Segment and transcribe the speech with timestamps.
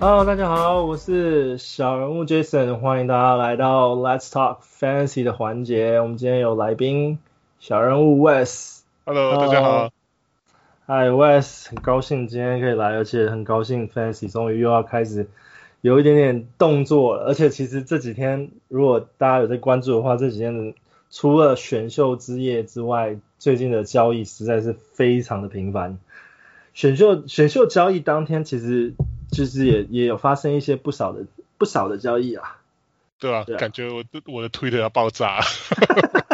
[0.00, 6.00] Hello，大家好，我是小人物 Jason，欢迎大家来到 Let's Talk Fantasy 的环节。
[6.00, 7.18] 我们今天有来宾
[7.58, 8.82] 小人物 Wes。
[9.04, 9.90] Hello，大家好。
[10.86, 15.26] Hi Wes，很高兴今天可以来，而且很高兴 Fantasy 终于又要开始
[15.80, 17.24] 有一点点动作了。
[17.24, 20.74] 而且其实这几天，如果大家有在关注的话，这几天
[21.10, 25.98] 除了选秀之夜之外，最近的交易实在是非常的频繁。
[26.72, 28.94] 选秀选秀交易当天，其实。
[29.30, 31.24] 就是也也有发生一些不少的
[31.58, 32.56] 不少的交易啊，
[33.18, 35.40] 对啊，对啊，感觉我的我的 Twitter 要爆炸，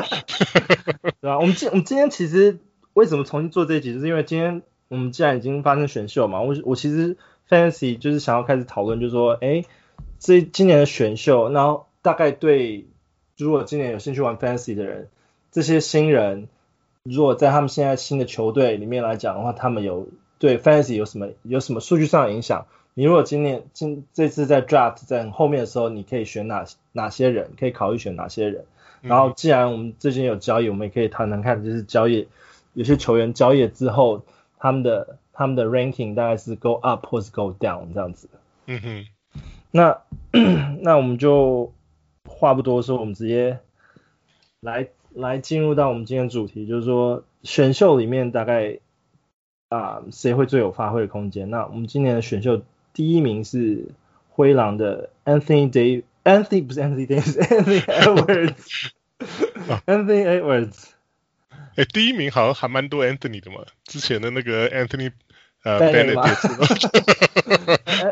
[1.20, 2.59] 对啊，我们今我们今天其实
[2.93, 7.17] 为什么重新做这一集，就是因为今天我们既然已经发生选秀嘛，我我其实
[7.48, 9.65] Fantasy 就是想要开始讨论，就是说，哎，
[10.19, 12.87] 这今年的选秀，然后大概对
[13.37, 15.09] 如果今年有兴趣玩 Fantasy 的人，
[15.50, 16.48] 这些新人
[17.03, 22.67] 如果在他们现在新的球队里面来讲的话，他们有对 Fantasy 有什么有什么数据上的影响？
[22.97, 27.50] 你如果今年今这次在 draft 在后面的时候，你可以选哪哪些人？
[27.59, 28.64] 可以考虑选哪些人？
[29.03, 32.28] 然后既然我们最近有交易，我们也可以谈谈看，就是交易
[32.72, 34.22] 有些球员交易之后，
[34.59, 38.28] 他们的他们的 ranking 大概是 go up 或是 go down 这样子。
[38.67, 39.06] 嗯哼。
[39.72, 40.00] 那
[40.81, 41.72] 那我们就
[42.28, 43.59] 话不多说，我们直接
[44.61, 48.78] 来来进入到我们今天主题，就是说选秀里面大概
[49.69, 51.50] 啊谁会最有发挥的空间？
[51.50, 52.62] 那我们今年的选秀。
[52.95, 53.89] 第一名是
[54.31, 57.83] 灰狼的 Anthony Davis，Anthony 不是 Anthony Davis，Anthony
[59.19, 60.87] Edwards，Anthony Edwards。
[61.75, 65.11] 哎，第一名好像还蛮多 Anthony 的嘛，之前的那个 Anthony
[65.65, 66.15] 呃 Bennett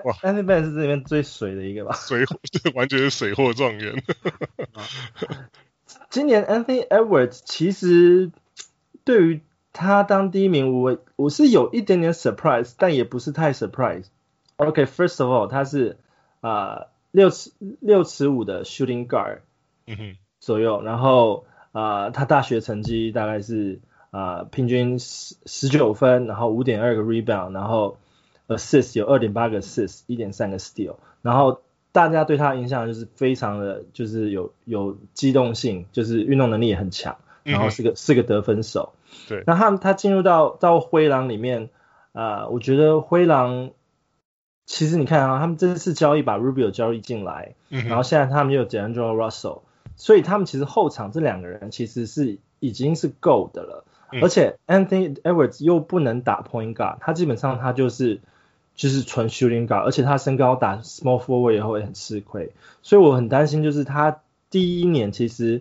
[0.05, 1.95] 哇，Anthony Bennett 是这里面最水的一个吧？
[1.95, 2.37] 水货，
[2.75, 4.03] 完全是水货状元。
[6.11, 8.33] 今年 Anthony Edwards 其实
[9.05, 9.41] 对于
[9.73, 14.07] 他当第一名，我我是有一点点 surprise，但也不是太 surprise。
[14.67, 15.99] OK，first、okay, of all，他是
[16.41, 19.41] 啊六尺六尺五的 shooting guard，
[19.87, 23.81] 嗯哼左右，然后啊、呃、他大学成绩大概是
[24.11, 27.99] 啊、呃、平均十十九分，然后五点二个 rebound，然后
[28.49, 31.61] assist 有二点八个 assist，一点三个 steal，然后
[31.93, 38.95] 大家对他的印象就是非常的就是有有机动性，就是运动能力也很强，然后是个、嗯、是个得分手。
[39.29, 41.69] 对，那他他进入到到灰狼里面
[42.13, 43.73] 啊、呃，我觉得灰狼。
[44.65, 49.63] 其实你看啊，他们这次交易把 Rubio 交易进来，嗯、然后现在他们又有 D'Angelo Russell，
[49.97, 53.85] 所以他们其实后场这两个人其实是已经是够的了。
[54.13, 58.21] 嗯、而且 Anthony Edwards 又不能打 Point Guard，他基本上他就是
[58.75, 62.53] 就是纯 Shooting Guard，而且他身高打 Small Forward 以后也很吃亏，
[62.83, 65.61] 所以我很担心就是他第一年其实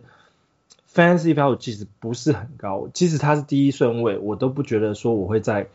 [0.93, 5.67] Fantasy Value 其实不是很高，即使他是第一顺位，我都不觉得说我会在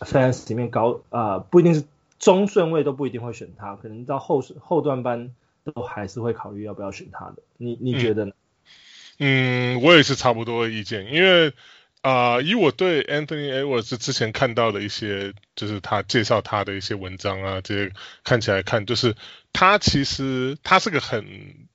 [0.00, 1.84] Fantasy 里面高啊、呃，不一定是。
[2.18, 5.34] 中顺位都不一定会选他，可能到后后段班
[5.64, 7.42] 都还是会考虑要不要选他的。
[7.56, 8.32] 你你觉得呢？
[9.18, 11.48] 嗯，我也是差不多的意见，因为
[12.02, 17.92] 啊、呃，以我对 Anthony Edwards 之前看到的一些，就是他介绍他的一些文章啊，这些
[18.24, 19.14] 看起来看，就是
[19.52, 21.68] 他其实他是个很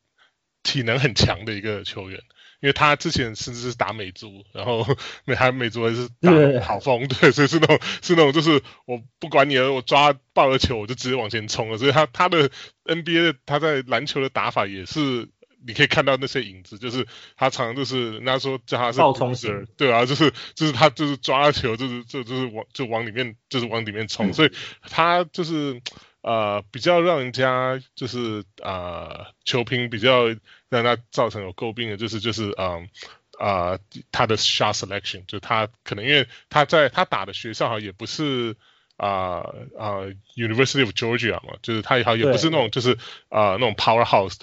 [0.63, 2.21] 体能很强的一个球员。
[2.61, 4.85] 因为他之前甚至是打美足，然后
[5.25, 6.31] 美还美足还是打
[6.63, 11.77] 跑锋，对，所以是那种是那种就是我不管你了，我抓爆了球我就直接往前冲了。
[11.77, 12.49] 所以他他的
[12.85, 15.27] NBA 的他在篮球的打法也是
[15.65, 24.51] 你可以看到那些影子，就是他常常就是人家说叫他是暴冲型，对啊，就是就是他就是抓球就是就就是往就往里面就是往里面冲，嗯、所以
[24.81, 25.81] 他就是
[26.21, 30.35] 呃比较让人家就是呃球评比较。
[30.71, 32.87] 让他造成有诟病的就是就是嗯
[33.37, 38.55] 啊、呃、他的 shot selection 就他可能因为他在他打的学校好像也不是
[38.95, 39.43] 啊啊、
[39.77, 42.93] 呃呃、University of Georgia 嘛，就是他也好像也不是那种就是
[43.27, 44.39] 啊、呃、那种 powerhouse，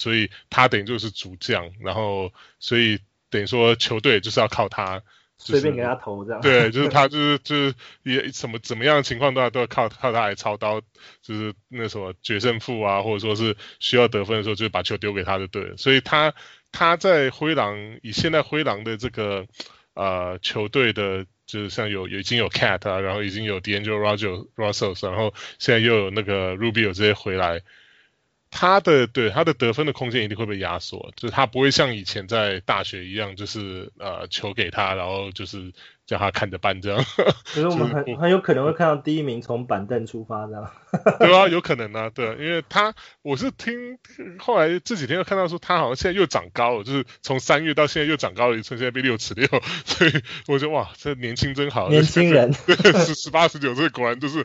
[0.00, 2.98] 所以他等于就是主将，然后所以
[3.30, 5.04] 等于说球队就是要靠他。
[5.52, 10.80] 随便给他投这样，对，就是 他就是就是也什么怎么样的情况都要都要靠靠他来操刀，
[11.22, 15.76] 就是那什么决胜负啊，或者说是需要得分的时候，就把球丢给他就对了。
[15.76, 16.32] 所以他
[16.72, 19.46] 他在灰狼以现在灰狼的这个
[19.94, 23.98] 呃球队的，就是像有已经有 Cat 啊，然后已经有 D'Angelo
[24.56, 27.60] Russell，然后现在又有那个 Rubio 这些回来。
[28.56, 35.72] 他的对他的得分的空间一定会被压缩，就是他不会像以前在大学一样，就是呃球给他，然后就是
[36.06, 37.04] 叫他看着办这样。
[37.52, 40.70] 可是我们很很有可能会看到第一名从板凳出发这样。
[41.18, 43.98] 对啊，有可能啊，对啊，因为他我是听
[44.38, 49.46] 后来这几天又看到说他好像现在又长高了，就是从三月到现在又长高了一寸，现在变六尺六，
[49.84, 50.12] 所以
[50.46, 54.44] 我觉得哇，这年轻真好， 年轻人，十十八十九岁果然就是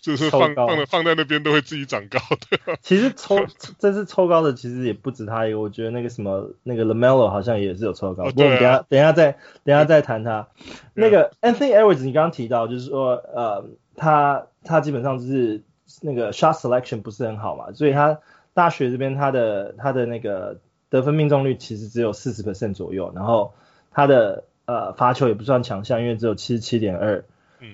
[0.00, 2.18] 就是放放的放在那边都会自己长高
[2.50, 2.78] 的。
[2.82, 3.46] 其实抽
[3.78, 10.48] 这次抽高的其实也不止他一个，我觉得那个什么那个 LaMelo 好像也是有抽高，哦、不过我们等下等下再等下再谈他。
[10.94, 15.62] 那个 Anthony Edwards，你刚刚提到，就是说，呃，他他基本上就是
[16.02, 18.20] 那个 shot selection 不是很好嘛，所以他
[18.54, 20.58] 大学这边他的他的那个
[20.88, 23.54] 得分命中率其实只有四十 percent 左右，然后
[23.90, 27.24] 他的呃罚球也不算强项，因为只有七十七点二，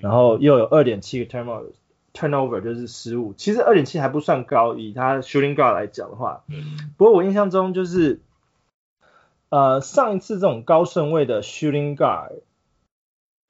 [0.01, 1.65] 然后又有二点七个 turnover
[2.13, 6.43] turnover 就是失误，其实二点七还不算高，以他 shooting guard 来讲的话，
[6.97, 8.21] 不过我印象中就是
[9.49, 12.41] 呃上一次这种高顺位的 shooting guard。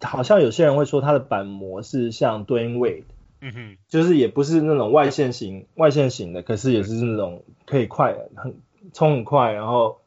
[0.04, 3.06] 好像有些人会说他的板模是像 Dwyane Wade，
[3.42, 8.62] 嗯哼，就是也不是那种外线型外线型的，可是也是那种可以快很
[8.94, 10.02] 冲很快，然后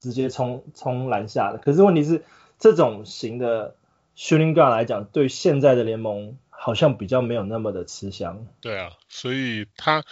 [0.00, 1.58] 直接冲冲篮下的。
[1.58, 2.24] 可是问题是
[2.58, 3.76] 这种型的
[4.16, 8.46] shooting guard 来讲，对现在的联盟好像比较没有那么的吃香。
[8.60, 10.02] 对啊，所以他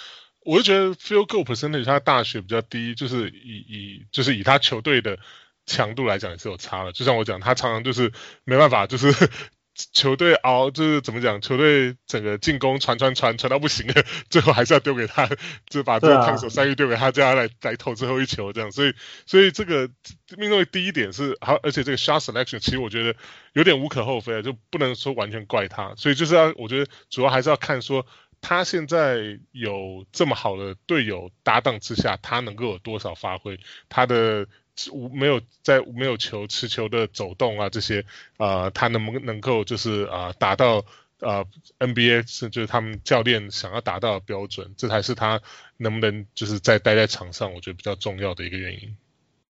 [0.44, 5.18] 我就觉得 field goal percentage 他大学比较低，就是以以就是以他球队的。
[5.66, 8.12] 强度来讲也是有差的，就像我讲，他常常就是
[8.44, 9.12] 没办法，就是
[9.92, 15.28] 球队熬，就是怎么讲，球队整个进攻传传传传到不行了， 最后还是要丢给他，
[15.68, 18.70] 就把这个烫手山芋丢给他，叫他来来投最后一球这样。
[18.70, 18.94] 所以，
[19.26, 19.90] 所以这个
[20.36, 23.16] 命中率第一点是，好，而且这个 shot selection 其实我觉得
[23.52, 25.94] 有点无可厚非，就不能说完全怪他。
[25.96, 28.06] 所以就是要，我觉得主要还是要看说
[28.40, 33.58] 他现在有这么好的队友搭档之下，他能够有多少发挥，
[33.88, 34.46] 他的。
[34.90, 38.00] 无没有在没有球持球的走动啊，这些
[38.36, 40.78] 啊、呃，他能不能够就是啊、呃、达到
[41.20, 41.46] 啊、
[41.78, 45.40] 呃、NBA 是就是他们教练想要达到的标准，这才是他
[45.76, 48.96] 能不能就是在待在场上，我觉得比较重要的一个原因。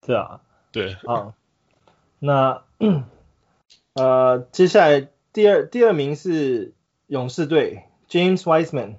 [0.05, 0.41] 是啊，
[0.71, 1.33] 对啊，
[2.19, 2.63] 那
[3.93, 6.73] 呃接下来第二第二名是
[7.07, 8.95] 勇士队 James Wiseman，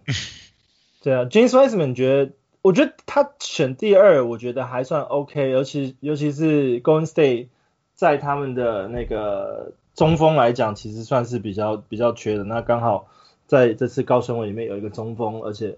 [1.03, 2.33] 对啊，James Wiseman 觉得。
[2.63, 7.49] 我觉得他选第二，我觉得还算 OK，尤其尤其是 Golden State
[7.93, 12.45] 在他们的那个中锋来讲，其实算是比较比较缺的。
[12.45, 13.09] 那刚好
[13.47, 15.77] 在这次高顺位里面有一个中锋，而且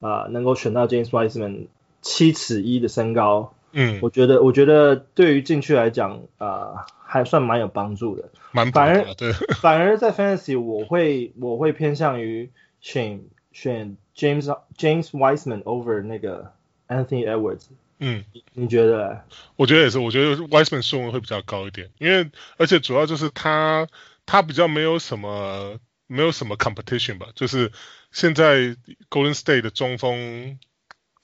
[0.00, 1.66] 啊、呃、能够选到 James Wiseman
[2.00, 8.30] 七尺一的身高，嗯，我觉得我觉得对于禁区来讲啊、呃、还算蛮有帮助的。
[8.50, 9.30] 蛮反而对
[9.60, 12.50] 反而在 Fantasy 我会我会偏向于
[12.80, 13.20] 选
[13.52, 13.98] 选。
[14.16, 14.46] James
[14.76, 16.52] James Wiseman over 那个
[16.86, 17.64] Anthony Edwards，
[17.98, 19.24] 嗯，你觉得？
[19.56, 23.88] 我觉得也是，我觉得 Wiseman 顺位会比较高一点，因为而且主要就是他
[24.24, 27.72] 他比较没有什么没有什么 competition 吧，就是
[28.12, 28.76] 现在
[29.10, 30.58] Golden State 的中锋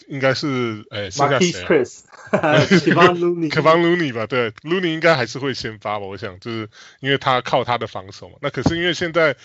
[0.08, 6.68] 应该是哎剩下谁？Kevin Looney，Kevon Looney 吧，对，Looney 应该还是会先发吧，我想就是
[7.00, 9.36] 因为他靠他的防守嘛，那可是因为现在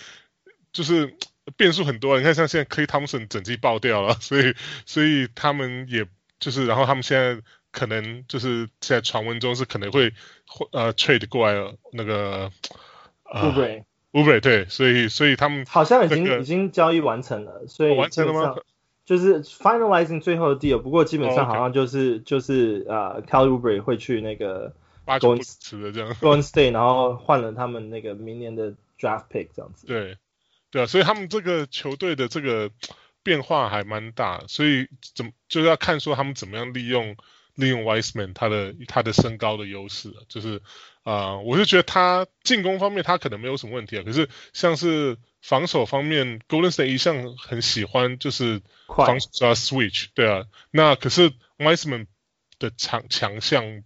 [0.72, 1.14] 就是。
[1.56, 4.54] 变数很多，你看像现在 Klay Thompson 整季爆掉了， 所以
[4.84, 6.06] 所以他们也
[6.40, 7.40] 就是，然后他们现在
[7.70, 10.12] 可能就是现在传闻中是可能会
[10.72, 12.50] 呃 trade 过来那个
[13.44, 18.56] 乌布雷，乌布雷对，所以所以他们好像已经、这个、已经交易完成了，所以完成了吗？
[19.04, 22.24] 就是 finalizing 最后的 deal，不过基本上好像就是 oh, okay.
[22.24, 24.74] 就是呃 Kelly Oubre 会去那个
[25.06, 30.16] Golden State，然后换了他们那个明年的 draft pick 这样子，对。
[30.76, 32.70] 对啊，所以他们这个球队的这个
[33.22, 37.16] 变化还蛮大，所以怎么就是要看说他们怎么样利用
[37.54, 40.60] 利用 Wiseman 他的他的身高的优势，就是
[41.02, 52.06] 啊、呃，我是觉得他进攻方面他可能没有什么问题啊，可是像是防守方面，Golden State 一向很喜欢就是防守要 switch，对啊，那可是 Wiseman
[52.58, 53.82] 的强强项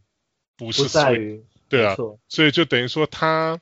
[0.57, 1.95] 不是 switch，对啊，
[2.27, 3.61] 所以就等于说他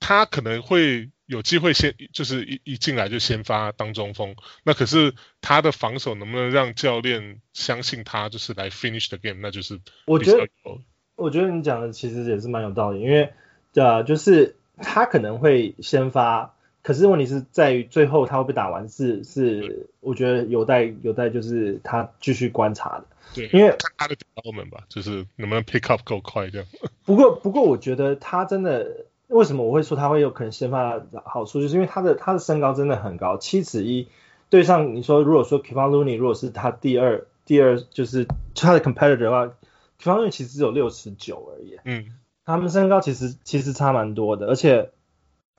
[0.00, 1.08] 他可能会。
[1.28, 9.38] 有机会先就是一一进来就先发当中锋，那可是他的防守能不能让教练相信他就是来 finish the game？
[9.42, 10.48] 那就是我觉得，
[11.16, 13.30] 我觉得你讲的其实也是蛮有道理，因为
[13.74, 23.04] 呃，就是他可能会先发，可是问题是在于最后他会被打完是是，我觉得有待有待就是他继续观察的，
[23.34, 26.66] 对，因为看他的 development 吧，就是能不能 pick up 够快这样。
[27.04, 29.04] 不过不过我觉得他真的。
[29.28, 31.60] 为什么我会说他会有可能先发的好处？
[31.60, 34.08] 就是因为他的他的身高真的很高，七尺一，
[34.50, 40.30] 对上你说如果说 k e v a n Looney 如果是他第二第二就是他的 competitor 的话 k e v a n Looney
[40.30, 41.78] 其实只有六尺九而已。
[41.84, 42.06] 嗯，
[42.44, 44.90] 他们身高其实其实差蛮多的，而且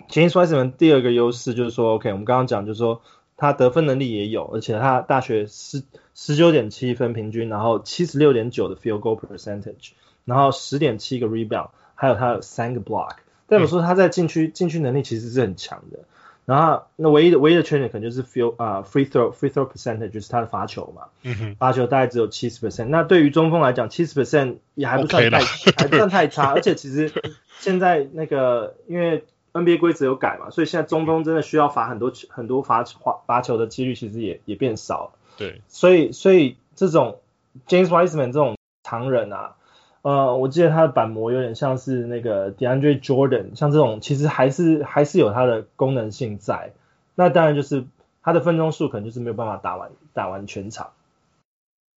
[0.10, 3.02] James Wiseman 第二个优势就是说，OK，我们刚刚讲就是说
[3.38, 5.84] 他得分能力也有，而且他大学十
[6.16, 9.92] 十九点七分平均，然后七十六点九的 field goal percentage，
[10.26, 13.18] 然后十点七个 rebound，还有他有三个 block，
[13.50, 16.00] 代表说他在禁区禁区能力其实是很强的。
[16.46, 22.86] 然后那唯一的唯一的缺点可能就是 field 啊、uh, free throw free throw percentage 就是他的罚球嘛，嗯哼，罚球大概只有七十 percent。
[22.86, 26.54] 那对于中锋来讲，七十 percent 也还不算太，okay、还不算太差。
[26.58, 27.12] 而且其实
[27.60, 35.12] 现在那个因为 NBA 规则有改嘛，所以现在中锋真的需要罚很多很多罚罚罚球的几率其实也也变少了。
[35.38, 37.20] 对，所以所以这种
[37.68, 39.54] James Wiseman 这种常人啊。
[40.02, 46.72] 呃，我记得他的板模有点像是那个 DeAndre Jordan，像这种其实还是还是有它的功能性在。
[47.16, 47.86] 那当然就是
[48.22, 50.92] 他的分钟数可能就是没有办法打完打完全场，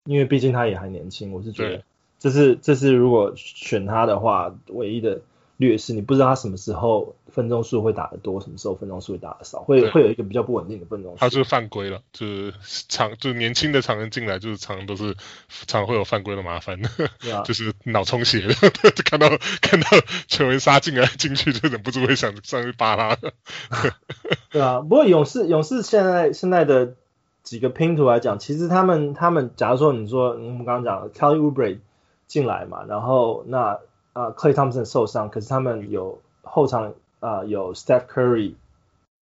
[0.05, 1.31] 因为毕竟他也还年轻。
[1.31, 1.83] 我是觉得
[2.19, 5.21] 这是这是如果选他的话，唯一的。
[5.61, 11.19] 劣势，你不知道他什么时候分钟数会打得多，什么时候分钟数会打得少，会会有一个比较不稳定的分钟数。
[11.19, 12.53] 他就是犯规了，就是
[12.89, 15.15] 常就是年轻的常人进来，就是常常都是
[15.67, 18.69] 常会有犯规的麻烦，啊、 就是脑充血就，
[19.05, 19.29] 看到
[19.61, 19.87] 看到
[20.27, 23.15] 球员杀进来进去就忍不住会想上去扒拉。
[24.49, 26.95] 对啊，不过勇士勇士现在现在的
[27.43, 31.77] 几个拼图来讲，其实他们他们假如说你说我们刚刚讲 Kelly Oubre
[32.25, 33.77] 进来嘛，然后那。
[34.13, 38.55] 啊、uh,，Klay Thompson 受伤，可是他们有后场啊、uh, 有 Steph Curry，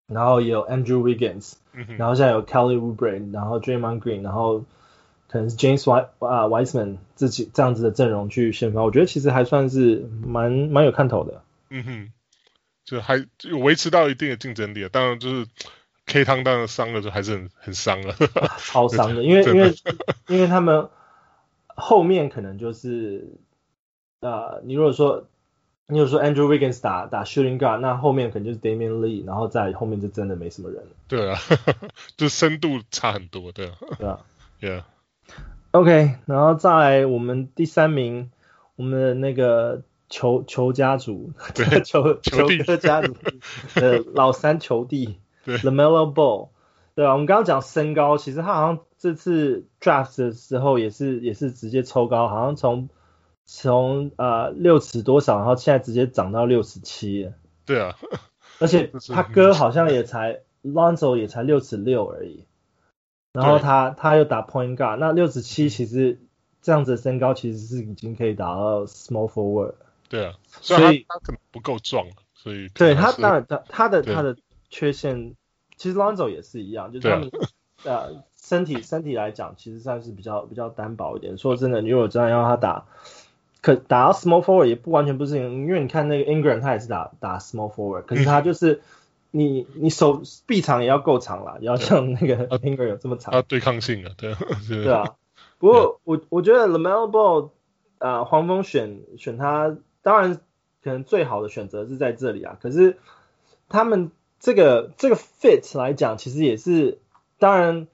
[0.08, 4.64] 然后也有 Andrew Wiggins，、嗯、然后现在有 Kelly Oubre，然后 Draymond Green，然后
[5.28, 11.40] 可能是 James White 啊、uh, Wiseman 自己这样子的阵容去先发，我觉得其实还算是蛮蛮有看头的。
[11.68, 12.12] 嗯哼，
[12.84, 15.46] 就还就维持到一定的竞争力，当然就是
[16.06, 18.16] K 汤当然伤了就还是很很伤了，
[18.58, 19.72] 超伤的，因为 因为
[20.26, 20.88] 因为他们
[21.68, 23.28] 后面可能就是。
[24.20, 25.26] 呃，你如果说
[25.86, 30.90] 你有说 Andrew Wiggins 打打 Shooting Guard，那后面可能就是 Damian Lee，然后在后面就真的没什么人了。
[31.08, 31.38] 对啊，
[32.18, 33.72] 就深度差很多，对啊。
[33.98, 34.20] 对啊
[34.60, 34.82] ，Yeah。
[35.70, 38.30] OK，然后再来我们第三名，
[38.76, 43.16] 我们的那个球球家族，对， 球球哥家族
[43.80, 46.50] 的老三球弟，LaMelo Ball。
[46.94, 52.90] 对啊，我们刚刚讲身高，其实他好像这次 Draft 的时候也是也是直接抽高，好像从。
[53.52, 57.32] 从呃六尺多少，然后现在直接涨到六尺七。
[57.66, 57.96] 对啊，
[58.60, 62.44] 而且 他哥好像也才 Lonzo 也才六尺六而已。
[63.32, 66.20] 然后他他又打 Point Guard，那六尺七其实
[66.62, 69.74] 这样子的身高其实是已经可以打到 Small Forward。
[70.08, 74.36] 对啊，所以他可能不够壮，所以对他当然他他的他的
[74.68, 75.34] 缺陷，
[75.76, 77.28] 其实 Lonzo 也是一样，就是他们
[77.82, 81.36] 呃身体身体来讲，其实算是比较比较单薄一点。
[81.36, 82.86] 说真的，你如果真的要他打。
[83.62, 88.80] 可打到 small forward 也不完全不是，因为你看那个 Ingram 他也是打打 small forward，可是他就是
[89.30, 93.32] 你你手臂长也要够长啦，也要像那个 Ingram 有这么长。
[93.32, 94.38] 他对抗性啊，对啊。
[94.68, 95.14] 对啊，
[95.58, 97.50] 不过我我觉得 LaMelo Ball
[97.98, 100.40] 啊、呃，黄蜂选选他，当然
[100.82, 102.56] 可能最好的选择是在这里啊。
[102.60, 102.98] 可是
[103.68, 106.98] 他们这个这个 fit 来讲，其实也是
[107.38, 107.86] 当然。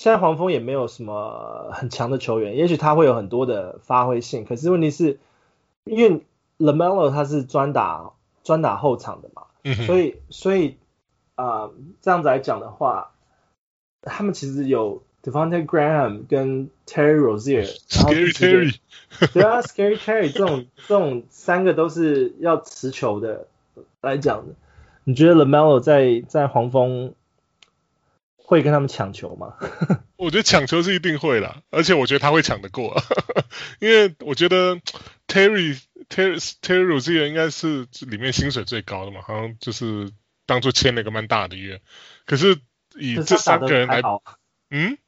[0.00, 5.18] 现在黄蜂也没有什么很强的球员，也许他会有很多的发挥性，可是问题是，
[5.84, 6.24] 因为
[6.58, 10.78] LaMelo 他是专打专打后场的嘛，嗯、所以所以
[11.34, 13.10] 啊、呃、这样子来讲的话，
[14.00, 18.76] 他们其实有 Devonte Graham 跟 Terry Rozier，Scary Terry，
[19.34, 23.48] 对啊，Scary Terry 这种这种三个都是要持球的
[24.00, 24.54] 来讲的，
[25.04, 27.12] 你觉得 LaMelo 在在黄蜂？
[28.50, 29.54] 会跟他们抢球吗？
[30.18, 33.00] 我觉得抢球是一定会啦，而且我觉得他会抢得过，
[33.78, 34.74] 因为我觉得
[35.28, 40.10] Terry Terry Terry Rozier 应该是里面薪水最高的嘛，好像就是
[40.46, 41.80] 当初签了一个蛮大的约。
[42.26, 42.58] 可是
[42.98, 44.02] 以这三个人来，
[44.70, 44.98] 嗯，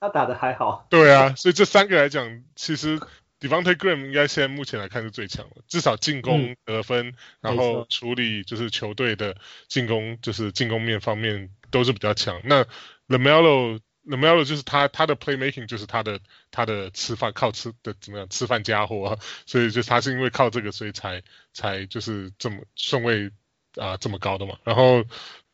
[0.00, 0.86] 他打的还好。
[0.88, 2.98] 对啊，所以这三个来讲，其实
[3.38, 9.36] Devonte Graham 应该现在目前来看是最强的，至少进攻得分，嗯、然后处理就是球队的
[9.68, 11.50] 进攻，就是进攻面方面。
[11.70, 12.40] 都是比较强。
[12.44, 12.64] 那
[13.08, 16.20] LaMelo LaMelo 就是他他的 playmaking 就是他的
[16.50, 23.26] 他的吃饭靠吃的怎么样吃饭家伙，所以就他是因为靠这个所以才才就是这么顺位
[23.74, 24.58] 啊、呃、这么高的嘛。
[24.64, 24.98] 然后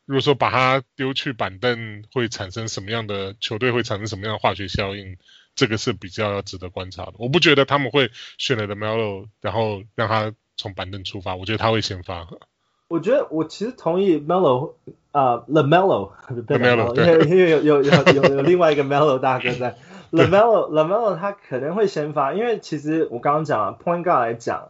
[0.04, 5.16] 如果说把他丢去板凳会产生什么样的球队会产生什么样的化学效应，
[5.54, 7.14] 这个是比较要值得观察的。
[7.18, 12.28] 我不觉得他们会选了 LaMelo 然后让他从板凳出发，我觉得他会先发。
[12.92, 14.72] 我觉得我其实同意 Melo
[15.12, 16.10] 啊、uh,，LaMelo，
[16.94, 19.76] 因为因为有有有有有另外一个 Melo 大哥在，
[20.12, 24.68] LaMelo LaMelo 他可能会先发，因为其实我刚刚讲了 Point Guard 来讲，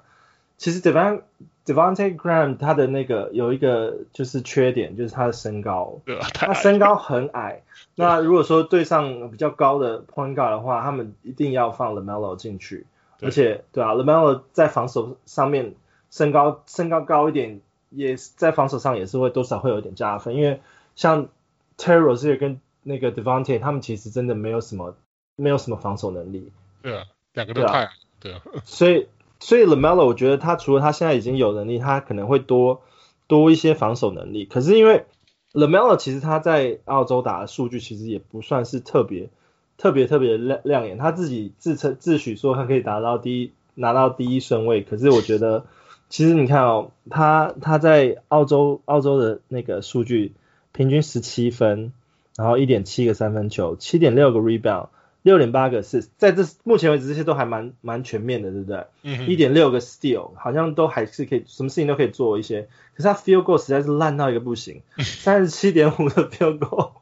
[0.56, 1.22] 其实 Devon
[1.66, 5.98] Devonte Graham 他的那个有一个就是缺点，就是他的身高，
[6.32, 7.62] 他身高很矮。
[7.96, 12.86] 那如果说对上比较高的 point guard 的话，他们一定要放 LaMelo 进去，
[13.20, 15.74] 而且对啊，LaMelo 在防守上面
[16.10, 17.60] 身高身高高一点，
[17.94, 20.60] 也在防守上也是会多少会有点加分，因为
[20.96, 21.28] 像
[21.76, 24.96] Terry Rozier 跟那个 Devante 他们其实真的没有什么
[25.36, 26.50] 没有什么防守能力。
[26.82, 28.40] 对啊，两个都太矮，对啊。
[28.44, 29.06] 对 啊所以
[29.40, 32.82] 所以 LaMelo 我觉得他除了他现在已经有能力，他可能会多
[33.26, 34.44] 多一些防守能力。
[34.44, 35.04] 可是因为
[35.52, 39.28] LaMelo 其实他在澳洲打的数据其实也不算是特别
[39.76, 44.82] 特别特别亮亮眼，他自己自称自诩说他可以达到第一拿到第一顺位。
[44.82, 45.64] 可是我觉得
[46.12, 50.34] 其实你看哦，他他在澳洲澳洲的那个数据
[50.72, 51.94] 平均十七分。
[52.34, 54.88] 然后一点七个三分球，七点六个 rebound，
[55.20, 58.86] 六点八个是在这目前为止这些都还蛮蛮全面的，对不对？
[59.02, 59.28] 嗯。
[59.28, 62.68] 一点六个 steal，好像都还是可以，什么事情都可以做一些。
[62.94, 66.92] 可是他 field goal 实在是烂到一个不行， 三十七点五的 field goal，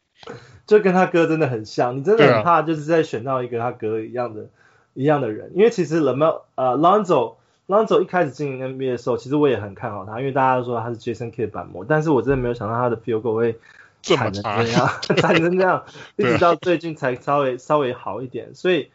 [0.68, 1.96] 就跟他哥真的很像。
[1.96, 4.46] 你真的很怕就是在选到一个他哥一样的、啊、
[4.92, 7.36] 一样的人，因为其实 LaMelo 呃 Lonzo
[7.66, 13.58] Lonzo 一开始进 NBA 的时候，其实我也很看好他，因为大家都说他是 Jason Kidd 版模，但是我真的没有想到他的 field goal 会。
[14.06, 18.54] 惨成这样，惨成这样，一直到最近才稍微稍微好一点。
[18.54, 18.92] 所以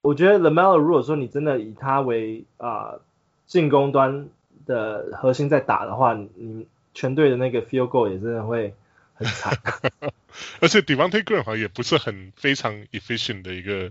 [0.00, 3.00] 我觉得 LaMelo 如果说你真的以他为啊
[3.48, 4.28] 进攻端
[4.64, 8.74] 的核心在打的话，你全队的那个 field goal 也真的会
[9.14, 9.58] 很惨。
[10.62, 13.90] 而且 Devonte Graham 好像也不是很非常 efficient 的一个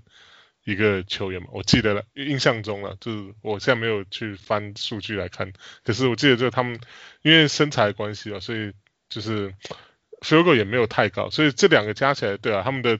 [0.67, 5.51] 一个球员嘛，我记得了，印象中了，就是我现在没有去翻数据来看，
[5.83, 6.79] 可是我记得就是他们
[7.21, 8.74] 因为身材关系啊，所以
[9.09, 9.53] 就是。
[10.21, 13.00] field goal 也没有太高，所以这两个加起来，对啊，他们的，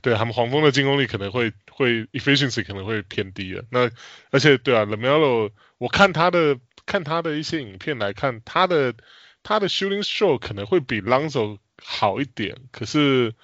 [0.00, 3.62] 对啊，他们黄蜂的进攻力可能会会 efficiency 可能会偏低了。
[3.70, 3.90] 那
[4.30, 8.94] 而且对啊，LaMelo，我看他的看他的一些影片来看，他的
[9.42, 13.34] 他的 shooting show 可能会比 Lonzo 好一点，可是。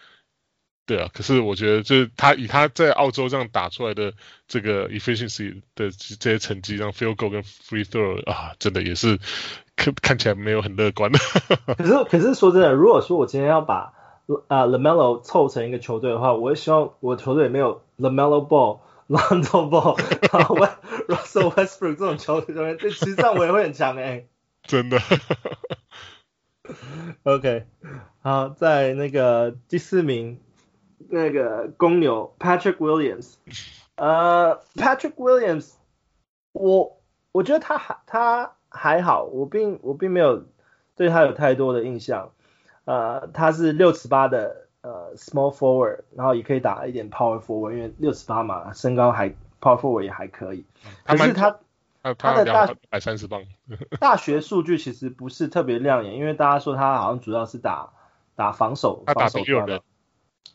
[0.84, 4.12] 对啊，可是我觉得，就是他以他在澳洲这样打出来的
[4.48, 9.20] 这个 efficiency 的这些成绩，让 field goal 跟 free throw 啊，真的也是
[9.76, 11.12] 看看起来没有很乐观。
[11.78, 13.92] 可是，可是说真的，如果说我今天要把
[14.48, 19.96] 啊 LaMelo 凑成一个球队的话，我也希望我球队里没有 LaMelo Ball、 Lonzo Ball、
[20.36, 24.28] 然后 Russell Westbrook 这种球员，这其实上我也会很强哎、欸。
[24.64, 25.00] 真的。
[27.22, 27.66] OK，
[28.20, 30.40] 好，在那个第四名。
[31.14, 33.34] 那个公牛 Patrick Williams，
[33.96, 35.74] 呃，Patrick Williams，
[36.52, 40.46] 我我觉得他还他还好，我并我并没有
[40.96, 42.30] 对他有太多的印象。
[42.86, 49.28] 呃，他是六尺八的呃 small forward，然后也可以打一点 power forward，因为六尺八嘛，身高还
[49.60, 50.64] power forward 也还可以。
[51.04, 51.58] 可是他
[52.16, 53.44] 他，的大百三十磅，
[54.00, 57.90] 大学数据其实不是特别亮眼，因为大家说他好像主要是打
[58.34, 59.82] 打防守，他打防守的。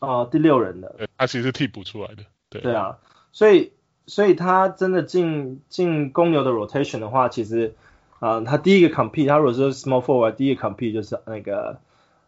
[0.00, 2.60] 哦、呃，第六人的，他其实是替补出来的，对。
[2.60, 2.98] 对啊，
[3.32, 3.72] 所以
[4.06, 7.74] 所以他真的进进公牛的 rotation 的话，其实
[8.20, 11.80] 啊、呃，他第一个 compete，他如果是 small forward，第一个 compete 就是那个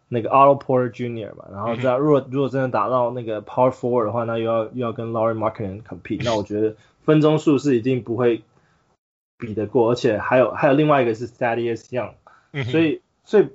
[0.09, 1.35] 那个 Otto Porter Jr.
[1.37, 8.42] 嘛，然后这样如果如果真的打到那个 power forward 的话，那又要又要跟 Laurie Markkanen compete，那我觉得分钟数是一定不会
[9.38, 12.14] 比得过，而且还有还有另外一个是 Thaddeus Young，
[12.70, 13.48] 所以所以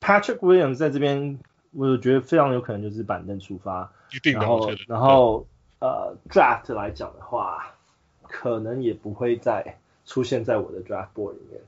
[0.00, 1.38] Patrick Williams 在这边。
[1.76, 5.46] 我觉得非常有可能就是板凳出发，一定的，然后然后
[5.80, 7.74] 呃 draft 来讲的话，
[8.28, 11.60] 可能也不会再出现在我的 draft board 里面。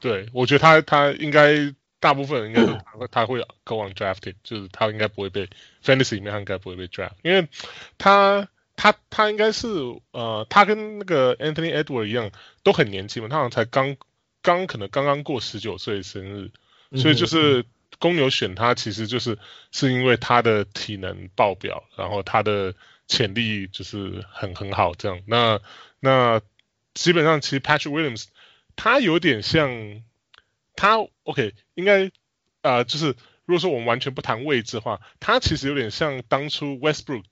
[0.00, 5.48] 对，我觉得他他应该大部分人应该都他会他会 go on drafted，就是他应该不会被
[5.82, 7.48] fantasy 里面他应该不会被 draft，因为
[7.96, 8.46] 他
[8.76, 9.68] 他他应该是
[10.10, 12.30] 呃他跟那个 Anthony Edwards 一样
[12.62, 13.96] 都很年轻嘛，他好像才刚
[14.42, 16.50] 刚可能刚刚过十九岁生日，
[16.98, 17.64] 所以就是。
[17.98, 19.38] 公牛选他其实就是
[19.70, 22.74] 是因为他的体能爆表，然后他的
[23.06, 25.20] 潜力就是很很好这样。
[25.26, 25.60] 那
[26.00, 26.40] 那
[26.92, 28.26] 基本上其实 Patrick Williams
[28.76, 30.02] 他有点像
[30.76, 32.06] 他 OK 应该
[32.62, 37.24] 啊、呃、就是如果说我们完全不谈位置的话，他其实有点像当初 Westbrook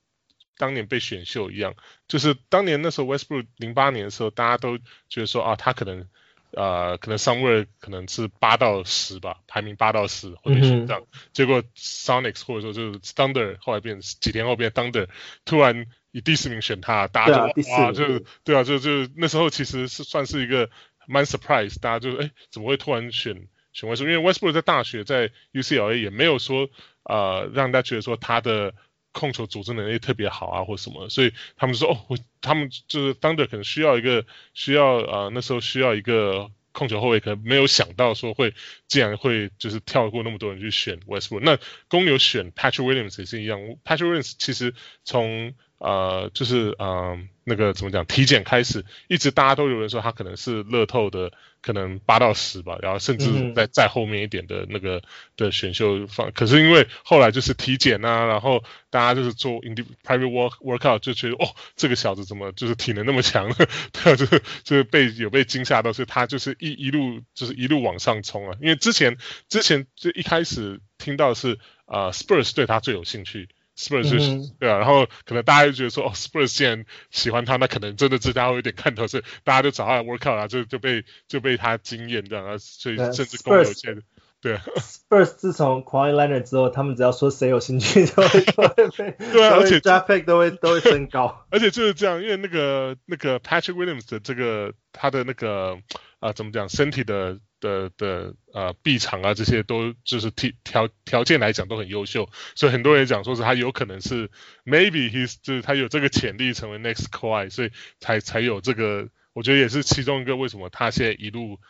[0.57, 1.75] 当年被选秀一样，
[2.09, 6.09] 就是当年那时候 Westbrook 零八年的时候，大家都觉得说啊他可能。
[6.52, 11.00] 呃，可能 somewhere 可能是八到十吧，排名八到十会被选上。
[11.00, 15.08] 嗯、结果 Sonics 或者说就是 Thunder 后来变几天后变 Thunder，
[15.44, 20.68] 突然以第四名选他，大家就哇，就对啊，就就那时候其实是算是一个
[21.06, 24.10] 蛮 surprise，大家就哎怎么会突然选选 Westbrook？
[24.10, 26.68] 因为 Westbrook 在大学在 UCLA 也没有说
[27.04, 28.74] 呃让大家觉得说他的
[29.12, 38.55] 控球组织能力特别好啊，或什么，所以他们说哦，我他们就是 Thunder 可能需要一个需要啊、那时候需要一个控球后卫，可能没有想到说会
[38.88, 41.40] 竟然会就是跳过那么多人去选 Westbrook。
[41.42, 51.33] 那公牛选 Patrick Williams 也是一样，Patrick Williams 其实从呃就是呃那个怎么讲体检开始，一直大家都有人说他可能是乐透的。
[51.64, 55.01] 可能八到十吧，然后甚至在再后面一点的那个
[55.37, 63.49] 的选秀放，嗯、可是因为后来就是体检啊，然后大家就是做 indi private work workout 就觉得哦，这个小子怎么就是体能那么强，
[63.95, 69.16] 对啊，就是就是被有被惊吓到，所以他就是一一路就是一路往上冲啊，因为之前
[69.49, 73.49] 之前就一开始听到是啊、呃、Spurs 对他最有兴趣。
[73.76, 84.02] Spurs 是、嗯、对啊，然后可能大家就觉得说，哦，Spurs 既然喜欢他，那可能真的这家伙有点看头，所以大家就找他来 work out 啊，就就被就被他惊艳这样啊，所以甚至公牛现在
[84.40, 84.62] 对啊。
[84.76, 95.78] Spurs 自从 Kawhi Leonard 之后，他们只要说谁有兴趣，就会都会被 对啊，而且 draft pick 都会都会升高， 而且就是这样，因为那个那个 Patrick Williams 的这个他的那个
[96.22, 97.38] 啊、呃，怎么讲，身体的。
[97.62, 104.32] 的的呃，臂长啊，这些都就是条条条件来讲都很优秀，所以很多人讲说是他有可能是
[104.64, 111.61] maybe he's 就是他有这个潜力成为 next Kawhi，所以才才有这个，我觉得也是其中一个为什么他现在一路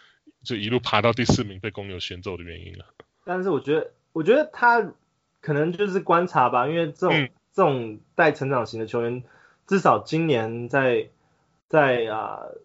[0.43, 2.87] 就一路爬到第四名被公牛选走的原因了。
[3.27, 4.95] 但是我觉得，我觉得他
[5.43, 9.23] 可能就是观察吧，因为这种、嗯、这种带成长型的球员，
[9.67, 11.11] 至少今年在
[11.69, 12.49] 在啊。
[12.49, 12.63] 呃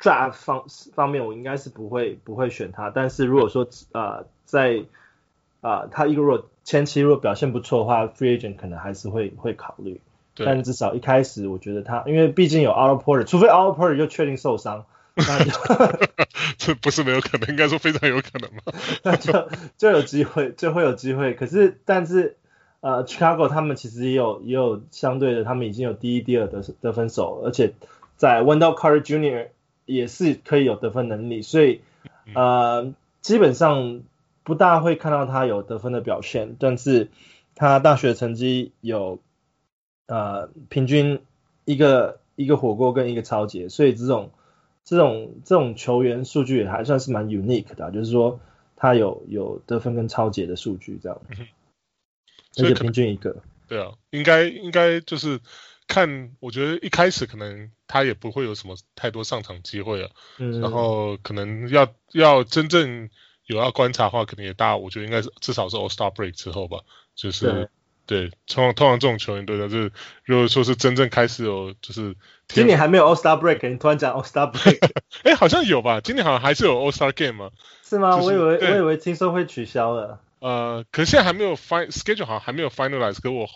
[0.00, 2.90] Draft 方方面，我应该是不会不会选他。
[2.90, 4.84] 但是如果说呃在
[5.60, 10.00] 啊、呃、他一个如果前期如果表现不错的话，Free Agent 可能还是会会考虑。
[10.40, 14.86] 但至少一开始我觉得他，因为毕竟有 Otto Porter，除非 Otto Porter 就确定受伤，
[16.58, 18.62] 这不是没有可能，应该说非常有可能嘛。
[19.02, 21.34] 那就就有机会，就会有机会。
[21.34, 22.36] 可是但是
[22.78, 27.72] 呃 Chicago 他们其实也有也有相对的，他们已经有第一、第二得得分手，而且
[28.16, 29.48] 在 Wendell Carter Jr.
[29.88, 31.80] 也是可以有得分能力，所以
[32.34, 34.02] 呃基本上
[34.44, 37.08] 不大会看到他有得分的表现，但是
[37.54, 39.18] 他大学成绩有
[40.06, 41.20] 呃平均
[41.64, 44.30] 一个一个火锅跟一个抄截，所以这种
[44.84, 48.38] 这种这种球员数据也还算是蛮 unique 的，就是说
[48.76, 51.18] 他有有得分跟抄截的数据这样，
[52.58, 55.40] 而且平均一个，对啊，应该应该就是。
[55.88, 63.08] 看，我觉得一开始可能他也不会有什么太多上场机会啊，嗯、然后可能要要真正
[63.46, 66.80] 有要观察的话，可能也大，我觉得应该是至少是 All Star Break 之后吧，
[67.16, 67.70] 就是
[68.06, 69.92] 对，通常通常这种球员对的，就是
[70.24, 72.14] 如果说是真正开始有，就是
[72.46, 74.90] 今年还没有 All Star Break，你突然讲 All Star Break，
[75.24, 76.00] 哎，好像有吧？
[76.00, 77.50] 今年好像还是有 All Star Game 吗？
[77.82, 78.16] 是吗？
[78.16, 83.48] 就是、我以为我以为听说会取消了，呃，可是现在还没有 fin schedule 好像还没有 finalize，可我。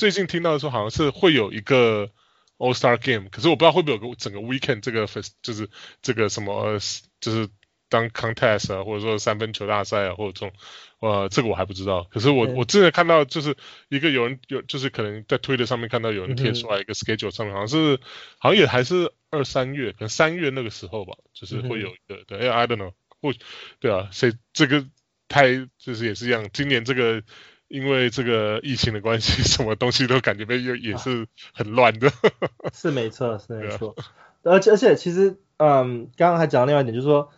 [0.00, 2.10] 最近听到说，好像是会有一个
[2.56, 5.06] All Star Game，可是我不知道会不会有个整个 Weekend 这个
[5.42, 5.68] 就是
[6.00, 6.78] 这个什么
[7.20, 7.50] 就是
[7.90, 10.52] 当 Contest 啊，或者说三分球大赛啊，或者这种
[11.00, 12.04] 呃这个我还不知道。
[12.04, 13.54] 可是我、嗯、我之前看到就是
[13.90, 18.00] 一个有人有就是可能在 Twitter 上面看到有人贴出来一个 Schedule 上面，好像是
[18.38, 23.34] 好像也还是二三月，可能三月那个时候吧，就是会有一个、嗯、对，哎，I don't know，或
[23.80, 24.86] 对啊，所以这个
[25.28, 27.22] 太就是也是一样，今年这个。
[27.70, 32.10] 因为这个疫情的关系， 什么东西都感觉被又也是很乱的。
[32.74, 33.94] 是没错，是没错。
[34.42, 37.30] 而且而且其实，嗯，刚刚还讲到另外一点，就是说，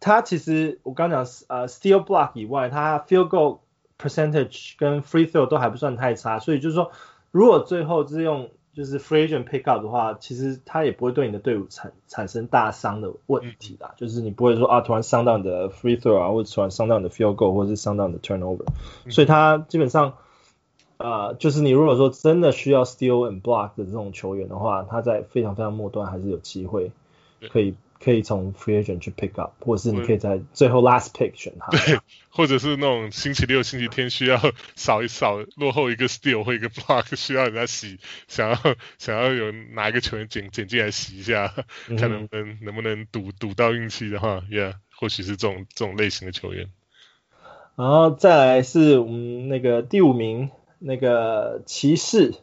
[0.00, 3.60] 他其实我刚刚讲，呃，steel block 以外，他 field goal
[3.96, 6.90] percentage 跟 free throw 都还不算太差，所以就是说，
[7.30, 13.88] 如果最后是用就是 free agent pick up 的话，其实他也不会对你的队伍产产生大伤的问题啦。
[13.90, 18.66] 嗯、就是你不会说啊，突然伤到你的 free throw 啊，或者突然伤到你的 field goal，或者是伤到你的 turnover。
[19.04, 20.14] 嗯、所以他基本上，
[20.98, 26.92] 呃，就是你如果说真的需要 steal and block 的这种球员的话，他在非常非常末端还是有机会
[27.50, 27.74] 可以。
[28.02, 31.70] 可以从 free agent 去 pick up，或者是你可以在最后 last pick 选他。
[31.70, 31.98] 对，
[32.30, 34.40] 或者是那种星期六、星期天需要
[34.76, 38.56] 扫一扫落后一个 steal 或一个 block，需要人家洗，想要
[38.98, 41.54] 想要有拿一个球员捡捡进来洗一下，
[41.88, 46.68] 嗯、看能不能能不能赌赌到运气的话，yeah，或许是这种这种类型的球员。
[47.76, 52.34] 然后再来是我们那个第五名那个骑士。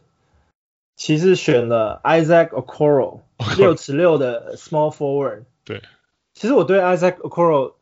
[0.98, 3.20] 骑士选了 Isaac Okoro，
[3.56, 5.44] 六尺六的 small forward。
[5.64, 5.82] 对，
[6.34, 7.74] 其实我对 Isaac Okoro，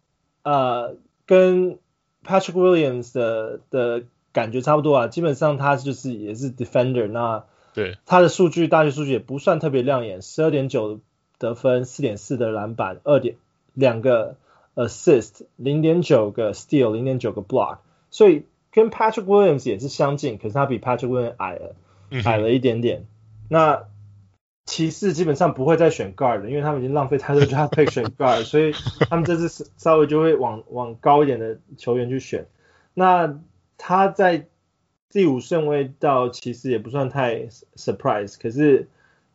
[0.42, 1.78] 呃，跟
[2.24, 11.00] Patrick Williams 的的感觉差不多啊，基本上他就是也是 defender，那对他的数据大学数据也不算特别亮眼，十二点九
[11.38, 13.36] 得分，四点四的篮板，二点
[13.74, 14.36] 两个
[14.74, 17.78] assist，零点九个 steal，零点九个 block，
[18.10, 21.74] 所以跟 Patrick Williams 也是相近，可是他比 Patrick Williams 矮了。
[22.24, 23.00] 矮了一点点。
[23.00, 23.06] 嗯、
[23.48, 23.84] 那
[24.66, 28.72] 骑士基本上不会再选 guard 了，因为他们已经浪费太多 draft pick 选 guard，所以
[29.10, 32.46] 他们这次稍微就会往往高一点的球员去选。
[32.94, 33.38] 那
[33.76, 34.48] 他在
[35.10, 38.88] 第五顺位到骑士也不算太 surprise，可是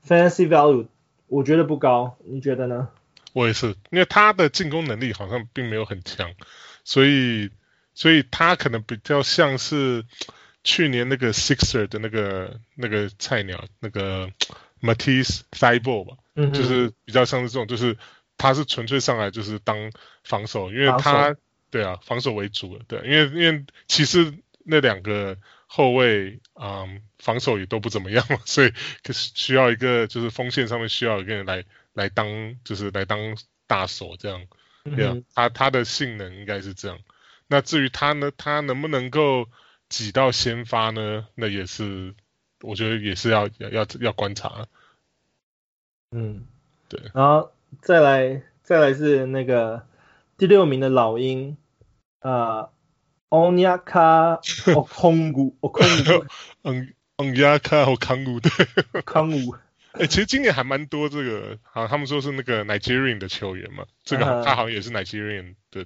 [0.05, 0.87] fantasy value
[1.27, 2.89] 我觉得不高，你觉得呢？
[3.33, 6.33] 我也是，因为他的进攻能力好像并没有很强，
[6.83, 7.51] 所以
[7.93, 10.05] 所以他可能比较像是
[10.63, 14.31] 去年那个 Sixer 的那个那个菜鸟那个。
[14.81, 17.97] Matisse Thybulle 吧，嗯，就是比较像是这种，就是
[18.37, 19.91] 他是纯粹上来就是当
[20.23, 21.35] 防守，因为他
[21.69, 25.37] 对啊，防守为主的，对，因为因为其实那两个
[25.67, 31.63] 后卫，嗯，防守也都不怎么样嘛， 所以可是需要一个就是锋线上面需要一个人来
[31.93, 33.19] 来当就是来当
[33.67, 34.45] 大手这样，
[34.95, 36.97] 对啊，他他的性能应该是这样。
[37.47, 39.49] 那至于他呢，他能不能够
[39.89, 41.27] 挤到先发呢？
[41.35, 42.15] 那也是。
[42.61, 44.67] 我觉得也是要要要要观察，
[46.11, 46.45] 嗯，
[46.89, 49.85] 对，然后再来再来是那个
[50.37, 51.55] 第六名的老鹰，
[52.19, 52.69] 呃
[53.29, 56.25] ，Onyaka Okongwu，Okongwu，
[56.63, 59.55] 嗯，Onyeka Okongwu，对，康武，
[59.93, 65.85] 哎，其实今年还蛮多这个，好像他们说是那个 Nigerian 的球员嘛，这个他好像也是 Nigerian 的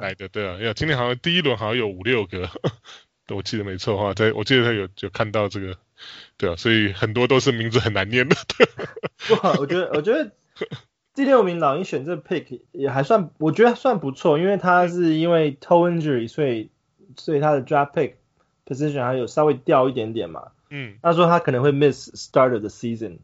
[0.00, 2.48] 来的，对啊，今年好像第一轮好像有五六个，
[3.34, 5.76] 我记得没错的话，在我记得他有有看到这个。
[6.36, 8.36] 对啊，所以很多都是名字很难念的。
[9.28, 10.30] 不好，我觉得我觉得
[11.14, 16.70] 第六名老鹰选这 pick 也还算，我觉得算不错，因为他是因为 toe injury，所以
[17.16, 18.14] 所以他的 draft pick
[18.64, 20.52] position 还有稍微掉一点点嘛。
[20.70, 23.18] 嗯，他说他可能会 miss start of the season。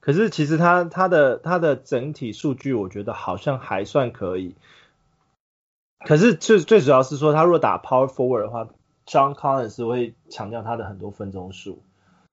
[0.00, 4.54] 可是其实他他的他的整体数据，我觉得好像还算可以。
[6.06, 8.68] 可是最最主要是说，他如果打 power forward 的话。
[9.06, 11.82] John Collins 会强调他的很多分钟数，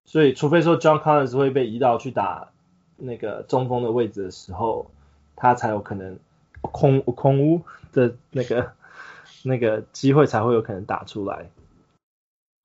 [0.06, 2.52] 所以除非说 John Collins 会被移到去打
[2.96, 4.90] 那个中锋的位置的时候，
[5.36, 6.18] 他才有可能
[6.62, 8.72] 空空屋的那个
[9.44, 11.50] 那个机会才会有可能打出来。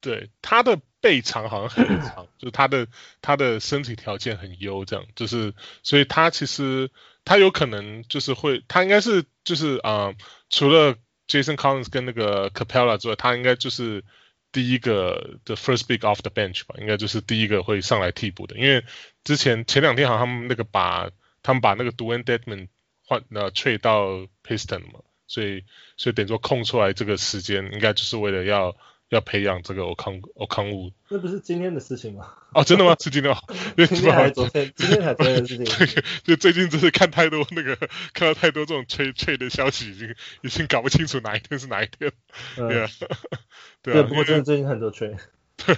[0.01, 2.87] 对，他的背长好像很长，就是他的
[3.21, 6.93] 他的身体条件很优，这样就是，所以他其实
[7.25, 10.15] 他有可能就是会，他应该是就是啊、
[10.49, 10.95] 除了。
[11.29, 14.05] Jason Collins 跟那个 Capela 之外，他应该就是
[14.53, 18.57] 第一个的 first Big off the bench 吧，应该就是第一个会上来替补的。
[18.57, 18.85] 因为
[19.25, 21.11] 之前前两天好像他们那个把
[21.43, 22.69] 他们把那个 Dwayne Dedmon
[23.05, 25.65] 换呃 trade 到 Piston 嘛，所以
[25.97, 28.77] 所以等于说空出来这个时间，应该就是为了要。
[29.09, 32.33] 要培养这个欧康欧康物，那不是今天的事情吗？
[32.53, 32.97] 哦，真的吗？
[32.99, 33.41] 是今天吗？
[33.77, 34.73] 今天还是昨天？
[34.75, 36.03] 今天才昨天的事情。
[36.25, 37.77] 就最近就是看太多那个，
[38.13, 42.11] 看到太多这种吹吹的消息，已经已经搞不清楚哪一天是哪一天。
[42.59, 42.91] 嗯、对啊，
[43.83, 44.03] 对啊。
[44.03, 45.15] 不过真的最近很多吹。
[45.65, 45.75] 对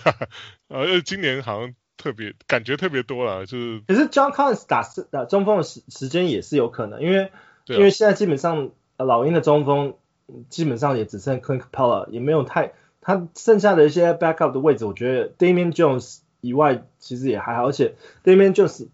[0.69, 3.83] 啊，今年好像特别感觉特别多了，就是。
[3.87, 7.31] 可是 John Collins 打是打中锋的时时间也是有可能，因为、啊、
[7.67, 9.97] 因为现在基本上老鹰的中锋
[10.49, 12.73] 基本上也只剩 Clint Capela，也没有太。
[13.09, 18.89] 他剩下的一些 backup 的位置，我觉得 Damian Jones 以外其实也还好，而且 Damian Jones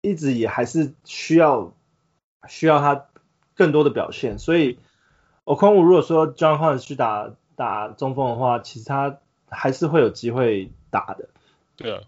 [0.00, 1.72] 一直也还是需要
[2.48, 3.06] 需要他
[3.54, 4.80] 更多的表现，所以
[5.44, 11.28] Okongwu 如果说 John Collins 去打打中锋的话，其实他还是会有机会打的。
[11.76, 12.02] 对啊，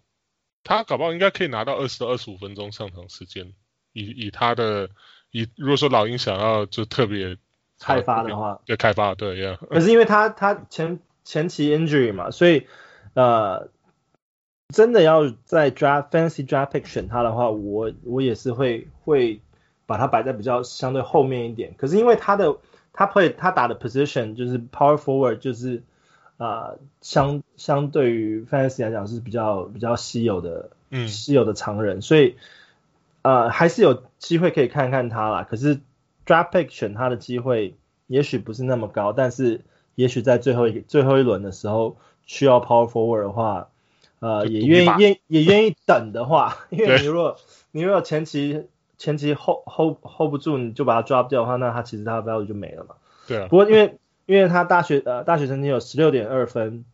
[0.64, 3.52] 他搞不好应该可以拿到二十到二十五分钟上场时间，
[3.92, 4.90] 以以他的
[5.30, 7.36] 以如果说老鹰想要就特别
[7.78, 9.56] 开发的话，对开发对呀。
[9.70, 12.66] 可是因为他他前前期 injury 嘛，所以
[13.14, 13.68] 呃，
[14.68, 19.40] 真的要在 draft fantasy draft pick 选他的话，我我也是会会
[19.86, 21.74] 把他摆在比较相对后面一点。
[21.78, 22.56] 可是因为他的
[22.92, 25.82] 他 play 他打的 position 就是 power forward，就是
[26.36, 32.36] 啊、呃、相相对于 fantasy 来讲是比较比较稀有的，嗯，稀有的常人，所以
[33.22, 35.42] 呃还是有机会可以看看他啦。
[35.42, 35.76] 可是
[36.26, 37.76] draft pick 选他的机会
[38.08, 39.62] 也许不是那么高，但是。
[39.94, 43.68] 也许在最后一最后一轮的时候需要 power forward 的话，
[44.18, 47.36] 呃，也愿意愿也愿意等的话， 因为你如果
[47.70, 48.66] 你如果前期
[48.98, 52.96] 前期 hold hold hold 不住，你就把它 drop 掉的话，那他其实他的 value 就没了嘛。
[53.28, 53.46] 对啊。
[53.48, 56.84] 不过因为因为他大学呃大学成绩有十六点二分，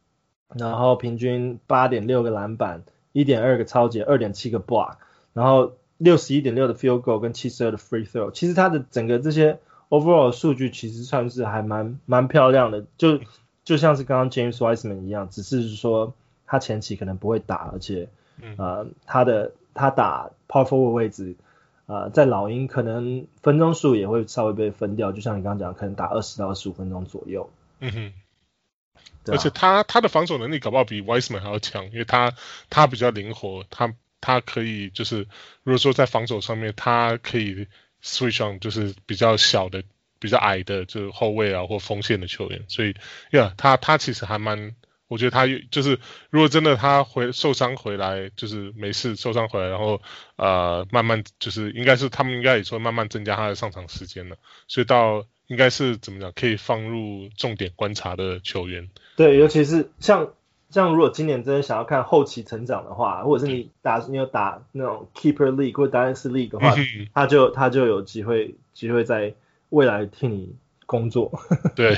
[0.55, 2.83] 然后平均八点六个篮板，
[3.13, 4.97] 一点二个抄截，二点七个 block，
[5.33, 9.59] 然后六十一点六的 field goal 跟七十二的 free throw，其实他的整个这些。
[9.91, 13.21] Overall 数据其实算是还蛮蛮漂亮的，就
[13.65, 16.15] 就像是刚刚 James Wiseman 一样，只是说
[16.47, 18.09] 他前期可能不会打，而且，
[18.57, 21.35] 呃，他的他打 Power Forward 位置，
[21.87, 27.51] 呃，在老鹰可能分钟数也会稍微被分掉，就像你刚刚讲，可能打二十到二十五分钟左右。
[27.81, 28.13] 嗯哼，
[29.33, 32.33] 而且他他的防守能力搞不好比 Wiseman 还要强，因为他
[32.69, 35.27] 他比较灵活，他他可以就是
[35.65, 37.67] 如果说在防守上面，他可以
[38.03, 39.83] switch on 就是比较小的、
[40.19, 42.95] 比较矮的，就是后卫啊或锋线的球员，所以
[43.31, 44.75] 呀，他他其实还蛮，
[45.09, 45.99] 我觉得他就是
[46.31, 50.01] 如果真的他回受伤回来，就是没事受伤回来，然后
[50.37, 54.37] 呃慢慢就是应该是他们应该也说慢慢增加他的上场时间了，
[54.69, 55.27] 所以到。
[55.51, 56.31] 应该是怎么讲？
[56.31, 58.89] 可以放入重点观察的球员。
[59.17, 60.33] 对，尤其是像
[60.71, 69.35] 像如果今年真的想要看后期成长的话，或者是你打你有打那种 Keeper League 或者 Dynasty League 的话，嗯、他就他就有机会机会在
[69.69, 70.57] 未来替你
[70.87, 71.41] 工作。
[71.77, 71.97] 对。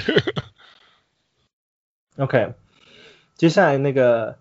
[2.18, 2.54] OK，
[3.36, 4.38] 接下来那个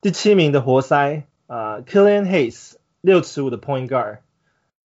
[0.00, 4.18] 第七名的活塞啊、呃、Killian Hayes 六尺五的 Point Guard，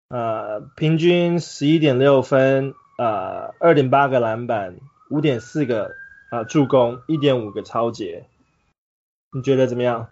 [0.09, 2.73] 呃，平均十一点六分。
[3.01, 4.75] 呃，二点八个篮板，
[5.09, 5.95] 五点四个
[6.31, 8.25] 啊、呃、助攻，一点五个超截，
[9.33, 10.09] 你觉得怎么样？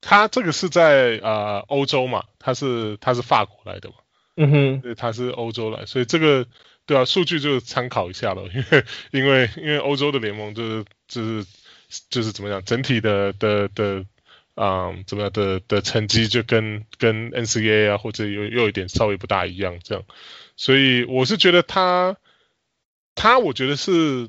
[0.00, 3.94] 他这个是在呃欧洲嘛，他是他是法国来的嘛，
[4.36, 6.46] 嗯哼，对，他是欧洲来，所以这个
[6.86, 11.46] 对啊，数据就参考一下了，因为因为因为欧洲的联盟就是就是
[12.10, 14.04] 就是怎么讲，整体的的的
[14.54, 20.04] 啊、呃、怎么样的的成绩就跟跟 NCAA 啊或者又又有一点稍微不大一样这样，
[20.56, 22.16] 所以我是觉得他。
[23.16, 24.28] 他我觉得是，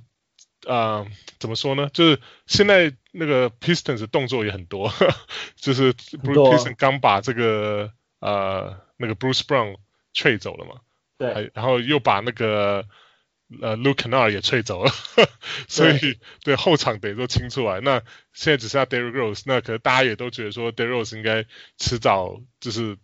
[0.67, 1.07] 啊、呃，
[1.39, 1.89] 怎么说呢？
[1.93, 5.15] 就是现在那个 Pistons 动作也很多，呵 呵
[5.55, 9.77] 就是 Bruce Pistons 刚把这个呃那个 Bruce Brown
[10.13, 10.81] trade 走了嘛，
[11.17, 12.85] 对，然后又把那个
[13.61, 14.91] 呃 Luke Kennard 也 trade 走了，
[15.67, 17.79] 所以对，对后场得都清出来。
[17.81, 18.01] 那
[18.33, 21.45] 现在只剩下 Derrick Rose，那可能大家也都觉得说 Derrick Rose 应该
[21.77, 22.97] 迟早就是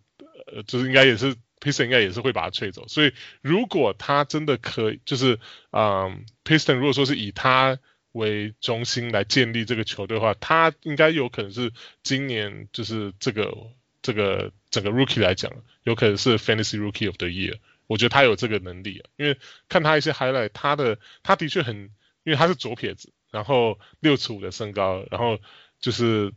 [0.52, 1.36] 呃就是应该也是。
[1.62, 5.38] Piston 应该也是会把他吹走，所以如果他真的可以，就是
[5.70, 7.78] 嗯，Piston 如果说是以他
[8.10, 11.72] 为中心来建立这个球队的话，他应该有可能是
[12.02, 13.56] 今年就是这个
[14.02, 15.52] 这个整个 Rookie 来讲，
[15.84, 17.58] 有可能是 Fantasy Rookie of the Year。
[17.86, 21.76] 我觉得他有这个能力啊，因为看他一些 highlight，他的他的确很，
[22.24, 25.38] 因为他是左撇子，然后六尺五的身高，然后
[25.80, 26.32] 就是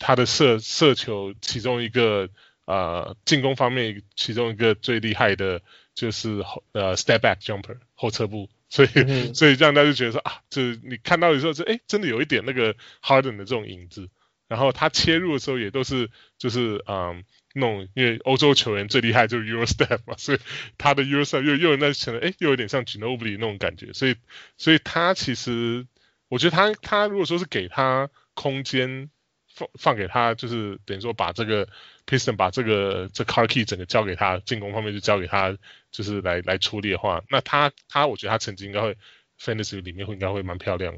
[0.00, 2.28] 他的射射球其中一个。
[2.66, 5.60] 呃，进攻方面，其中一个最厉害的
[5.94, 14.08] 就是后呃 step back jumper 后撤步， 所以、嗯、所以这样大家就觉得说啊，就是你看到的时候，就哎，真的有一点那个 Harden 的这种影子。
[14.46, 17.24] 然后他切入的时候也都是就是嗯
[17.54, 20.38] 那种，因为欧洲球员最厉害就是 Euro step 嘛， 所以
[20.78, 23.92] 他的 Euro step 又又那显得哎，又有点像 Ginobili 那种感觉。
[23.92, 24.16] 所以
[24.56, 25.86] 所以他其实，
[26.28, 29.10] 我觉得他他如果说是给他空间。
[29.54, 31.68] 放放给他，就是等于说把这个
[32.06, 35.56] Piston 把这个这 Car Key 整个交给他，进攻方面就交给他，
[35.92, 38.96] 就是来来处理的话，那他他我觉得他成绩应该会
[39.40, 40.96] Fantasy 里面会应该会蛮漂亮。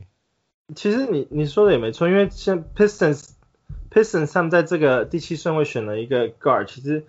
[0.74, 3.28] 其实你你说的也没错，因为像 Pistons
[3.90, 7.04] Pistons 他们在这个第七顺位选了一个 Guard，其实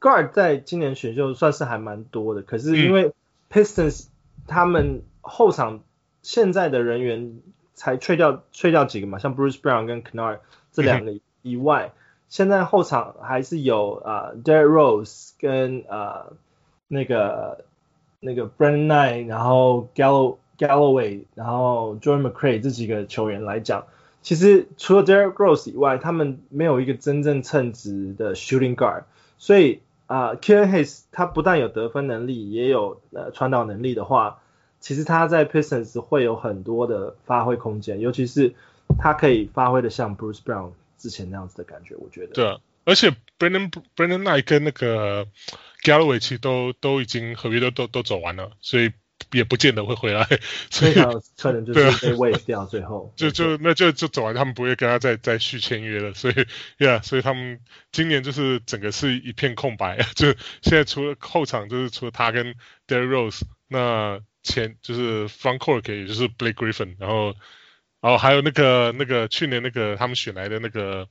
[0.00, 3.12] Guard 在今年选秀算是还蛮多的，可是因为
[3.50, 4.06] Pistons
[4.46, 5.82] 他们后场
[6.22, 7.40] 现在的人员
[7.74, 10.38] 才吹掉吹掉几个嘛，像 Bruce Brown 跟 Kennard。
[10.74, 11.92] 这两个以外，
[12.28, 16.36] 现在后场还是有啊、，Derek Rose 跟啊、呃、
[16.88, 17.64] 那个
[18.20, 23.86] 那个 Brand Nine，然后 Gall Galloway，然后 j o h n McRae 这几个球员来讲，
[24.20, 29.04] 其实除了 Derek Rose 以外，他们没有一个真正称职的 Shooting Guard，
[29.38, 29.80] 所以。
[30.06, 34.42] 啊、，Kian Hayes 他不但有得分能力，也有呃传导能力的话，
[34.78, 38.54] 其实他在 Pistons 会有很多的发挥空间，尤其是
[38.98, 42.32] 他可以发挥的像 Bruce Brown 之前那样子的感觉，我觉得。
[42.32, 45.26] 对啊，而且 Brandon Brandon Knight 跟那个
[45.82, 48.92] Galloway 其实都都已经合约都都都走完了，所以
[49.32, 50.26] 也不见得会回来。
[50.70, 50.94] 所以
[51.36, 56.14] 可能就是被 waive 掉，最后 就就那就就走完，他们不会跟他再再续签约了。
[56.14, 56.34] 所以
[56.78, 57.60] ，Yeah，所以他们
[57.92, 60.28] 今年就是整个是一片空白，就
[60.62, 62.54] 现在除了后场就是除了他跟
[62.86, 67.34] Derrick Rose，那前就是 Frank Court 也就是 Blake Griffin，然后。
[68.04, 71.08] 哦，还有那个那个去年那个他们选来的那个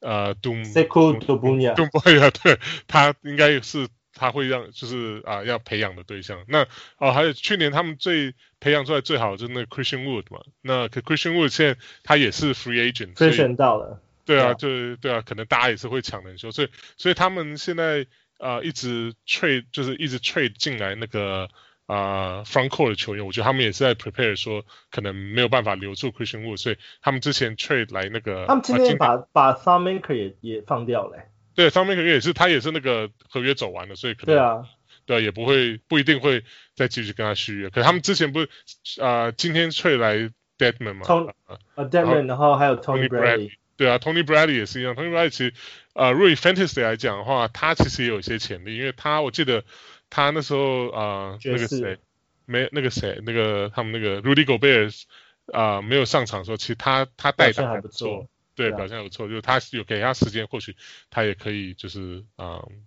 [0.00, 6.42] 呃 Sekou Doumbouya Doumbouya 对，他应该也是他会让就是啊、呃、要培养的对象。
[6.48, 10.40] 那哦，还有去年他们最培养出来最好就是那个 Christian Wood 嘛。
[10.62, 14.00] 那可 Christian Wood 现在他也是 Free Agent，被选到了。
[14.24, 18.06] 对啊，就对啊，可能大家也是会抢人秀，所以所以他们现在
[18.38, 21.50] 啊、呃、一直 trade 就是一直 trade 进来那个。
[21.90, 31.18] 啊、uh,，front court 的球员，我觉得他们也是在 prepare 说，可能没有办法留住 Christian Wood，所以他们之前 trade 来那个，他们今天把、啊、把 Maker 也也放掉了。
[31.56, 34.62] 对 Maker 也是，他也是那个合约走完了，所以可能对啊，
[35.04, 36.44] 对啊，也不会不一定会
[36.76, 37.70] 再继续跟他续约。
[37.70, 38.46] 可是他们之前不
[38.84, 45.54] 是啊、呃，今天 trade 来 Dedmon 嘛，Tony 啊 Deadman，然后还有 Tony Bradley，对啊，Tony Bradley 也是一样，Tony Bradley 其实
[45.94, 49.64] 呃，如果以 Fantasy 来讲的话，他其实也有一些潜力，因为他我记得
[50.10, 51.98] 他那时候啊、呃，那个谁，
[52.44, 55.04] 没那个谁，那个他们那个 Rudy Gobert
[55.52, 58.28] 啊、呃、没有上场的时候，其实他他带的还不错。
[58.56, 60.76] 对，表现还不错，就是他有给他时间，或许
[61.08, 62.84] 他也可以，就是啊、嗯，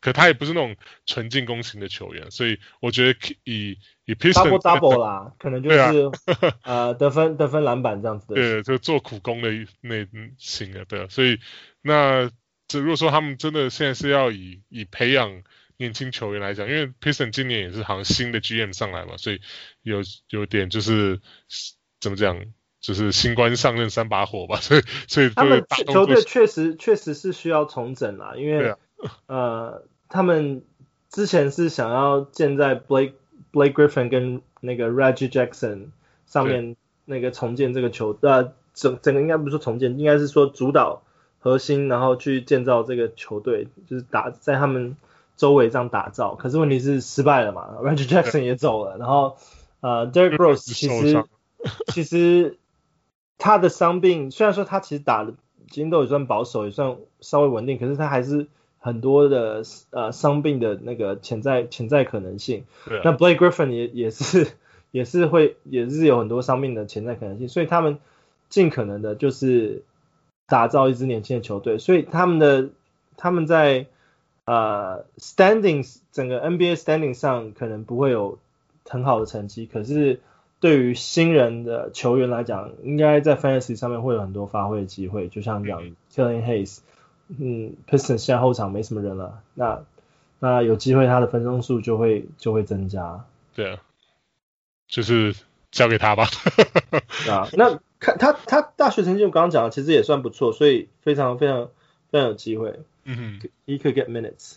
[0.00, 5.76] 可他也不是那种纯进攻型的球员，所以我觉得以以 Double Double 啦，可能就是、
[6.60, 9.50] 啊、呃得分得分篮板这样子的，对，就做苦工的
[9.80, 10.06] 那
[10.38, 11.40] 型的，对，所以
[11.82, 12.30] 那
[12.68, 15.42] 这如果说他们真的现在是要以以培养
[15.80, 19.40] 年轻球员来讲，因为 Piston 今年也是好像新的 GM 上来嘛，所以
[19.82, 21.20] 有有点就是
[21.98, 22.40] 怎么讲？
[22.82, 28.78] 就是新官上任三把火吧，所以所以他们球队确实确实是需要重整啦，因为、啊、
[29.26, 30.62] 呃他们
[31.10, 33.12] 之前是想要建在 Blake
[33.52, 35.88] Blake Griffin 跟那个 Reggie Jackson
[36.26, 36.74] 上面
[37.04, 41.02] 那个重建这个球呃整整个应该不是说重建，应该是说主导
[41.38, 44.96] 核心，然后去建造这个球队，就是打在他们
[45.40, 46.34] 周围这样打造。
[46.34, 49.38] 可是问题是失败了嘛，Reggie Jackson 也走了，然后
[49.80, 51.24] 呃 Derrick Rose 其实
[51.88, 52.56] 其实。
[53.42, 55.32] 他的伤病虽然说他其实打的
[55.70, 62.66] 今天都也算保守，也算稍微稳定，可是他还是很多的呃伤病的那个潜在潜在可能性。
[62.86, 63.00] 对。
[63.02, 64.46] 那 Blake Griffin 也也是
[64.92, 67.98] 也是会也是有很多伤病的潜在可能性，所以他们
[68.50, 69.84] 尽可能的就是
[70.46, 72.68] 打造一支年轻的球队，所以他们的
[73.16, 73.86] 他们在
[74.50, 78.38] 呃 standings 整个 NBA standing 上可能不会有
[78.84, 80.20] 很好的成绩，可是。
[80.62, 85.26] 对于新人的球员来讲，应该在 Fantasy 上面会有很多发挥的机会。
[85.28, 85.80] 就像讲
[86.14, 86.80] Killing Hayes，
[87.28, 89.84] 嗯，Pistons 现在后场没什么人了，那
[90.38, 93.24] 那有机会他的分钟数就会就会增加。
[93.54, 93.80] 对啊，
[94.86, 95.34] 就是
[95.70, 96.26] 交给他吧。
[97.26, 101.70] 啊，那看他他大学成绩我刚刚讲的其实也算不错，所以非常非常
[102.10, 102.80] 非常有机会。
[103.04, 104.56] 嗯哼，He could get minutes。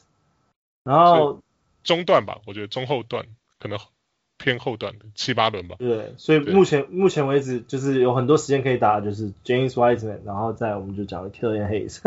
[0.83, 1.41] 然后
[1.83, 3.25] 中段吧，我觉得中后段
[3.59, 3.79] 可能。
[4.35, 5.77] 偏后段的七八轮吧。
[5.79, 12.01] 对，所以目前目前为止就是有很多时间可以打，就是 James Wiseman，然后再我们就讲 Killian Hayes，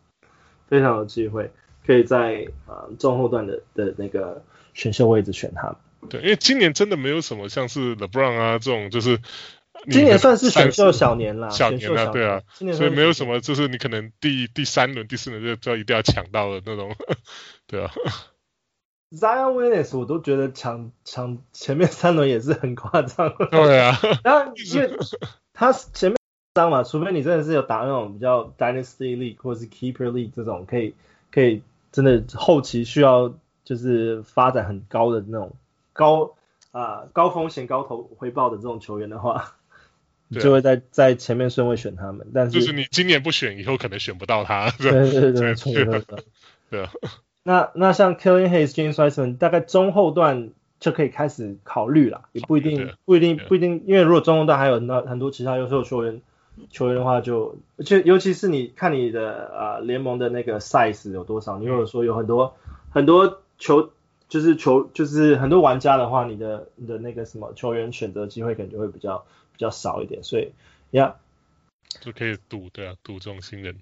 [0.68, 1.50] 非常有机会
[1.84, 5.76] 可以在啊、呃、中后段的的那个选秀位置选他。
[6.08, 9.20] 对，因为今年真的没有什么像是 LeBron 啊这种，就是
[9.90, 12.42] 今年算是选秀小年啦，小年啊，对啊，
[12.74, 16.94] 所以没有什么就是你可能第第三轮、第四轮就就一定要抢到的那种，
[17.66, 17.90] 对啊。
[19.12, 23.32] Zion Williams 我都觉得抢抢前面三轮也是很夸张。
[23.50, 24.90] 对啊， 然后因为
[25.54, 26.18] 他前面
[26.56, 30.94] 三嘛，除非你真的是有打那种比较 Dynasty League 或者是 Keeper League 这种，可以
[31.30, 31.62] 可以
[31.92, 33.32] 真的后期需要
[33.64, 35.54] 就是发展很高的那种
[35.92, 36.34] 高
[36.72, 39.54] 啊、呃、高风险高投回报的这种球员的话，
[40.28, 42.26] 你就会在在前面顺位选他们。
[42.34, 44.70] 但是就是你今年不选，以后可能选不到他。
[44.78, 46.02] 对对对对，对，
[46.70, 46.90] 对 啊。
[47.42, 50.50] 那那像 Killing Hayes、James Wiseman 大概中后段
[50.80, 56.20] 就可以开始考虑了，也不一定不一定不一定，因为如果中后段还有很多很多其他优秀球员
[56.70, 62.56] 球员的话就，就就尤其是你看你的呃联盟的那个 size 有多少，你如果说有很多
[62.90, 63.90] 很多球
[64.28, 69.24] 就是球就是很多玩家的话，你的你的那个什么球员选择机会可能就会比较
[69.56, 70.52] 比较少一点，所以
[70.90, 71.16] 呀
[72.00, 73.76] 就可以赌对啊，赌这种新人。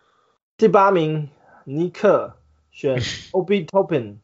[0.56, 1.28] 第八名
[1.64, 2.36] 尼克。
[2.76, 3.00] 选
[3.32, 4.16] Obi Toppin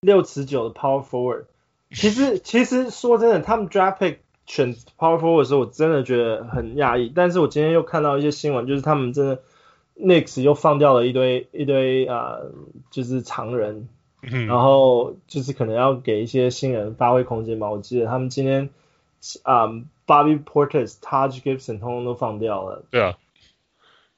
[0.00, 1.44] 六尺九的 Power Forward，
[1.92, 7.12] 其实 其实说真的，他们 Draft Pick 选 Power Forward 的时候，我真的觉得很讶异。
[7.14, 9.40] 但是我今天又看到一些新闻，就是他们真的
[9.96, 12.50] Knicks 又放掉了一堆一堆啊、呃，
[12.90, 13.88] 就是常人，
[14.20, 17.70] 然后就是可能要给一些新人发挥空间吧。
[17.70, 18.70] 我记得他们今天
[19.44, 22.86] 啊、呃、Bobby Portis、Taj Gibson 通通都放掉了。
[22.90, 23.16] 对啊。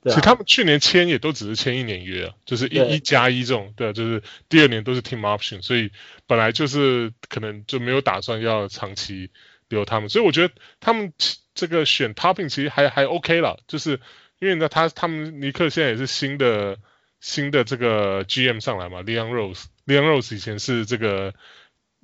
[0.05, 5.91] 其实他们去年签也都只是签一年约啊，就是一一加一这种，对啊，就是第二年都是 team option，所以
[6.27, 9.31] 本来就是可能就没有打算要长期
[9.69, 11.13] 留他们，所以我觉得他们
[11.53, 14.01] 这个选 Topping 其实还还 OK 了，就是
[14.39, 16.79] 因为呢他他们尼克现在也是新的
[17.21, 21.35] 新的这个 GM 上来嘛，Leon Rose，Leon Rose 以前是这个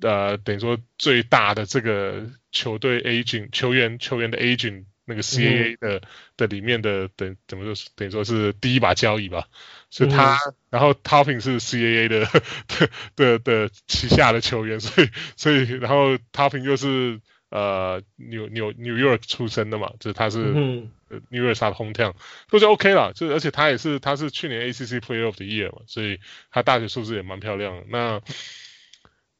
[0.01, 4.85] 呃等于说最大的这个球队 agent 球员球员的 agent。
[5.07, 6.01] 那个 CAA 的、嗯、
[6.35, 9.45] 的里面的等怎么说等于说是第一把交椅吧，
[9.91, 20.89] 是他，嗯、然后 Topping 是 CAA 的的的的旗下的球员，所以所以然后 Topping 又是呃纽纽 New York 出生的嘛，就是他是 New
[21.29, 22.15] York 他的 hometown，
[22.49, 27.83] 所以就 OK 了，就而且他也是他是去年 ACC Player of the Year 嘛，所以他大学数字也蛮漂亮的。
[27.89, 28.21] 那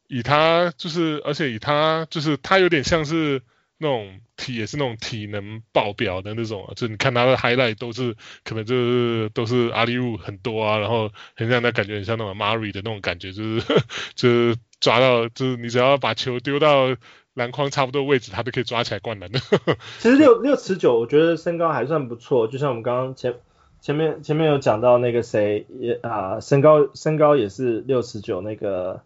[0.08, 3.42] 以他就是而且以他就是他有点像是。
[3.78, 13.60] 那种体也是那种体能爆表的那种啊，就你看他的 highlight 都是可能就是都是阿里路很多啊，然后很像那感觉很像那种 marry 的那种感觉，就是
[14.16, 16.96] 就是抓到就是你只要把球丢到
[17.34, 19.38] 篮筐差不多位置，他都可以抓起来灌篮的。
[20.00, 23.34] 其实六六尺九，我觉得身高还算不错，就像我们刚刚前
[23.82, 29.02] 前面前面有讲到那个谁也啊，身高身高也是六尺九，那个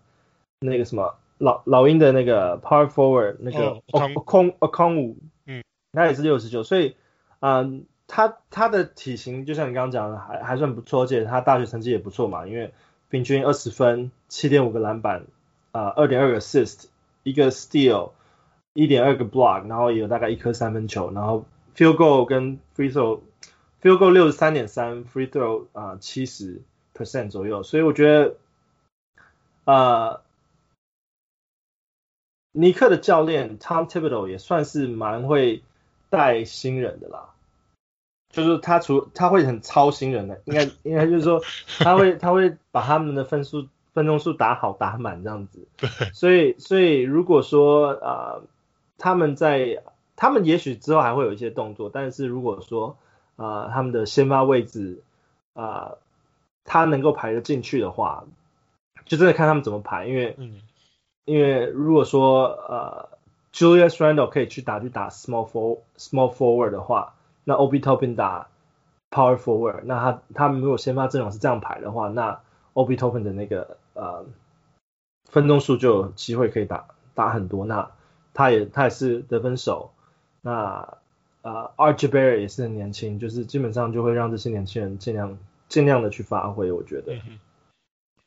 [0.60, 1.16] 那个什么。
[1.42, 3.80] 老老鹰的那个 power forward 那个
[4.26, 6.96] 空呃空五，嗯，他也是六十九，所以
[7.38, 12.74] 啊、呃，他他的体型就像你刚刚讲的，还还算不错，而且他大学成绩也不错嘛，因为
[13.08, 15.24] 平均二十分，七点五个篮板，
[15.72, 16.88] 啊、呃，二点二个 assist，
[17.22, 18.10] 一个 steal，
[18.74, 26.60] 一点二个 block，然后也有大概一颗三分球，然后 field goal 跟 free throw，field goal 六十三点三，free throw 啊七十
[26.94, 28.36] percent 左右，所以我觉得
[29.64, 29.74] 啊。
[29.74, 30.20] 呃
[32.52, 35.62] 尼克的教练 Tom Thibodeau 也算是蛮会
[36.08, 37.30] 带新人的啦，
[38.30, 41.40] 就是他除他会很操新人的，应该应该就是说
[41.78, 45.68] 他会他会把他们的分数分钟数打好打满这样子，
[46.12, 48.42] 所以所以如果说啊、呃、
[48.98, 49.84] 他们在
[50.16, 52.96] 他们也许之后还会有一些动作，但是如果说
[53.36, 55.02] 啊、呃、他们的先发位置
[55.54, 55.98] 啊、呃、
[56.64, 58.24] 他能够排得进去的话，
[59.04, 60.60] 就真的看他们怎么排，因为嗯。
[61.30, 63.08] 因为如果说呃
[63.52, 67.14] ，Julius Randle 可以去打去打 small for small forward 的话，
[67.44, 68.48] 那 Ob t o p i n 打
[69.12, 72.40] power forward，那他他们如果先发阵容是这样排的话，那
[72.74, 74.24] Ob t o p i n 的那个呃
[75.30, 77.92] 分钟数就有机会可以打打很多，那
[78.34, 79.92] 他也他也是得分手，
[80.42, 80.98] 那
[81.42, 87.14] 呃 RJ Barrett 也是很年轻，就是基本上就会让这些年轻人尽量尽量的去发挥，我觉得。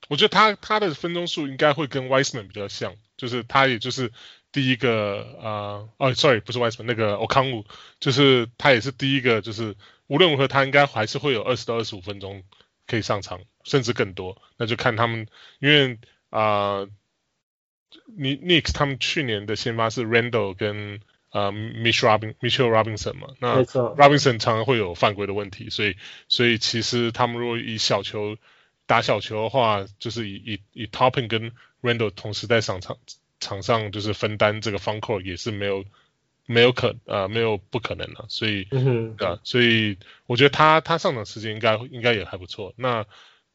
[0.10, 4.12] 我觉得他他的分钟数应该会跟 Wiseman 比较像，就是他也就是
[4.52, 7.66] 第一个啊、呃、哦，sorry 不是 Wiseman 那个 Okongwu，
[8.00, 9.76] 就是他也是第一个，就是
[10.08, 12.44] 无论如何他应该还是会有二十到二十五分钟
[12.86, 15.28] 可以上场，甚至更多，那就看他们，
[15.60, 15.98] 因为
[16.30, 16.86] 啊，
[18.18, 21.00] 你、呃、Knicks 他们去年的先发是 Randall 跟
[21.32, 25.96] 呃 Mitch Robin Mitchell Robinson 嘛，那 Robinson 常常会有犯规的问题，所以
[26.28, 28.38] 所以其实他们如果以小球。
[28.86, 32.98] 打小球的话，就是以以以 Topping 跟 Randall 同时在场场
[33.40, 35.86] 场上，就是分担这个 front court 也是没有
[36.46, 42.74] 没有可呃没有不可能的，所以、嗯、对啊，所以我觉得他他上场时间应该应该也还不错。
[42.76, 43.06] 那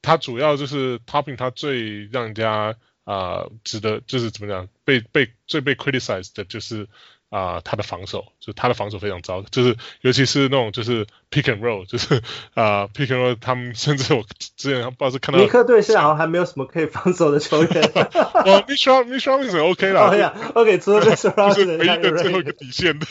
[0.03, 6.89] 他主要就是 Topping，他最让人家啊、呃、值得就是怎么讲被被最被 criticized 的就是。
[7.31, 12.17] 啊、呃，他的防守就他的防守非常糟，就是尤其是那种就是 pick and roll，就是
[12.55, 14.25] 啊、呃、pick and roll，他们甚至我
[14.57, 17.71] 之前不知道是看到尼克队现在好像还没有什么可以防守的球员。
[17.93, 20.09] 哦，Mitchell Mitchell Robinson OK 了。
[20.11, 23.07] 哦呀，OK，除了 Mitchell 是唯一的最后一个底线的，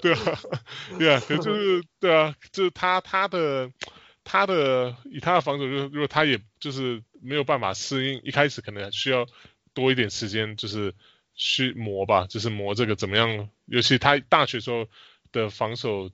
[0.00, 0.38] 对啊，
[0.98, 3.70] 对啊，就是对啊，就是他他的
[4.22, 9.26] 他的以他的防守，就是如果他也就是没有办法适应，一开始可能需要
[9.74, 10.94] 多一点时间，就是。
[11.34, 13.48] 去磨吧，就是磨这个怎么样？
[13.66, 14.86] 尤其他大学时候
[15.32, 16.10] 的防守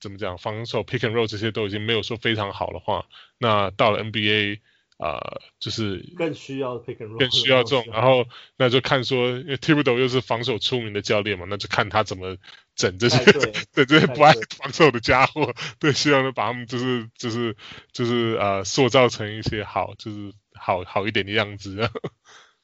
[0.00, 0.38] 怎么讲？
[0.38, 3.06] 防守 pick and roll 这些都已经没有说非常好的话，
[3.38, 4.60] 那到了 NBA
[4.98, 7.92] 啊、呃，就是更需要 pick and roll，更需要这种。
[7.92, 12.36] 然后那就看说，因为 Thibodeau 又是防守出名的教练嘛，那就看他怎么
[12.74, 17.56] 整这些对，对这些不爱防守的家伙，对，希望能把他们就是就是
[17.92, 21.90] 就是呃塑造成一些好，就是好好一点的样子。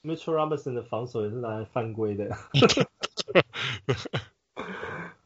[0.02, 2.28] Mitchell Robinson 的防守也是拿来犯规的。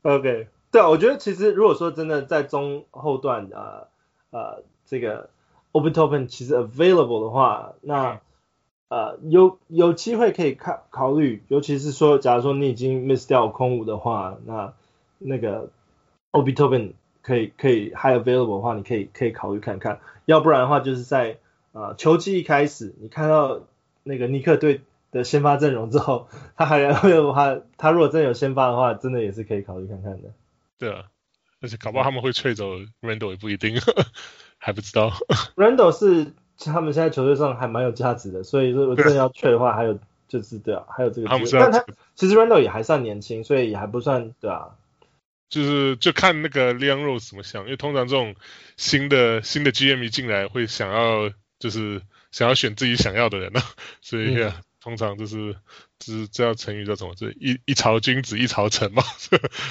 [0.03, 3.87] OK，对啊，我觉得其实如果说真的在中后段呃
[4.31, 5.31] 呃这个
[5.73, 8.21] Obi Toppin 其实 available 的话，那
[8.89, 14.75] 呃有有机会可以考考虑，尤其是说假如说你已经 miss 掉空五的话，那
[15.19, 15.71] 那个
[16.33, 21.39] Obi Toppin 可以可以 high available 的话，你可以可以考虑看看，要不然的话就是在
[21.73, 23.61] 呃球季一开始你看到。
[24.05, 24.81] 那个尼克队
[25.11, 30.31] 的先发阵容之后，他还 会有他，他如果真的有先发的话，真的也是可以考虑看看的。
[30.79, 31.05] 对啊，
[31.61, 33.77] 而且搞不好他们会吹走 Randle 也不一定，
[34.59, 35.13] 还不知道。
[35.57, 39.99] Randle 是他们现在球队上还蛮有价值的，所以如果真的要吹的话，还有
[40.29, 41.61] 就是对啊，还有这个机会。
[41.61, 41.85] 但他
[42.15, 44.77] 其实 Randle 也还算年轻，所以也还不算对啊。
[45.51, 48.35] 就是就看那个 Leon Rose 怎么想，因为通常这种
[48.77, 52.01] 新的新的 GM 一进来会想要就是。
[52.33, 53.71] 想要选自己想要的人呢、啊，
[54.03, 55.55] 所以、嗯、通常就是
[56.01, 57.15] 就是这样成语叫什么？
[57.15, 59.05] 就是一一朝君子一朝臣嘛，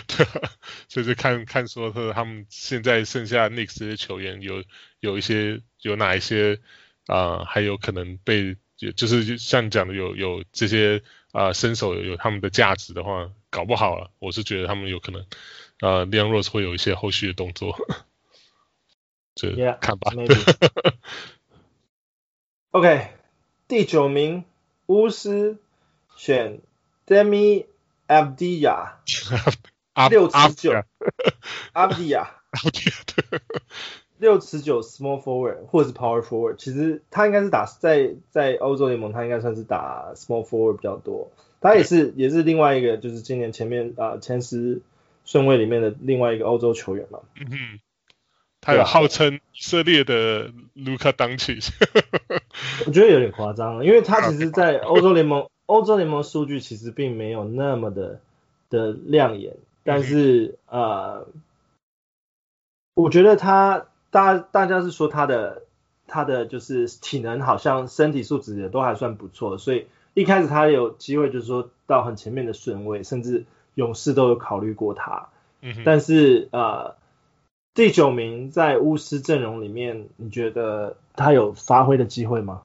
[0.07, 0.49] 对啊，
[0.87, 4.63] 所以就看看说他他们现在剩下 Knicks 这些球员有
[5.01, 6.59] 有一些有哪一些
[7.07, 8.55] 啊、呃，还有可能被
[8.95, 15.21] 就是像你讲的有有这些啊、呃、身手有有他们的价值的话，搞不好了，我是觉得他们有可能
[15.79, 17.75] 啊 Leon Rose 会有一些后续的动作，
[19.35, 19.49] 这
[19.81, 20.13] 看吧。
[22.71, 23.09] OK，
[23.67, 24.45] 第九名
[24.85, 25.57] 巫师
[26.15, 26.61] 选
[27.05, 27.65] Demi
[28.07, 28.91] Abdiya，
[30.09, 30.71] 六尺九，
[31.75, 32.27] Abdiya，
[34.17, 41.29] 六尺九 small forward 或者是 power forward，其实他应该是打在在欧洲联盟，他应该算是打 small forward 比较多。
[41.59, 44.81] 他也是也是另外一个，就是今年前面啊、呃、前十
[45.25, 47.19] 顺位里面的另外一个欧洲球员嘛。
[47.35, 47.79] 嗯哼，
[48.61, 51.59] 他有号称以色列的卢卡当奇。
[52.85, 58.19] 我觉得有点夸张，因为他其实，在欧洲联盟，欧洲联盟数据其实并没有那么的
[58.69, 61.27] 的亮眼，但是呃，
[62.93, 65.63] 我觉得他大大家是说他的
[66.05, 75.29] 他的就是体能好像身体素质也都还算不错，所以一开始他有机会就是说到很前面的顺位，甚至勇士都有考虑过他，
[75.83, 77.00] 但是呃。
[77.73, 82.63] 第九名在巫师阵容里面，你觉得他有发挥的机会吗？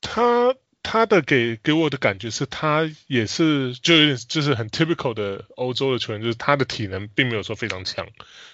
[0.00, 8.06] 他他的给给我的感觉是他也是就有点就是很 typical 的欧洲的球员，就是他的体能并没有说非常强，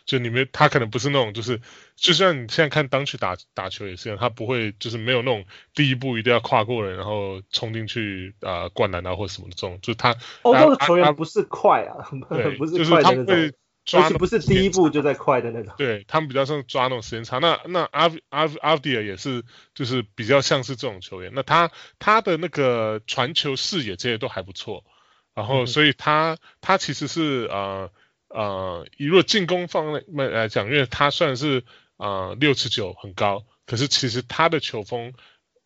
[0.06, 1.60] 就你们他可能不是那种就是
[1.96, 12.10] 就像你现在看当去打打球也是一样，他不会就是没有那种第一步一定要跨过人然后冲进去啊、呃、灌篮啊或什么的这种，就是他欧洲的球员不是快啊，
[12.58, 13.52] 不是快的那种。
[13.84, 17.38] 抓不是第一步就在快的那种，对他们比较像抓那种时间差。
[17.38, 19.42] 那那阿阿阿迪尔也是，
[19.74, 21.32] 就是比较像是这种球员。
[21.34, 24.84] 那他他的那个传球视野这些都还不错，
[25.34, 27.90] 然后所以他他其实是呃
[28.28, 31.64] 呃，以若进攻方面来讲，因为他算是
[31.96, 35.14] 呃六尺九很高，可是其实他的球风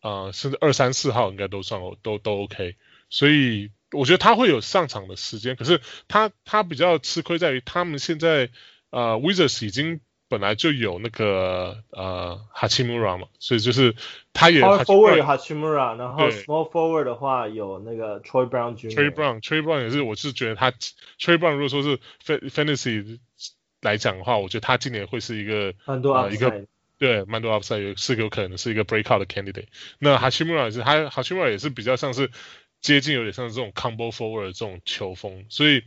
[0.01, 2.75] 呃甚至二三四号应该都算都都 OK，
[3.09, 3.71] 所以。
[3.91, 8.49] 我觉得他会有上场的时间，可是他他比较吃亏在于他们现在
[8.89, 13.95] 呃 Wizards 已经本来就有那个呃 Hachimura 嘛，所以就是
[14.33, 18.91] 他也 Power Forward 有 Hachimura，然后 Small Forward 的话有那个 Troy Brown Jr.
[18.91, 21.99] Troy Brown，Troy Brown 也是，我是觉得他 Troy Brown 如果说是
[22.49, 23.19] Fantasy
[23.81, 26.65] 来讲的话，我觉得他今年会是一个蛮多、呃、一个
[26.97, 29.67] 对蛮多 Upside 是有可能是一个 Breakout 的 Candidate。
[29.99, 32.31] 那 Hachimura 也是，他 Hachimura 也是比较像是。
[32.85, 35.81] 接近有点像这种 combo forward 的这种球风，所以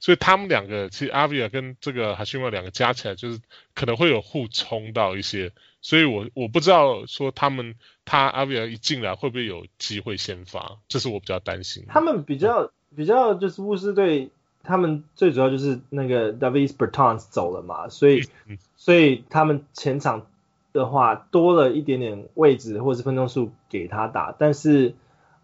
[0.00, 3.40] 所以他们两个其实 Avdija 跟这个 Hachimura 两个加起来就是
[3.74, 11.86] 可能会有互冲到一些，所以我我不知道说他们他 Avdija 一进来会不会有机会先发，这是我比较担心。
[11.88, 14.28] 他们比较比较就是巫师队，
[14.62, 18.28] 他们最主要就是那个 Davis Bertans 走了嘛，所以
[18.76, 20.26] 所以他们前场
[20.74, 24.94] 的话多了一点点位置或者是分钟数给他打，但是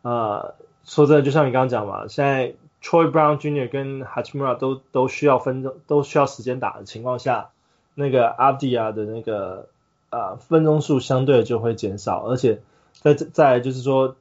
[0.03, 0.55] 呃。
[0.89, 3.69] 说真的，就像你刚刚讲嘛，现在 Troy Brown Jr.
[3.69, 7.51] 跟 Hachimura 都都需要分钟，都需要时间打的情况下，
[7.95, 9.69] 那个 Avdija 的那个
[10.09, 12.63] 呃分钟数相对就会减少，而且
[12.93, 14.17] 在在就是说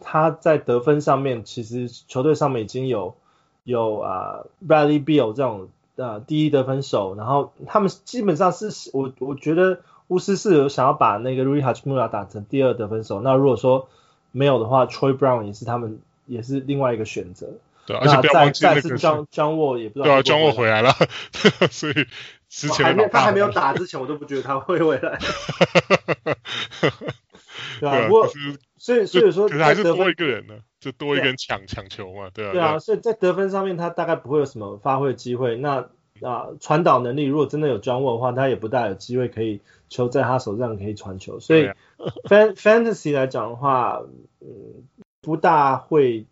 [0.00, 3.14] 他在得分上面，其实球队上面已经有
[3.62, 13.88] 有啊、Bradley Beal 这种呃第一得分手，然后他们基本上是我我觉得巫师是有想要把那个 Rui Hachimura 打成第二得分手，那如果说
[14.32, 16.00] 没有的话，Troy Brown 也是他们。
[16.28, 17.48] 也是另外一个选择，
[17.86, 20.92] 对，而且不要忘记那个张张沃也不知道，对啊，张沃回来了，
[21.72, 21.94] 所以
[22.48, 25.18] 之前还没他还没有打之前，我都不觉得他会回来，
[27.80, 28.28] 对啊，不过
[28.76, 35.56] 所以所以说，可是还是多一个人呢，就多一个人抢抢球嘛，对啊，对啊，所以在得分上面他大概不会有什么发挥的机会。
[35.56, 35.88] 那
[36.20, 41.40] 啊，传导能力如果真的有张沃的话，他也不大有机会可以球在他手上可以传球。
[41.40, 41.70] 所以
[42.24, 44.02] fan fantasy 来讲的话，
[44.40, 44.84] 嗯。
[45.28, 46.24] 不大会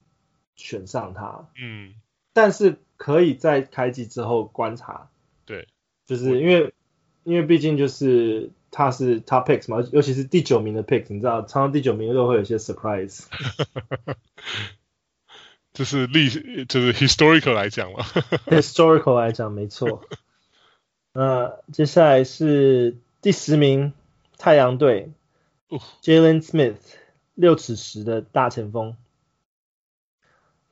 [0.54, 1.92] 选上他，嗯，
[2.32, 5.10] 但是可以在开季之后观察，
[5.44, 5.68] 对，
[6.06, 6.72] 就是因为
[7.22, 13.26] 因为毕竟就是他是 top picks 嘛，尤其是第九名的 pick，你知道，常常第九名都会有一些 surprise，
[15.74, 16.30] 这是历
[16.64, 18.02] 就是 historical 来讲嘛，
[18.48, 20.02] historical 来讲没错。
[21.12, 23.92] 那接下来是第十名
[24.38, 25.10] 太阳队
[26.02, 26.76] ，Jalen Smith。
[27.36, 28.96] 六尺十的大前锋，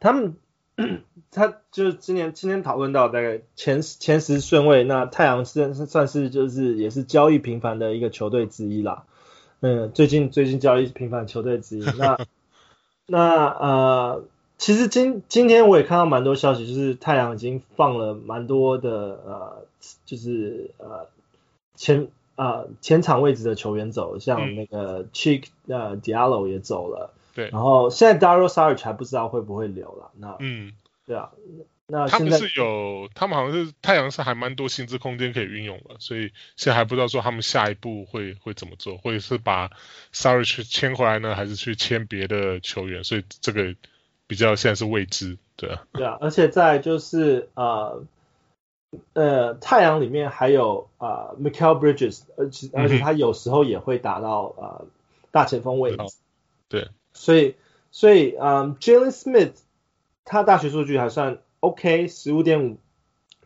[0.00, 0.34] 他们
[1.30, 9.04] 他就是今年今天讨论到大概前前十顺位，那太阳是算是就是也是交易频繁的一个球队之一啦。
[9.60, 11.84] 嗯，最近最近交易频繁的球队之一。
[11.98, 12.18] 那
[13.06, 14.24] 那呃，
[14.56, 19.66] 其实今今天我也看到蛮多消息，就是太阳已经放了蛮多的呃，
[20.06, 21.06] 就是呃
[21.74, 22.08] 前。
[22.36, 27.48] 啊、呃，前场位置的球员走，像那个 Cheick 呃 Diallo 也走了，对。
[27.50, 30.10] 然后现在 Dario Saric 还不知道会不会留了。
[30.16, 30.72] 那嗯，
[31.06, 31.30] 对啊。
[31.86, 39.70] 那他们是有，他们好像是太阳是还蛮多薪资空间可以运用的，所以现在还不知道说他们下一步会会怎么做，或者是把
[40.10, 43.04] Saric 签回来呢，还是去签别的球员？
[43.04, 43.74] 所以这个
[44.26, 45.82] 比较现在是未知，对啊。
[45.92, 48.02] 对啊，而且在就是呃
[49.12, 54.86] 呃太阳里面还有啊、呃、，Michael Bridges，而且而且他有时候也会打到呃
[55.30, 56.02] 大前锋位置，
[56.68, 57.56] 对，所以
[57.90, 59.52] 所以嗯 Jalen Smith
[60.24, 61.38] 他大学数据还算。
[61.60, 62.76] OK，十五点五，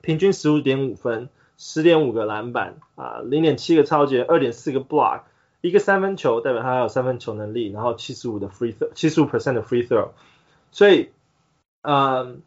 [0.01, 5.21] 平均十五点五分，十点五个篮板啊，零点七个超截，二点四个 block，
[5.61, 10.09] 一个三分球，代表他有三分球能力，然后七十五的 free throw，七十五 percent 的 free throw，
[10.73, 11.11] 所以，
[11.83, 12.43] 嗯，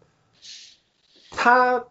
[1.30, 1.86] 他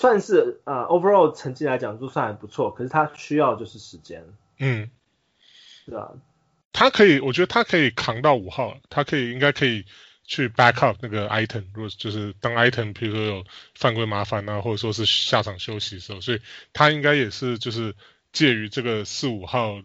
[0.00, 4.24] 算是啊 overall 成绩来讲就算还不错，可是他需要就是时间，
[4.58, 4.90] 嗯，
[5.84, 6.12] 是啊？
[6.72, 9.84] 他可以，我觉得他可以扛到五号，他可以应该可以。
[10.22, 13.44] 去 back up 那个 item，如果就是当 item，比如说有
[13.74, 16.40] 犯规麻烦啊，或者说是下场休息的时候，所以
[16.72, 17.96] 他应该也是就是
[18.30, 19.82] 介于这个四五号，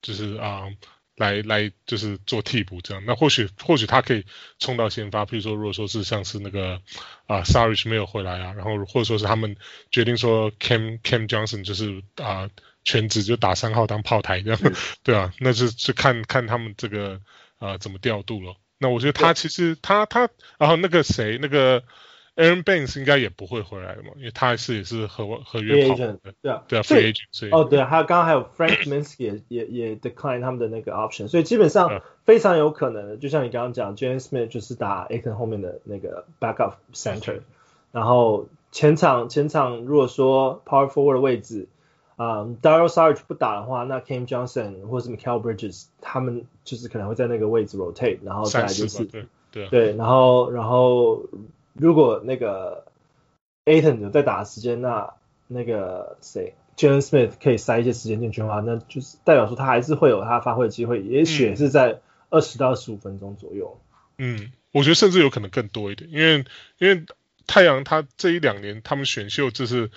[0.00, 0.72] 就是啊、呃、
[1.18, 3.02] 来来就是做替补这样。
[3.06, 4.24] 那或许或许他可以
[4.58, 6.80] 冲到先发，比如说如果说是像是那个
[7.26, 9.56] 啊 Saric 没有回来啊，然后或者说是他们
[9.90, 12.50] 决定说 Cam Cam Johnson 就是啊、呃、
[12.84, 14.72] 全职就打三号当炮台这样，嗯、
[15.04, 17.20] 对啊，那是是看看他们这个
[17.58, 18.56] 啊、呃、怎么调度了。
[18.78, 21.82] 那我觉得他其实他他，然后那个谁那个
[22.38, 36.74] Aaron Banks 应该也不会回来的嘛，因为他是也是合合约跑的，对啊，对啊，free agent，所以哦对啊，还有刚刚还有 Frank Kaminsky 也也也 decline 他们的那个 option，所以基本上非常有可能的，就像你刚刚讲，James Smith 就是打 Ayton 后面的那个 backup
[36.94, 37.40] center，
[37.92, 41.68] 然后前场前场如果说 power forward 的位置。
[42.20, 51.22] 啊、um,，Daryl Sarge 不打的话，那 Cam Johnson 或是 Mikal Bridges 他们就是可能会在那个位置 rotate，然后再来就是对对，对，然后然后
[51.78, 52.84] 如果那个
[53.64, 55.14] Ayton 有在打的时间，那
[55.46, 62.00] 那个谁 Jalen Smith 可以塞一些时间进去的话，那就是代表说他还是会有他发挥的机会，也许是在
[62.30, 63.80] 二十到二十五分钟左右。
[64.18, 66.44] 嗯，我觉得甚至有可能更多一点，因为
[66.78, 67.04] 因为
[67.46, 69.90] 太阳他这一两年他们选秀就是。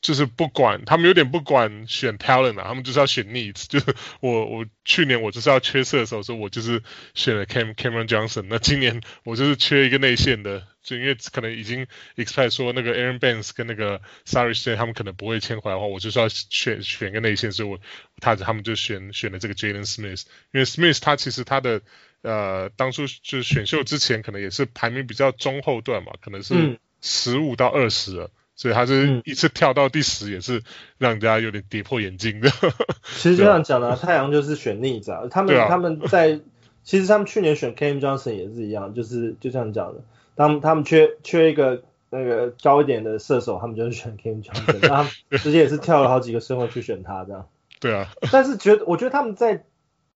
[0.00, 3.66] 就是不管他们有点不管选 talent 啊，他们就是要选 needs。
[3.66, 8.44] 就是 我我去年我就是要缺射手，所以我就是选了 Cam Cameron Johnson。
[8.48, 11.86] 那今年我就是缺一个内线的，就因为可能已经
[12.16, 17.78] expect 说那个 Aaron Banks 跟那个 Saric 他们可能不会签回来的话，我就是要选选个内线，所以我
[18.20, 20.24] 他他们就选选了这个 Jalen Smith。
[20.52, 21.82] 因为 Smith 他其实他的
[22.22, 28.30] 呃当初就是选秀之前可能也是排名比较中后段嘛，可能是十五到二十了。
[28.54, 30.64] 所以他是一次跳到第十，也是
[30.98, 32.50] 让人家有点跌破眼镜的。
[33.14, 35.28] 其实就像讲的，太阳就是选逆子啊。
[35.30, 36.40] 他们他们在
[36.82, 40.02] 其实他们去年选 Cam Johnson 也是一样，就是就像讲的，
[40.38, 47.48] 当他们缺缺一个那个高一点的射手，他们就是选 Cam Johnson，他们直接也是跳了好几个身位去选他这样。
[47.80, 48.08] 对啊。
[48.30, 49.64] 但是觉得我觉得他们在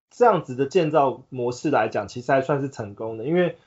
[0.09, 3.57] 这样子的建造模式来讲，其实还算是成功的，因为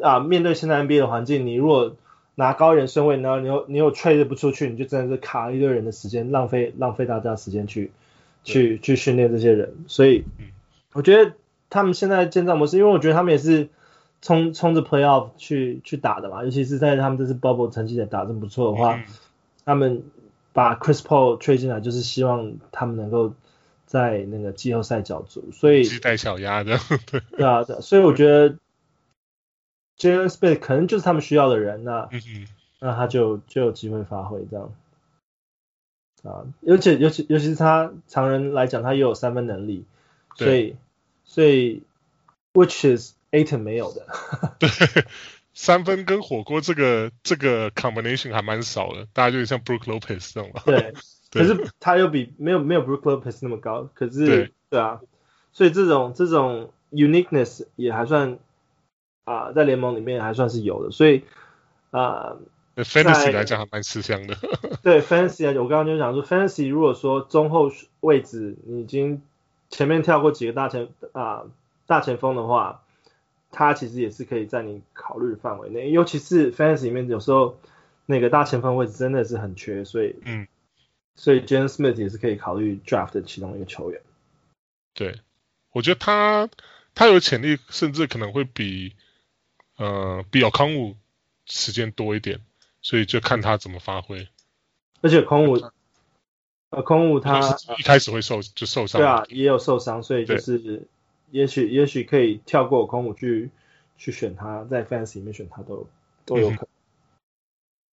[0.00, 1.94] 啊，面对现在 NBA 的环境，你如果
[2.36, 7.92] 拿高一点顺位，然后你又你又 trade 不出去，你就真的是卡一堆人的时间，浪费浪费大家时间去
[8.44, 9.74] 去去训练这些人。
[9.88, 10.24] 所以
[10.94, 11.32] 我觉得
[11.68, 13.68] 他们现在建造模式，因为我觉得他们也是
[14.20, 19.04] 冲冲着 playoff 去去打的嘛，尤其是在他们这次 bubble 成绩也打得这么不错的话，嗯、
[19.64, 20.04] 他们
[20.52, 23.34] 把 Chris Paul 吹进来，就是希望他们能够
[23.86, 25.50] 在那个季后赛角逐。
[25.52, 26.78] 所以带小鸭的，
[27.36, 27.44] 对。
[27.44, 28.56] 啊，所以我觉得。
[30.00, 32.46] Jalen Smith 可能就是他们需要的人，那、嗯、
[32.78, 34.72] 那他就就有机会发挥这样。
[36.22, 39.84] 啊，尤其尤其尤其是他常人来讲，他也有三分能力，
[40.36, 40.76] 所以
[41.24, 41.82] 所以
[42.52, 44.06] which is Ayton 没有的。
[44.58, 44.68] 对，
[45.54, 50.62] 三分跟火锅这个这个 combination 还蛮少的，大家就像 Brook Lopez 这种嘛。
[50.64, 50.92] 对，
[51.30, 55.00] 可是他又比没有没有 Brook Lopez 那么高，可是对，对啊，
[55.52, 58.38] 所以这种这种 uniqueness 也还算。
[59.24, 61.22] 啊，在联盟里面还算是有的，所以
[61.90, 62.38] 啊
[62.76, 64.34] ，Fantasy 来讲还蛮吃香的。
[64.82, 67.70] 对，Fantasy 来讲，我刚刚就讲说，Fantasy 如果说中后
[68.00, 69.20] 位置你已经
[69.68, 71.42] 前面跳过几个大前啊
[71.86, 72.80] 大前锋的话，
[73.50, 77.58] 他其实也是可以在你考虑的范围内，尤其是 Fantasy 里面有时候
[78.06, 80.46] 那个大前锋位置真的是很缺，所以嗯，
[81.16, 84.00] 所以 Jalen Smith 也是可以考虑 draft 的其中一个球员。
[84.94, 85.20] 对，
[85.72, 86.48] 我觉得他
[86.94, 88.94] 他有潜力，甚至可能会比。
[89.80, 90.96] 呃，比尔康武
[91.46, 92.40] 时间多一点，
[92.82, 94.26] 所以就看他怎么发挥。
[95.02, 95.56] 而且康武，
[96.70, 99.00] 呃，康武他一开始会受就受伤。
[99.00, 100.88] 对啊，也有受伤，所以就是
[101.30, 103.50] 也许也许可以跳过空母去
[103.96, 105.86] 去选他，在 Fantasy 里面选他都
[106.24, 106.66] 都有可能。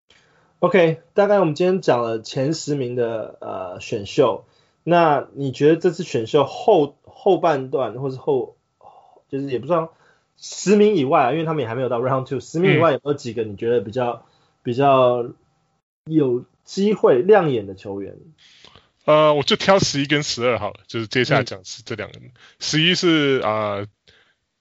[0.10, 0.16] 嗯、
[0.60, 4.46] OK，大概我们今天讲了前十名的呃选秀，
[4.84, 8.56] 那你觉得这次选秀后后半段或是后
[9.28, 9.90] 就是也不算
[10.38, 14.22] 十名以外啊，因为他们也还没有到 Round Two，十名以外有没有几个你觉得比较、嗯、
[14.64, 15.26] 比较
[16.06, 18.18] 有机会亮眼的球员？
[19.06, 22.32] 呃，我就挑十一跟十二好了，就是接下来讲是这两个人。
[22.60, 23.88] 十一、嗯、是啊、呃、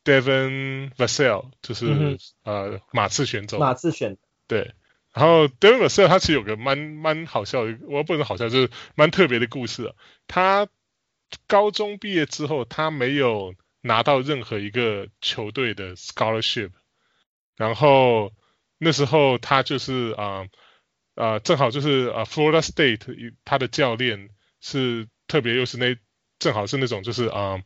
[0.05, 3.59] ，Devin Vassell，就是、嗯、呃马刺选走。
[3.59, 4.19] 马刺选。
[4.47, 4.75] 对，
[5.15, 9.95] 然后 Devin Vassell 他其实有个蛮蛮好笑的，我不能好笑，就是蛮特别的故事啊。
[10.27, 10.69] 他
[11.47, 16.71] 高中毕业之后，他没有拿到任何一个球队的 scholarship，
[17.57, 18.31] 然后
[18.77, 20.25] 那时候他就是啊。
[20.25, 20.49] 呃
[21.17, 24.31] 啊、呃，正好就是啊、呃、，Florida State 他的教练
[24.65, 25.95] 是特别又是那
[26.39, 27.63] 正好是那种就是啊、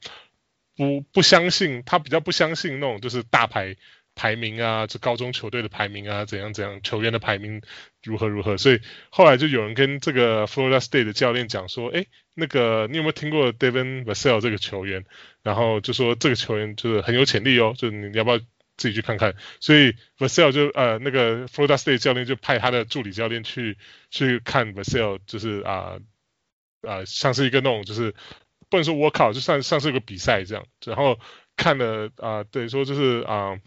[0.77, 3.77] 不不相信他比较不相信那种就是大牌
[4.17, 7.63] 排名啊，就高中球队的排名啊，怎样怎样，球员的排名
[8.03, 8.81] 如何如何，所以
[9.11, 15.05] 后来就有人跟这个 Florida State 的教练讲说，哎，那个你有没有听过 Devin Vassell 这个球员？
[15.45, 18.41] 然后就说这个球员就是很有潜力哦，就你要不要？
[18.79, 23.77] 自己去看看，所以 Vassell 就呃那个 Florida State 教练就派他的助理教练去
[24.09, 25.99] 去看 Vassell，就是啊
[26.83, 28.15] 啊、像是一个那种就是
[28.69, 31.19] 不能说 workout，就算像是一个比赛这样，然后
[31.57, 33.61] 看了啊、呃、等于说就是啊、呃、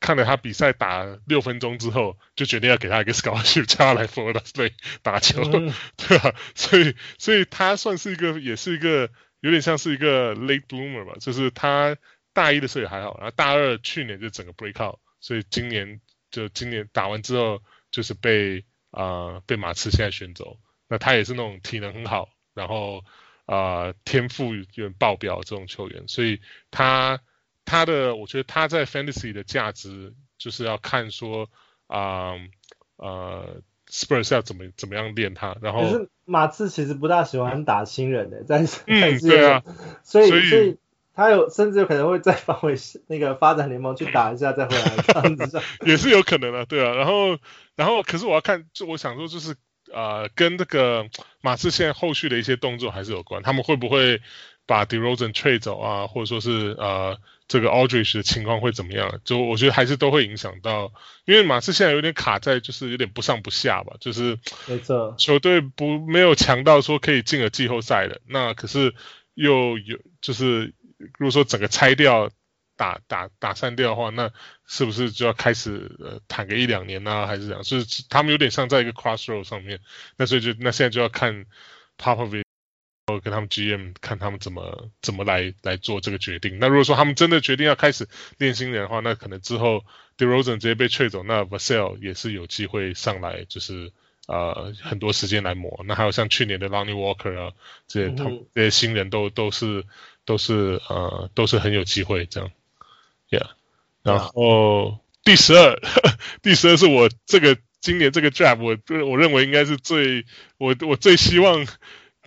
[0.00, 6.34] 看了他比赛打六分钟之后，就决定要给他一个 scholarship，叫他来 Florida State 打球，嗯、 对吧？
[6.54, 11.96] 所以所以他算是一个也是一个有点像是一个 late bloomer 吧，就是他。
[12.34, 18.60] 大一的时候也还好，然后大二去年就整个 break out，所以今年就今年打完之后就是被
[18.92, 20.56] 啊、呃、被马刺现在选走。
[20.88, 22.28] 那他也是那种体能很好，
[22.58, 23.04] 然后
[23.46, 23.56] 啊、
[23.86, 26.40] 呃、天赋有点爆表这种球员，所以
[26.70, 27.20] 他
[27.64, 31.48] 他的我觉得他在 fantasy 的价值就是要看说
[31.86, 32.32] 啊
[32.96, 35.56] 呃，呃 Spurs 要怎么怎么样练他。
[35.62, 39.62] 然后可是马刺其实不大喜欢打新人 的，在嗯对啊，
[40.02, 40.48] 所以所以。
[40.50, 40.76] 所以
[41.18, 42.76] 他有甚至有可能会再返回
[43.08, 46.94] 那个发展联盟去打一下，再回来这样子， 也是有可能的，对啊。
[46.94, 47.36] 然后，
[47.74, 49.56] 然后，可是我要看，就我想说，就是
[49.92, 51.08] 呃，跟这个
[51.40, 53.42] 马刺现在后续的一些动作还是有关。
[53.42, 54.20] 他们会不会
[54.66, 59.20] 把 DeRozan trade 走啊，或者说是呃，这个 Aldridge 的情况会怎么样？
[59.24, 60.92] 就我觉得还是都会影响到，
[61.24, 68.94] 因为马刺现在有点卡在，就是有点不上不下吧，就是没错，球队不没有强到说可以进了季后赛的，那可是
[69.34, 70.74] 又有就是。
[71.16, 72.28] 如果说整个拆掉，
[72.78, 74.32] 打打打散掉的话，那
[74.64, 77.26] 是不是就要开始呃谈个一两年呢、啊？
[77.26, 77.64] 还是这样？
[77.64, 79.80] 所以他们有点像在一个 crossroad 上面，
[80.16, 81.44] 那所以就那现在就要看
[81.98, 82.44] Popovich
[83.22, 86.58] 跟他们 GM 看他们怎么怎么来来做这个决定。
[86.60, 88.08] 那如果说他们真的决定要开始
[88.38, 89.84] 练新人的话，那可能之后
[90.16, 93.92] DeRozan 直接被吹走，那 Vassell 也是有机会上来，就是
[94.28, 95.82] 呃很多时间来磨。
[95.84, 97.52] 那还有像去年的 Lonnie Walker 啊
[97.88, 99.84] 这些他们这些新人都都是。
[100.28, 102.50] 都是呃都是很有机会这样
[103.30, 103.48] ，Yeah，
[104.02, 105.78] 然后第十二，
[106.42, 108.76] 第十二是我这个今年这个 Draft 我
[109.06, 110.24] 我认为应该是最
[110.58, 111.66] 我我最希望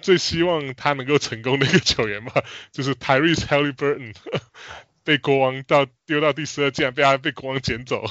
[0.01, 4.15] 最希望他能够成功的一个球员吧， 就是 Tyrese Halliburton
[5.03, 8.03] 被国王到丢到第十二，竟然被他被国王捡走，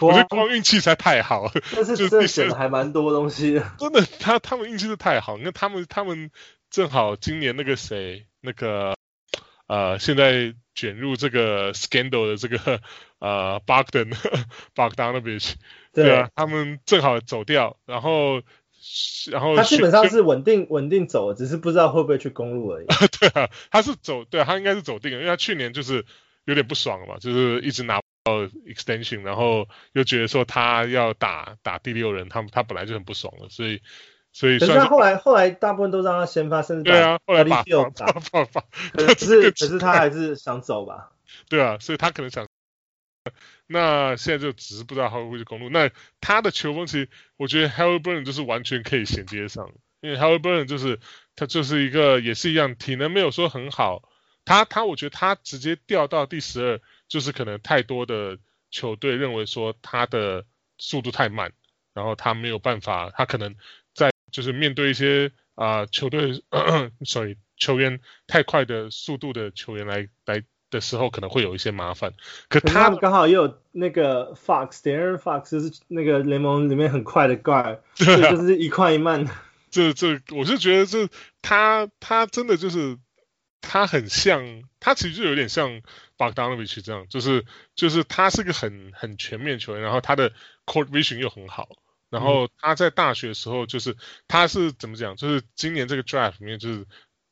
[0.00, 1.46] 我觉得国王运气实在太好。
[1.46, 6.30] 了，但是这选的还蛮多东西的，真的他他们运气是太好，你看他们他们
[6.70, 8.95] 正好今年那个谁那个。
[9.66, 12.80] 呃，现在卷入这个 scandal 的这个
[13.18, 14.14] 呃 Bogdan
[14.76, 15.54] Bogdanovic，
[15.92, 18.42] 对啊，他们正好走掉，然后
[19.30, 22.86] 然后他基本上是稳定稳定走了，只是不知道会不会去公路而已。
[23.18, 26.04] 对啊，他是走，对啊，他应该是走定了，因为他去年就是
[26.44, 33.80] 有点不爽嘛，就是一直拿不到 extension，然后又觉得说他要打打第六人，他他本来就很不爽了，所以。
[34.36, 38.60] 所以，可是他后来后来大部分都让他先发，甚至对啊，后来把把把
[38.92, 41.10] 可是可是他还是想走吧？
[41.48, 42.46] 对啊，所以他可能想，
[43.66, 45.70] 那现在就只是不知道他会不会去公路。
[45.70, 47.08] 那他的球风其实，
[47.38, 49.72] 我觉得 Haliburton 就是完全可以衔接上，
[50.02, 51.00] 因为 Haliburton 就是
[51.34, 54.06] 他就是一个也是一样，体能没有说很好。
[54.44, 58.36] 他他我觉得他直接掉到第十二，就是可能太多的
[58.70, 60.44] 球队认为说他的
[60.76, 61.52] 速度太慢，
[61.94, 63.56] 然后他没有办法，他可能。
[64.30, 66.42] 就是面对一些啊、呃、球队，
[67.04, 72.12] sorry 球员太快的速度的球员来来的时候，可能会有一些麻烦。
[72.48, 79.26] 可他，们刚好也有那个 Fox，De'Aaron Fox 就是那个联盟里面很快的啊， 就是一快一慢。
[79.70, 81.08] 这这，我是觉得这
[81.42, 82.98] 他他真的就是
[83.60, 85.82] 他很像，他其实就有点像
[86.18, 90.30] Bogdanovic 这样，就是就是他是个很很全面球员，然后他的
[90.66, 91.68] court vision 又很好，
[92.10, 93.96] 然后他在大学的时候就是
[94.28, 96.86] 他是怎么讲，就是今年这个 draft 里面就是，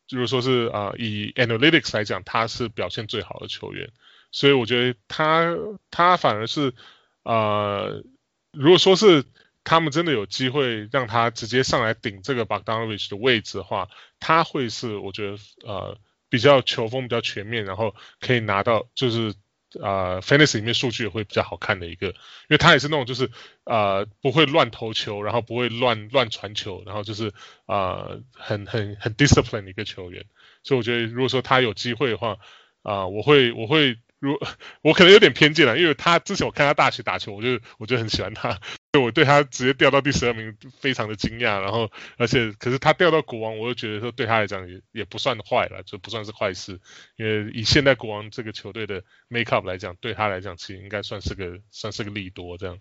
[0.06, 3.90] 就是说是啊、呃、以 analytics 来讲，他是表现最好的球员，
[4.30, 5.56] 所以我觉得他
[5.90, 6.74] 他反而是
[7.22, 8.04] 啊、呃，
[8.52, 9.24] 如果说是。
[9.66, 13.88] 他们真的有机会让他直接上来顶这个 Bogdanovich 的位置的话，
[14.20, 15.98] 他会是我觉得呃
[16.28, 19.34] 比较球风比较全面，然后可以拿到就是
[19.80, 22.14] 呃 Fantasy 里面数据也会比较好看的一个，因
[22.50, 23.30] 为他也是那种就是
[23.64, 27.32] 呃不会乱投球，然后不会乱乱传球，然后就是
[27.66, 30.24] 啊很很很 discipline 的一个球员，
[30.62, 32.36] 所以我觉得如果说他有机会的话
[32.82, 34.38] 啊、我会我会如
[34.82, 38.60] 我可能有点偏见了，因为他之前我看他大学打球，我就我就很喜欢他。
[39.00, 46.80] 我对他直接掉到第十二名非常的惊讶，然后而且可是他掉到国王，我又觉得说对他来讲也也不算坏了，就不算是坏事，
[47.16, 52.78] 因为以现在国王这个球队的 make up 来讲，对他来讲其实应该算是个算是个利多这样，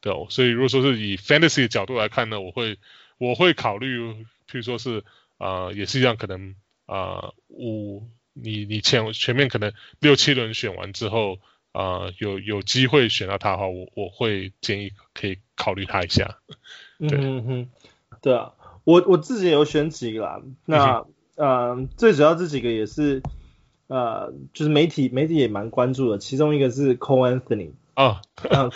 [0.00, 2.78] 对，所以如果说是以 fantasy 的角度来看呢，我会
[3.18, 3.98] 我会考虑，
[4.48, 5.04] 譬如说是
[5.38, 6.54] 啊、也是一样，可能
[6.86, 11.38] 啊五、你你前前面可能六七轮选完之后。
[11.76, 16.38] 啊、呃，有有机会选到他的话，我我会建议可以考虑他一下。
[16.98, 17.68] 对嗯哼，
[18.22, 18.54] 对啊，
[18.84, 20.40] 我我自己有选几个啦。
[20.64, 21.04] 那、
[21.34, 23.22] 嗯、呃，最主要这几个也是
[23.88, 26.16] 呃，就是媒体媒体也蛮关注的。
[26.16, 28.70] 其中一个是 Cole Anthony 啊，嗯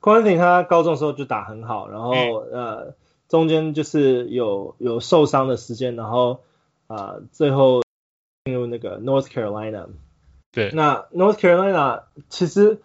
[0.00, 2.14] ，Cole Anthony 他高中的时候就打很好，然后、
[2.50, 2.94] 嗯、呃
[3.28, 6.40] 中间就是有有受伤的时间，然后
[6.86, 7.82] 啊、呃、最后
[8.46, 9.88] 进入那个 North Carolina。
[10.56, 12.80] 对，那 North Carolina 其实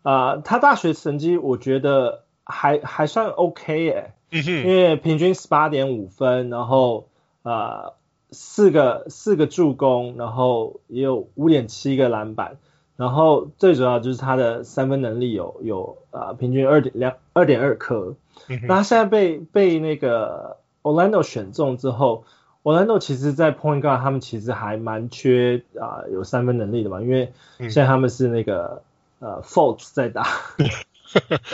[0.00, 7.08] 啊、呃，他大学成绩我觉得还还算 OK 耶，嗯哼，因为平均十八点五分，然后
[7.42, 7.90] 啊
[8.30, 12.56] 四个四个助攻，然后也有五点七个篮板，
[12.96, 18.14] 然后最主要就是他的三分能力有有啊、呃、平均二点两二点二颗，
[18.48, 22.24] 嗯、那他现在被被那个 Orlando 选中之后。
[22.62, 28.82] Orlando 其实，在 Point Guard 他们其实还蛮缺啊、呃，有三分能力的嘛，因为现在他们是那个、
[29.20, 30.26] 嗯、呃 Fultz 在打，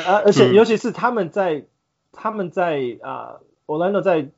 [0.07, 1.65] 而而且尤其是他们在
[2.11, 4.29] 他们在啊、呃、Orlando 在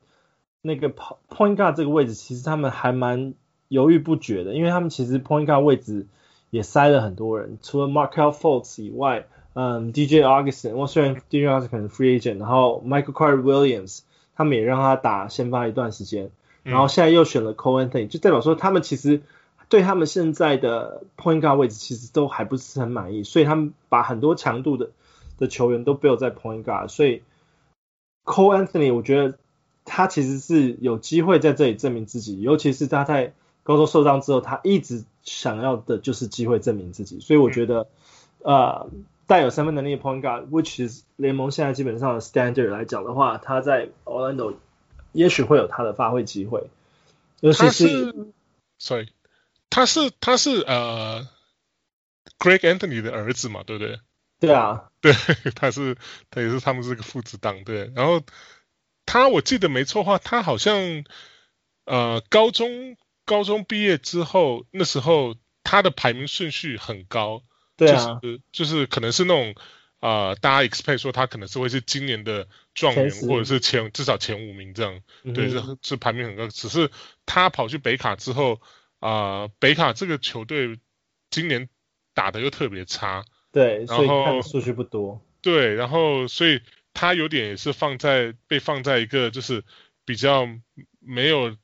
[0.61, 3.33] 那个 Point Guard 这个位置，其实他们还蛮
[3.67, 6.05] 犹豫不决的，因为他们其实 Point Guard 位置
[6.51, 14.01] 也塞了很多人，除了 Markelle Fultz 以外，嗯，DJ Augustin，我虽然 DJ Augustin 可能 Free Agent，然后 Michael Carter Williams，
[14.35, 16.29] 他们也让他打先发一段时间。
[16.63, 19.21] 然后现在又选了 Cole Anthony，就代表说他们其实
[19.69, 24.89] 对他们现在的 Point Guard 位置其实都还不是很满意，所以他们把很多强度的
[25.37, 27.23] 的球员都 build 在 Point Guard，所以
[28.25, 29.37] Cole Anthony 我觉得
[29.85, 33.33] 他其实是有机会在这里证明自己，尤其是他在
[33.63, 37.87] 高中受伤之后，他一直想要的就是机会证明自己，所以我觉得
[38.43, 38.87] 呃
[39.27, 44.55] 带有三分能力的 Point Guard，which is 联盟现在基本上的 standard 来讲的话，他在 Orlando。
[45.11, 46.69] 也许会有他的发挥机会，
[47.41, 48.15] 尤其是，是
[48.77, 49.09] ，sorry，
[49.69, 51.27] 他是他是呃
[52.37, 53.99] ，Greg Anthony 的儿子嘛，对不对？
[54.39, 55.13] 对啊， 对，
[55.55, 55.97] 他是
[56.29, 57.91] 他也是他们是个父子档，对。
[57.95, 58.21] 然后
[59.05, 61.03] 他我记得没错的话，他好像
[61.85, 67.43] 呃高中高中毕业之后，那时候他的排名顺序很高，
[67.75, 69.55] 对啊，就是就是可能是那种。
[69.99, 76.47] 啊、呃，大家 expect 说他可能是会是今年的状元，或者是前至少前五名这样，嗯、对，是是排名很高。
[76.47, 76.89] 只是
[77.25, 78.61] 他跑去北卡之后，
[78.99, 80.79] 啊、呃，北卡这个球队
[81.29, 81.67] 今年
[82.13, 86.61] 打的又特别差，对，然后所以看的数据不多，对，然后所以
[86.93, 89.63] 他有点也是放在被放在一个就是
[90.05, 90.47] 比较
[90.99, 91.57] 没有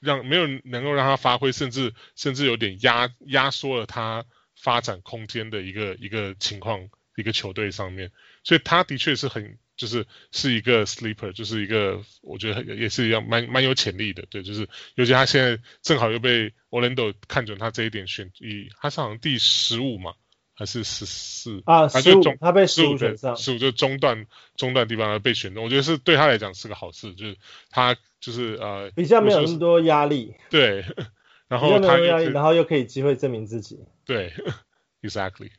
[0.00, 4.24] 让没有能够让他发挥，甚至甚至有点压压缩了他
[4.56, 6.88] 发展空间的一个一个情况。
[7.16, 8.10] 一个球队上面，
[8.44, 20.14] 所以他的确是很就是是一个 sleeper，就是一个我觉得也是一样蛮蛮有潜力的，对，就是尤其他现在正好又被 Orlando 看准他这一点选，以他是好像第十五嘛，
[20.54, 21.62] 还是十四？
[21.66, 21.88] 啊？
[21.88, 27.36] 十五，他被十五选上，十五就中段中段地方被选中，我觉得是对他来讲是个好事，就是
[27.70, 30.84] 他就是呃比较没有那么多压力，对，
[31.48, 34.32] 然后他压力，然后又可以机会证明自己，对，
[35.02, 35.50] exactly，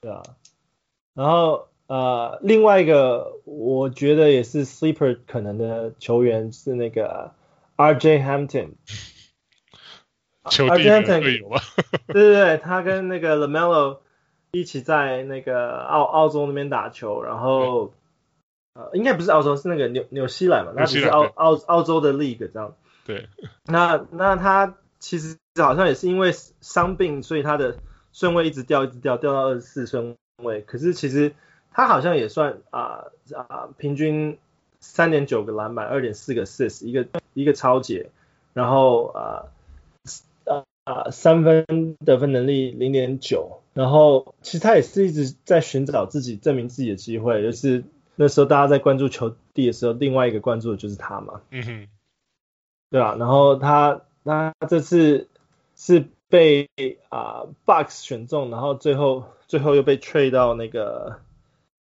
[0.00, 0.22] 对啊。
[1.16, 7.32] 然后呃，另外一个我觉得也是 sleeper 可能的球员是那个
[7.76, 8.74] RJ Hampton。
[10.44, 11.20] RJ Hampton
[12.12, 13.98] 对对对，他跟那个 LaMelo
[14.52, 17.92] 一起在那个澳澳洲那边打球，然后
[18.74, 22.76] 对呃，应该不是澳洲，是那个纽纽西兰嘛，那只是澳澳澳洲的 league 这样。
[23.04, 23.28] 对。
[23.64, 24.76] 那那他。
[24.98, 27.76] 其实好像也是因为伤病，所以他的
[28.12, 30.60] 顺位一直掉，一直掉，掉到二十四顺位。
[30.62, 31.34] 可是其实
[31.72, 34.38] 他好像也算啊啊，平均
[34.80, 38.10] 三点九个篮板，二点四个 assist，一个一个超解，
[38.52, 39.46] 然后啊
[40.44, 47.84] 啊啊三分得分能力零点九，然后其实他也是一直在寻找自己证明自己的机会，就是
[48.14, 51.40] 那时候大家在关注球帝的时候，另外一个关注的就是他嘛。
[51.50, 51.88] 嗯哼。
[52.88, 55.26] 对啊，然后他他这次
[55.74, 56.06] 是
[56.36, 61.20] 被啊、呃、Bucks 选中，然后最后最后又被 trade 到那个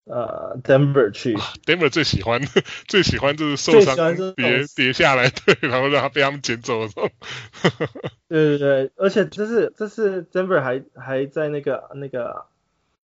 [0.06, 1.36] 呃 Denver 去。
[1.66, 2.40] Denver 最喜欢
[2.88, 3.96] 最喜欢就是受伤
[4.36, 7.10] 跌跌下来，对，然后让他被他们捡走的时候。
[8.30, 12.46] 对对对，而且这是这是 Denver 还还在那个那个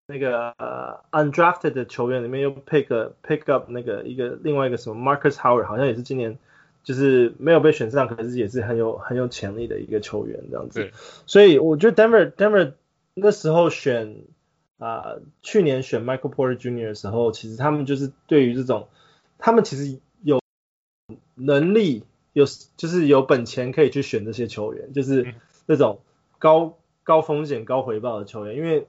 [0.05, 6.37] 那个呃 undrafted 的球员里面又 pick pick up 那个一个另外一个什么 Marcus Howard，好像也是今年。
[6.89, 10.89] 就是没有被选上，可是也是很有很有潜力的一个球员这样子。
[11.27, 12.73] 所以我觉得 Denver Denver
[13.13, 14.23] 那时候选
[14.79, 16.87] 啊、呃，去年选 Michael Porter Jr.
[16.87, 18.87] 的时候，其实他们就是对于这种，
[19.37, 20.41] 他们其实有
[21.35, 25.35] 能力，有就是有本钱可以去选这些球员，就是
[25.67, 25.99] 那种
[26.39, 28.55] 高高风险高回报的球员。
[28.55, 28.87] 因为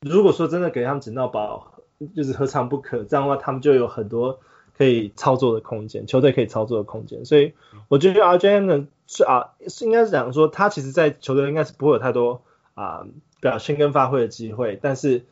[0.00, 1.82] 如果说真的给他们捡到宝，
[2.14, 3.02] 就是何尝不可？
[3.02, 4.38] 这样的话，他们就有很多。
[4.80, 7.52] 可以操作的空间，球队可以操作的空间，所以
[7.88, 12.40] 我觉得 RJM 呢是啊，是应该是讲说他其实，在球队应该是不会有太多
[12.72, 13.06] 啊
[13.42, 15.26] 表现跟发挥的机会，但是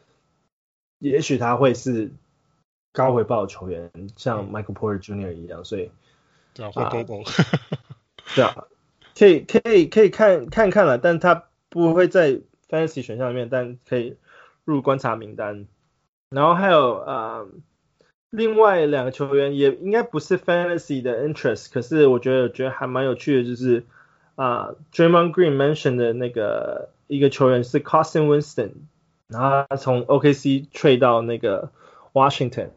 [0.99, 2.11] 也许他会是
[2.92, 5.32] 高回报的球员，像 Michael Porter Jr.
[5.32, 5.90] 一样，所以
[6.53, 7.22] 对啊，会多
[8.36, 8.66] 对啊，
[9.18, 12.38] 可以可以可以看看看了，但他不会在
[12.68, 14.18] Fantasy 选项里面，但可以
[14.66, 15.66] 入观察名单，
[16.28, 17.46] 然后还有啊。
[18.31, 23.85] 另外两个球员也应该不是 fantasy 的 interest，可是我觉得我觉得还蛮有趣的，就是
[24.35, 28.72] 啊、uh,，Draymond Green mentioned 的那个一个球员是 Costin Winston，
[29.29, 31.70] 然后他从 OKC trade 到那个
[32.12, 32.68] Washington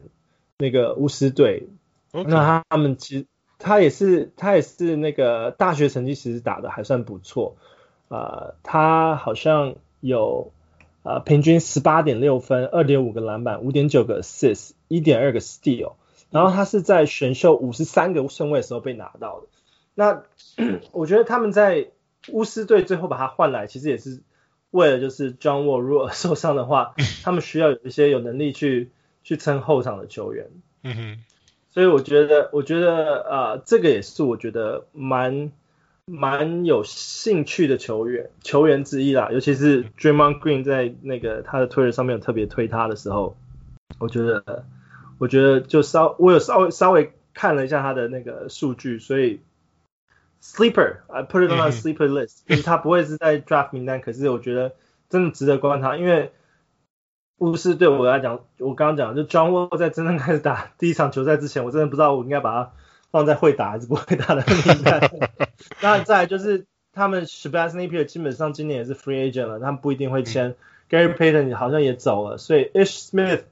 [0.57, 1.67] 那个巫师队.
[2.13, 3.25] 那他们其实
[3.59, 7.57] 他也是他也是那个大学成绩其实打的还算不错，
[8.07, 10.53] 啊、uh,，他好像有。
[11.03, 15.93] 啊、呃，平均十八点六分，二点五个篮板，五点九个 assist，一点二个 steal。
[16.29, 19.47] 然后他是在选秀五十三个顺位的时候被拿到的。
[19.95, 20.23] 那
[20.93, 21.89] 我觉得他们在
[22.29, 24.21] 巫师队最后把他换来，其实也是
[24.69, 26.93] 为了就是 John Wall 如果受伤的话，
[27.23, 28.91] 他们需要有一些有能力去
[29.23, 30.47] 去撑后场的球员。
[30.83, 31.23] 嗯哼。
[31.71, 35.51] 所以我觉得，我觉得啊、呃，这个也是我觉得蛮。
[36.11, 43.37] 蛮有兴趣的球员，球员之一啦，尤其是 Draymond Green 在那个他的 Twitter 上面有特别推他的时候，
[43.97, 44.65] 我觉得，
[45.19, 49.39] 我觉得就稍我有稍微稍微看了一下他的那个数据，所以
[50.43, 54.73] Sleeper，I put it on a sleeper list，就是他不会是在 Draft 名单，可是我觉得
[55.07, 56.33] 真的值得观察，因为
[57.37, 62.73] 巫师对我来讲，我刚刚讲就 John Wall 在真正开始打第一场球赛之前，我真的不知道我应该把他。
[63.11, 65.01] 放在会打还是不会打的名单。
[65.81, 70.55] 那再来就是他们 Napier 基本上今年也是 free agent 了，他们不一定会签。
[70.89, 73.43] Gary Payton 好像也走了，所以 Ish Smith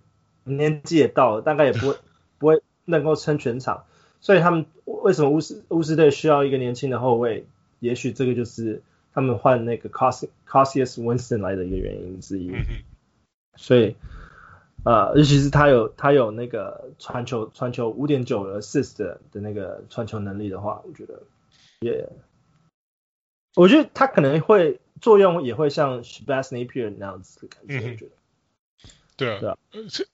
[0.44, 1.98] 年纪也到了，大概也不会
[2.40, 3.84] 不会能够撑全场。
[4.22, 7.46] 所以他们为什么巫师巫师队需要一个年轻的后卫？
[7.80, 8.82] 也许这个就是
[9.14, 12.54] 他们换那个 Cassius Winston 来的一个原因之一。
[13.56, 13.96] 所以。
[14.86, 21.22] 呃，尤其是他有他有那个传球传球五点九的 assist 的那个传球能力的话，我觉得
[21.82, 22.10] 也.
[23.56, 28.12] 我觉得他可能会作用也会像 Shabazz Napier 那样子的感觉，我觉得。
[29.18, 29.58] 对啊，对啊，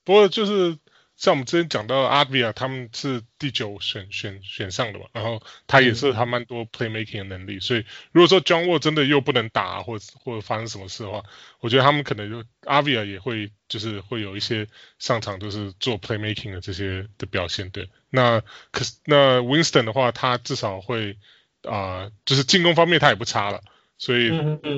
[0.03, 0.77] 不过就是。
[1.17, 11.23] 像我们之前讲到阿比亚，他们是第九选选选上的嘛，然后他也是他蛮多 playmaking 的能力，所以如果说 John Wall 真的又不能打，或者或者发生什么事的话，
[11.61, 14.67] 我觉得他们可能就阿比亚也会就是会有一些
[14.99, 17.89] 上场就是做 playmaking 的这些的表现，对。
[18.09, 21.17] 那可是那 Winston 的话，他至少会
[21.63, 23.61] 啊、呃，就是进攻方面他也不差了，
[23.97, 24.29] 所以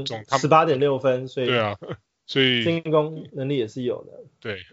[0.05, 1.76] 总他十八点六分，所以对啊，
[2.27, 4.64] 所以进攻能力也是有的，对。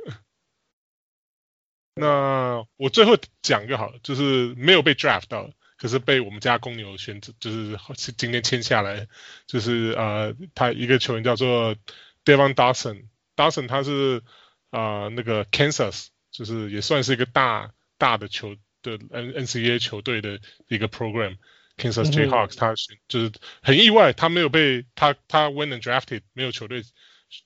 [1.96, 7.78] 那我最后讲就好了，就是没有被 draft 到，可是被我们家公牛选择，就是
[8.16, 9.06] 今天签下来，
[9.46, 11.76] 就是呃，他一个球员叫做
[12.24, 14.22] Devon Dawson，Dawson 他是
[14.70, 26.82] 啊、呃、那个 Kansas，就是也算是一个大大的球的 N NCAA 球队的一个 program，Kansas Jayhawks，他选就是很意外，他没有被他他 went and drafted，没有球队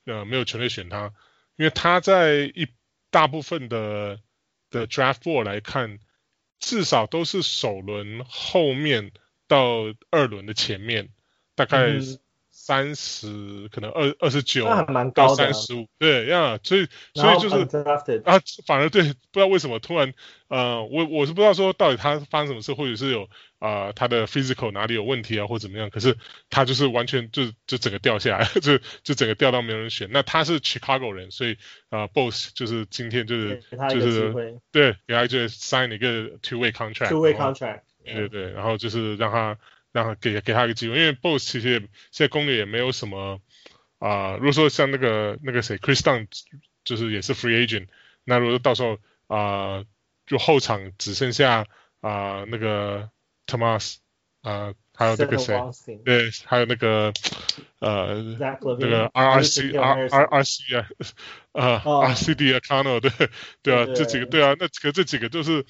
[0.07, 1.13] 呃没有球队选他，
[1.57, 2.67] 因为他在一
[3.11, 4.21] 大部分的
[4.71, 5.99] 的 draft board 来看，
[6.59, 9.13] 至少都是首轮后面
[9.47, 11.11] 到二轮的前面
[11.55, 11.99] 大概
[12.69, 14.67] 三十、嗯，可能二二十九
[15.15, 17.57] 到三十五，对呀，所以所以就是
[18.27, 20.13] 啊，反而对，不知道为什么突然，
[20.49, 23.23] 呃，我我是不知道说到底他发生什么事，或者是有
[23.59, 26.19] 啊、呃、他的 physical 哪里有问题啊，或怎么样，可是
[26.51, 30.11] 他就是完全就就整个掉下来， 就就整个掉到没有人选。
[30.13, 31.55] 那他是 Chicago 人，所以
[31.89, 39.57] 啊、呃、，Boss 就是今天就是就是对，给他就 sign 一个 two way contract，two way contract，对对对，然后就是让他。
[39.91, 41.89] 然后给给他一个机会，因为 BOSS 其实也现
[42.25, 43.41] 在攻略也没有什么
[43.99, 44.37] 啊、呃。
[44.37, 46.29] 如果说像那个那个谁 Chris Dunn
[46.85, 47.89] 就是也是 free agent，
[48.25, 49.87] 那如果到时候啊、呃，
[50.27, 51.67] 就后场只剩下
[52.01, 53.11] 啊、呃、那个
[53.47, 53.97] Thomas
[54.43, 55.59] 啊、呃，还有那个谁，
[56.05, 57.13] 对，还有那个
[57.79, 58.23] 呃
[58.79, 60.87] 那个 R R C R R R C 啊，
[61.53, 63.11] 啊 R C D Arcano 对
[63.63, 65.65] 对啊，这几个对啊，那可这几个就是。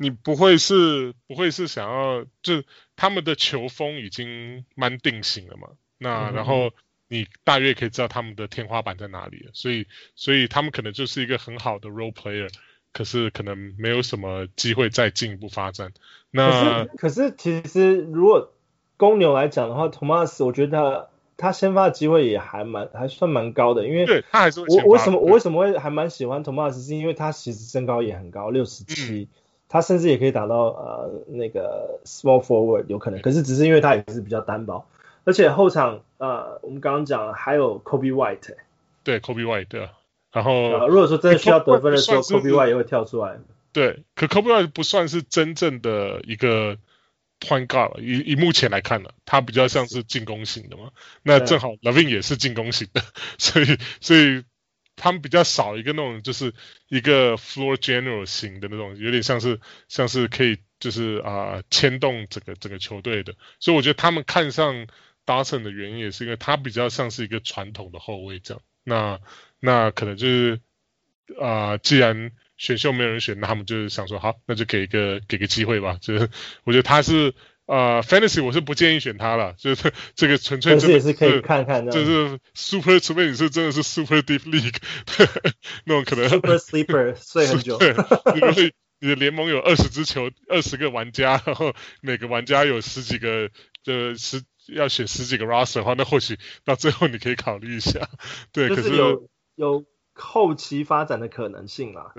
[0.00, 2.62] 你不会是不会是想要就
[2.98, 5.68] 他们的球风已经蛮定型了嘛？
[5.98, 6.72] 那然后
[7.06, 12.52] 你大约可以知道他们的天花板在哪里了，所以所以他们可能就是一个很好的 role player，
[12.92, 15.92] 可是可能没有什么机会再进一步发展。
[16.32, 18.52] 那可是可是其实如果
[18.96, 21.06] 公牛来讲的话，Thomas 我觉得他
[21.36, 29.28] 他先发的机会也还蛮还算蛮高的，因为对他还是我我为什么我为什么会还蛮喜欢 Thomas，是因为他其实身高也很高，六十七。
[29.68, 34.86] 他甚至也可以打到呃那个 small forward 有可能，可是只是因为他也是比较单薄，
[35.24, 38.56] 而且后场呃我们刚刚讲了还有 Kobe White，欸、
[39.04, 39.90] 对 Kobe White 对，
[40.32, 43.38] 然后、呃、如果说真的需要得分的时候，Kobe White 也会跳出来。
[43.72, 46.78] 对，可 Kobe White 不算是真正的一个
[47.38, 50.90] point guard，以以目前来看呢，他比较像是进攻型的嘛，
[51.22, 53.02] 那正好 LaVine 也是进攻型的，
[53.38, 54.44] 所以所以。
[54.98, 56.52] 他们比较少一个那种，就是
[56.88, 64.86] 一个 floor general 型的那种，有点像是像是可以就是啊牵动整个整个球队的，所以我觉得他们看上
[65.24, 68.62] Dawson 的原因也是因为他比较像是一个传统的后卫这样。
[68.84, 69.20] 那
[69.60, 70.60] 那可能就是
[71.40, 75.98] 啊，既然选秀没有人选，那他们就是想说好，那就给一个给个机会吧。
[76.00, 76.28] 就是
[76.64, 77.34] 我觉得他是。
[77.68, 84.78] 呃，Fantasy 我是不建议选他了，就是 这个纯粹这也是可以看看的，就是 Super，除非你是真的是 Super Deep League，
[85.84, 87.76] 那种可能 Super Sleeper 睡很久。
[87.76, 87.90] 对，
[88.36, 93.50] 因为你的联盟有二十支球，二十个玩家，然后每个玩家有十几个，
[93.84, 98.08] 呃，十要选十几个 Roster 的话，那或许到最后你可以考虑一下。
[98.50, 99.84] 对，可是有有
[100.14, 102.14] 后期发展的可能性啦。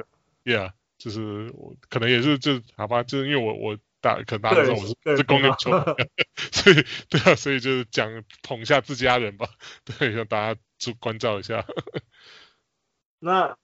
[0.46, 3.80] Yeah，就是我可能也是就好吧，就是因为我我。
[4.02, 5.78] 大可能大家知道我是是公牛 球迷，
[6.52, 9.48] 所以对啊，所以就是讲捧一下自家人吧，
[9.84, 11.66] 对，让大家注关照一下。
[13.20, 13.58] 那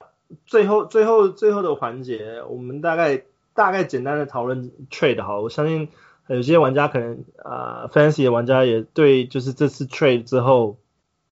[0.45, 5.89] 最后最后最后的环节，我们大概大概简单的讨论 trade 哈，我相信
[6.27, 10.77] 有些玩家可能啊、呃、fantasy 的玩家也对，就是这次 trade 之后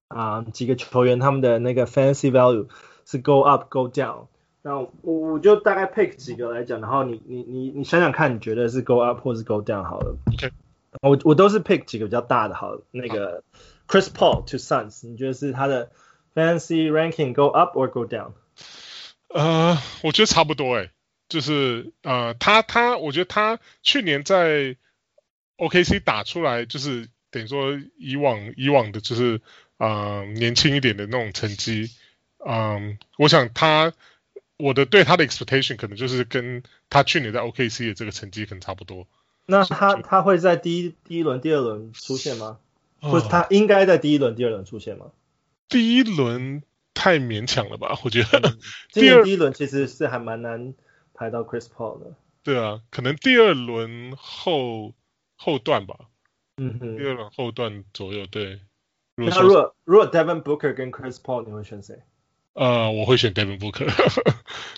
[0.08, 2.68] 啊、呃、几个球员他们的那个 fantasy value
[3.06, 4.28] 是 go up go down。
[4.66, 10.18] 那我我就大概 pick 几个来讲，然后你你你你想想看，你觉得是 go up 或是 go down 好了。
[10.32, 10.52] Okay.
[11.02, 13.44] 我我都是 pick 几个比较大的，好，那个
[13.90, 15.92] Chris Paul to Suns，你觉得是他的
[16.34, 18.32] fantasy ranking go up or go down？
[19.28, 20.92] 呃，我觉得差不多诶，
[21.28, 24.78] 就是呃，他他，我觉得他去年在
[25.58, 29.42] OKC 打出来，就是等于说以往以往的，就是
[29.76, 31.90] 呃年轻一点的那种成绩，
[32.46, 33.92] 嗯，我想他。
[34.58, 39.08] 我的对他的 expectation 可能就是跟他去年在 OKC 的这个成绩可能差不多。
[39.46, 42.60] 那他他会在第一第一轮、第二轮出现吗？
[43.02, 45.08] 或者他应该在第一轮、第二轮出现吗？
[45.68, 46.64] 第一轮
[46.94, 48.00] 太勉强了吧？
[48.06, 48.56] 我觉得。
[48.92, 50.74] 今年第一轮其实是还蛮难
[51.14, 52.16] 排到 Chris Paul 的。
[52.44, 54.94] 对啊，可能第二轮后
[55.36, 55.98] 后段吧。
[56.58, 56.98] 嗯哼。
[56.98, 58.62] 第二轮后段左右，对。
[59.16, 62.02] 那如果如果 Devin Booker 跟 Chris Paul，你会选谁？
[62.54, 63.92] 呃，我会选 Devin Booker，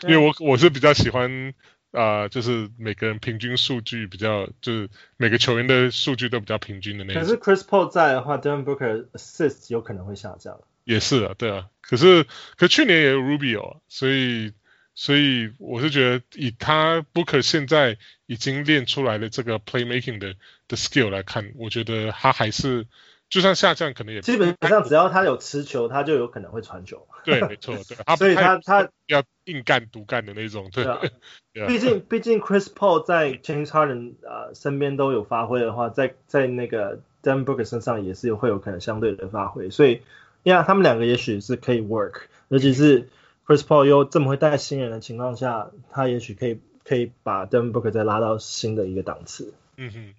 [0.04, 1.54] 因为我我是比较喜欢
[1.92, 7.22] 啊、呃，就是每个人平均数据比较，就是每个球员的数据都比较平均的那种。
[7.22, 10.58] 可是 Chris Paul 在的话，Devin Booker assist 有可能会下降。
[10.86, 11.68] 也是啊，对啊。
[11.82, 12.26] 可是，
[12.56, 14.54] 可去年也有 Rubio，所以，
[14.94, 20.36] 所以我是觉得以他 Booker 现在已经练出来的这个 playmaking 的
[20.70, 22.88] 的 skill 来看，我觉得他还是。
[23.30, 27.08] 就算下降，可能也基本上只要他有持球，他就有可能会传球。
[27.24, 28.16] 对，没错，对。
[28.16, 31.68] 所以他他要硬干独干的那种，对。
[31.68, 39.70] 毕竟毕竟 Chris Paul 在 James Harden 啊身边都有发挥的话，在在那个 Devin Booker 身上也是会有可能相对的发挥。
[39.70, 40.02] 所以，
[40.44, 43.10] 呀，他们两个也许是可以 work，尤其是
[43.46, 49.54] Chris Paul 又这么会带新人的情况下，他也许可以可以把 Devin Booker 再拉到新的一个档次。
[49.78, 50.14] 嗯哼。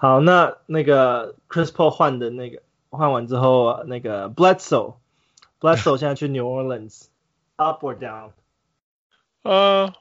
[0.00, 8.30] 好，那那个 Chris Paul 换的那个换完之后，那个 Bledsoe，Bledsoe 现在去 New Orleans，up or down？
[9.42, 9.92] 呃，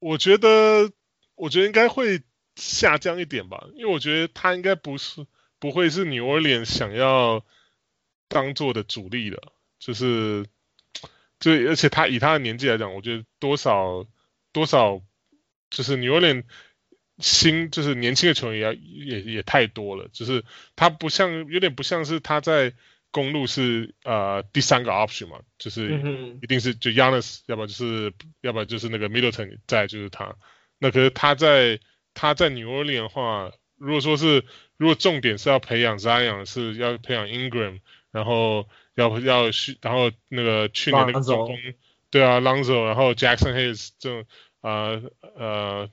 [0.00, 0.92] 我觉得
[1.34, 2.20] 我觉得应该会
[2.54, 5.26] 下降一点吧，因为我觉得他应该不是
[5.58, 7.42] 不会是 New Orleans 想要
[8.28, 9.42] 当做的主力的，
[9.78, 10.44] 就是
[11.40, 14.04] 就而且他以他的年纪来讲，我觉得多少
[14.52, 15.00] 多少
[15.70, 16.44] 就是 New Orleans。
[17.18, 20.44] 新就是年轻的球员也也也太多了，就是
[20.74, 22.72] 他不像有点不像是他在
[23.10, 30.34] 公路是呃第三个 option 嘛，就是一定是就 Giannis，要不然就是要不然就是那个 Middleton 在就是他，
[30.78, 31.78] 那可是他在
[32.14, 34.44] 他在 New Orleans 的话，如果说是
[34.76, 37.80] 如果重点是要培养 Zion 是要培养 Ingram，
[38.10, 41.56] 然后要要去然后那个去年那个中锋
[42.10, 44.24] 对啊 Lonzo，然后 Jackson Hayes 这种
[44.62, 45.02] 呃
[45.36, 45.90] 呃。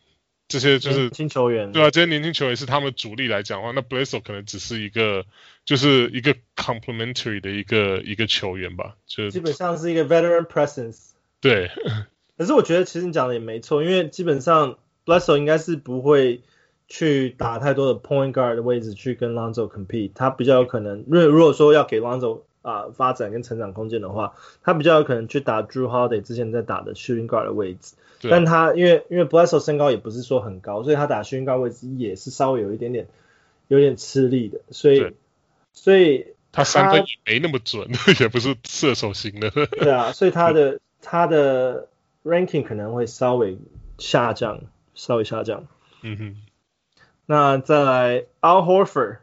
[0.50, 5.24] 这些就是年轻球员，对啊，这些年轻球员是他们主力来讲的话，那 Bledsoe 可能只是一个，
[5.64, 11.12] 就是一个 complementary 的一个一个球员吧，就基本上是一个 veteran presence。
[11.40, 11.70] 对，
[12.36, 16.42] 可是我觉得其实你讲的也没错，因为基本上 Bledsoe 应该是不会
[16.88, 27.94] 去打太多的 point guard 的位置去跟 Lonzo compete，他比较有可能，因为如果说要给 Lonzo 啊、呃、发展跟成长空间的话，他比较有可能去打 Drew Holiday 之前在打的 shooting guard 的位置。
[28.22, 33.08] 但他因为因为 Bledsoe 身高也不是说很高，所以他打 shooting guard 位置也是稍微有一点点
[33.68, 35.14] 有点吃力的，所以
[35.72, 37.88] 所以他三分也没那么准，
[38.20, 39.50] 也不是射手型的。
[39.52, 41.88] 对啊， 所以他的他的
[42.24, 43.58] ranking 可能会稍微
[43.98, 44.62] 下降，
[44.96, 45.68] 稍微下降。
[46.02, 46.36] 嗯哼。
[47.26, 49.20] 那再来 Al Horford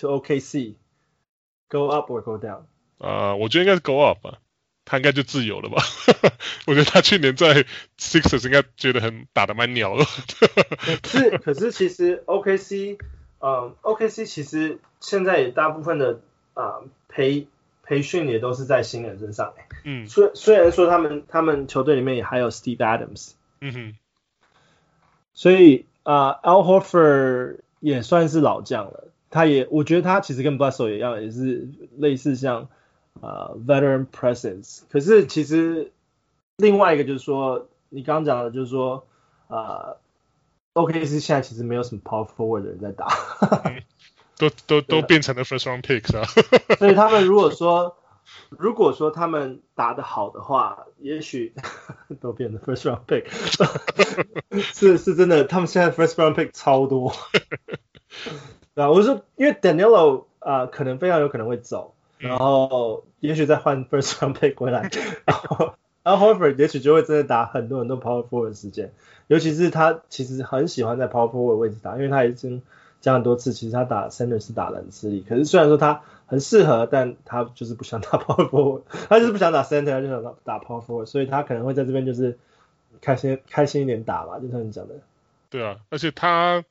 [0.00, 2.62] to OKC，go up or go down？
[2.98, 4.38] 啊、uh,，我觉得应该是 go up 吧。
[4.84, 5.82] 他应该就自由了吧？
[6.66, 7.64] 我觉得他去年在
[7.98, 10.04] Sixers 应该觉得很打的蛮鸟的。
[11.02, 12.98] 可是可是其实 OKC，
[13.40, 16.20] 嗯，OKC 其实现在也大部分的
[16.54, 17.46] 啊、呃、培
[17.84, 19.52] 培训也都是在新人身上。
[19.84, 20.08] 嗯。
[20.08, 23.32] 虽虽然说他们他们球队里面也还有 Steve Adams。
[23.60, 23.96] 嗯哼。
[25.34, 29.04] 所以啊、呃、Al Horford 也算是老将了。
[29.30, 32.68] 他也我觉得他其实跟 Bledsoe 一样，也是类似像。
[33.20, 34.82] 呃、uh,，veteran presence。
[34.90, 35.92] 可是其实
[36.56, 39.06] 另外一个就是说，你刚刚讲的，就是说，
[39.48, 39.96] 呃、
[40.74, 43.08] uh,，OKC 现在其实没有什么 power forward 的人在打，
[43.64, 43.82] 嗯、
[44.38, 46.24] 都都 都变成了 first round picks 啊。
[46.78, 47.96] 所以他们如果说，
[48.48, 51.52] 如果说他们打得好的话，也许
[52.20, 53.26] 都变成 first round pick。
[54.72, 57.12] 是是真的，他们现在 first round pick 超多。
[58.74, 61.94] 对啊，我说，因为 Danilo 啊、呃，可能非常有可能会走。
[62.20, 64.90] 然后也许再换 first round pick 回来，
[65.24, 68.92] 然后然后 Horford 也许就会真的打很多很多 power forward 的时间，
[69.26, 72.62] 尤其是他其实很喜欢在 power forward 位置打，因为他已经
[73.00, 75.24] 讲很多次，其实他打 center 是打的很吃力。
[75.28, 82.38] 可是虽然说他很适合，但他就是不想打 power forward，他就是不想打 center，他就想打 power forward，所以他可能会在这边就是
[83.00, 84.94] 开心开心一点打吧，就像你讲的。
[85.48, 86.64] 对啊，而且他。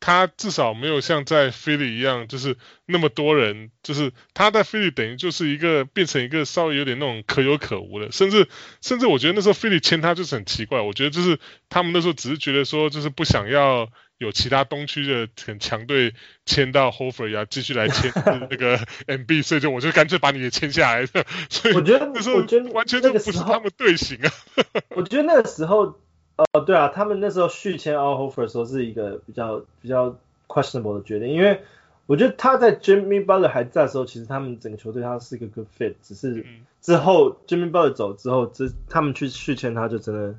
[0.00, 2.56] 他至少没有像在菲利一样，就是
[2.86, 8.48] 那么多人，就是他在菲利等于就是一个变成一个稍微有点那种可有可无的，甚至
[8.80, 11.38] 甚至我觉得那时候菲利签他就是很奇怪，我觉得就是
[11.68, 13.88] 他们那时候只是觉得说就是不想要
[14.18, 16.14] 有其他东区的很强队
[16.46, 22.36] 签到 Horford 呀，继续来签那个 MB，所以就我就干脆把你也签下来，所以我觉得那时候
[22.72, 24.30] 完全就不是他们队形啊。
[24.96, 26.00] 我觉得那个时候。
[26.38, 30.16] 哦，对啊，他们那时候续签 Al 时候是一个比较比较
[30.46, 31.62] questionable 的决定，因为
[32.06, 36.46] 我觉得他在 Jimmy Butler 还在的时候，其实他们整个球队他是一个 good fit，只是
[36.80, 40.34] 之后 Jimmy Butler 走之后，这他们去续签他就真的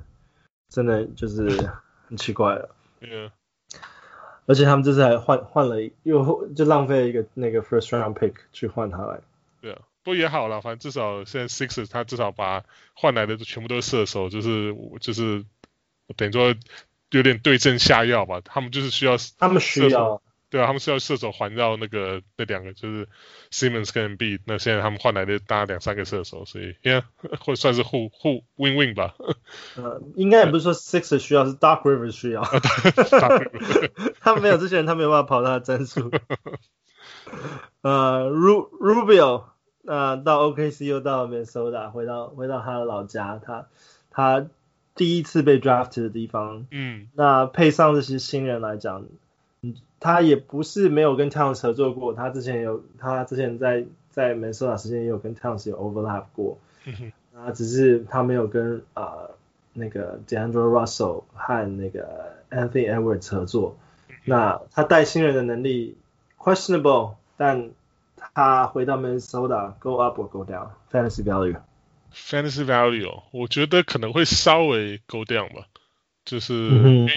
[0.70, 1.70] 真的就是
[2.08, 2.70] 很奇怪了。
[3.02, 3.30] 嗯，
[4.46, 9.20] 而且他们这次还换换了又就浪费了一个那个 first round pick 去换他来。
[9.60, 12.64] 对啊，不过也好了，反正至少现在 Sixers 他至少把
[12.94, 15.44] 换来的全部都是射手，就是就是。
[16.16, 16.54] 等于说
[17.10, 23.08] 有点对症下药吧，他们就是需要，他们需要，对啊，他们需要射手环绕那个那两个就是
[23.52, 27.02] Simmons 跟 Embiid，那现在他们换来的大概两三个射手，所以应该
[27.38, 29.14] 会算是互互 win win 吧。
[29.76, 32.42] 呃，应该也不是说 Sixers 需要，是 Dark Rivers 需要。
[34.20, 36.10] 他们没有这些人，他没有办法跑他的战术。
[37.82, 39.44] 呃，Ru Rubio，
[39.84, 43.66] 呃，到 OKC 又到 Minnesota，回到回到他的老家，他
[44.10, 44.46] 他。
[45.00, 49.06] 第一次被 draft 的地方，嗯，那配上这些新人来讲，
[49.62, 59.30] 嗯，他也不是没有跟 Towns 合作过，他之前有，他之前在在 Minnesota 时间也有跟 Towns 有 overlap 过，嗯哼，啊，只是他没有跟啊、呃、
[59.72, 63.78] 那个 D'Angelo Russell 和那个 Anthony Edwards 合作，
[64.08, 65.96] 因那他带新人的能力
[66.36, 67.70] questionable，但
[68.34, 71.56] 他回到 Minnesota go up or go down fantasy value。
[72.14, 75.66] Fantasy value，我觉得可能会稍微 go down 吧，
[76.24, 76.54] 就是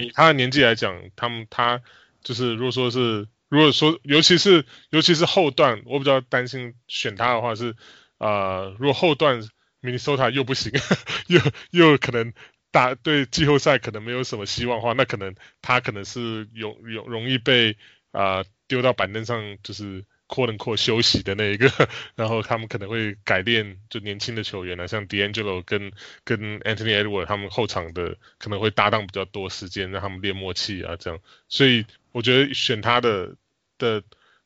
[0.00, 1.82] 以他的年纪来讲，他们他
[2.22, 7.76] 就是如果说是如果说尤其是尤其是后段，我比较担心选他的话是
[8.18, 9.42] 啊、呃，如果后段
[9.82, 10.72] Minnesota 又不行，
[11.28, 11.40] 又
[11.70, 12.32] 又可能
[12.70, 17.76] 打对季后赛可能没有什么希望的话，那可能他可能是容容容易被
[18.12, 20.04] 啊、呃、丢到板凳上，就是。
[20.26, 21.70] Quote unquote 休息的那一个，
[22.16, 25.92] 然后他们可能会改练就年轻的球员啊，像 D'Angelo 跟
[26.24, 31.20] 跟 Anthony Edwards 他们后场的可能会搭档比较多时间，让他们练默契啊，这样。
[31.48, 33.36] 所以我觉得选他的
[33.78, 34.02] 的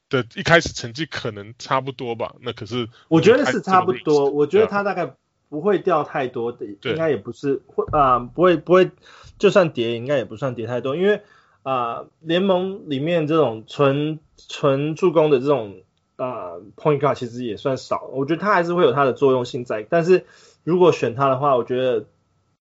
[0.09, 2.35] 的一开始成绩可能差不多吧。
[2.41, 5.15] 那可是我觉得是差不多，我觉得他大概
[5.49, 8.91] 不会掉太多的，应该也不是会啊、呃，不会不会，
[9.39, 11.23] 就算跌应该也不算跌太多，因为。
[11.69, 15.83] 啊，联盟里面这种纯纯助攻的这种
[16.17, 19.87] 啊 point guard 其实也算少，我觉得他还是会有他的作用性在。
[19.91, 20.25] 但是
[20.65, 22.07] 如果选他的话，我觉得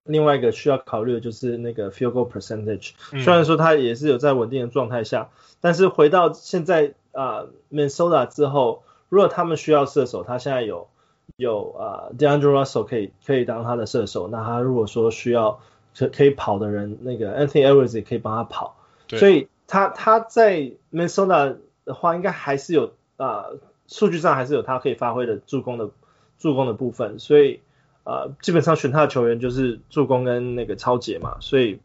[0.03, 2.95] 另外一个需要考虑的就是那个 field goal percentage。
[3.23, 5.29] 虽然说他也是有在稳定的状态下，
[5.61, 10.89] 但是回到现在啊 Minnesota 之后，如果他们需要射手，他现在有
[11.37, 15.61] 有啊 DeAndre Russell 可以可以当他的射手，那他如果说需要
[15.97, 18.75] 可可以跑的人，那个 Anthony Edwards 也可以帮他跑。
[19.09, 23.45] 所以他他在 Minnesota 的话，应该还是有啊，
[23.87, 25.89] 数据上还是有他可以发挥的助攻的
[26.37, 27.19] 助攻的部分。
[27.19, 27.61] 所以
[28.03, 31.37] 啊，基本上选他的球员就是助攻跟那个抄截嘛。
[31.39, 31.79] 所以，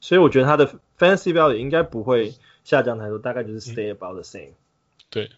[0.00, 0.66] 所以我觉得他的
[0.98, 2.34] fantasy value 应该不会
[2.64, 4.52] 下降太多，大概就是 stay about the same。
[5.10, 5.30] 对。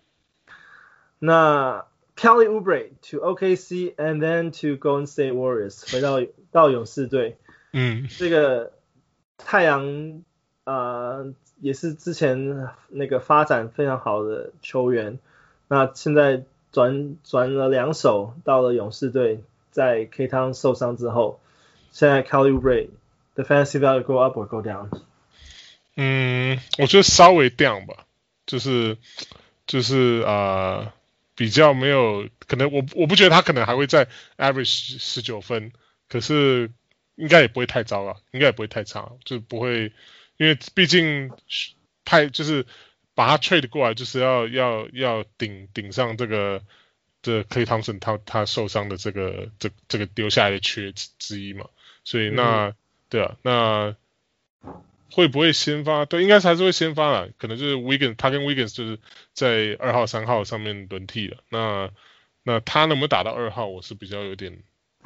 [1.19, 1.85] 那
[2.17, 6.21] Kelly Oubre to OKC and then to Golden State Warriors 回到
[6.51, 7.37] 到勇士队。
[7.73, 8.07] 嗯。
[8.19, 8.73] 这个
[9.37, 10.23] 太阳。
[10.69, 15.19] 呃，也是之前那个发展非常好的球员，
[15.67, 16.43] 那现在
[16.73, 21.41] 转转了两手到了勇士队，在 K 汤受伤之后，
[21.91, 22.91] 现在 Kelly Oubre
[23.35, 24.91] the fantasy value go up or go down？
[25.97, 28.05] 嗯，我觉得稍微 down 吧，
[28.45, 28.99] 就是
[29.67, 30.93] 就是啊、呃，
[31.35, 35.73] 比较没有可能我，我我不觉得他可能还会在 average 十九分，
[36.11, 36.71] 可是
[37.15, 39.95] 应该也不会太糟了，应该也不会太差，就不会。
[40.39, 41.31] 因为毕竟
[42.07, 42.65] 派就是
[43.15, 46.63] 把他 trade 过来，就是要要要顶顶上这个
[47.21, 51.69] 这 Klay Thompson 他他受伤的这个这这个丢下来的缺之一嘛，
[52.05, 52.75] 所以那、嗯、
[53.11, 53.97] 对啊，那
[55.11, 56.05] 会不会先发？
[56.05, 58.99] 对，应该是还是会先发了，可能就是 Wiggins 他跟 Wiggins 就是
[59.33, 61.39] 在二号三号上面轮替了。
[61.49, 61.91] 那
[62.45, 64.63] 那他能不能打到二号，我是比较有点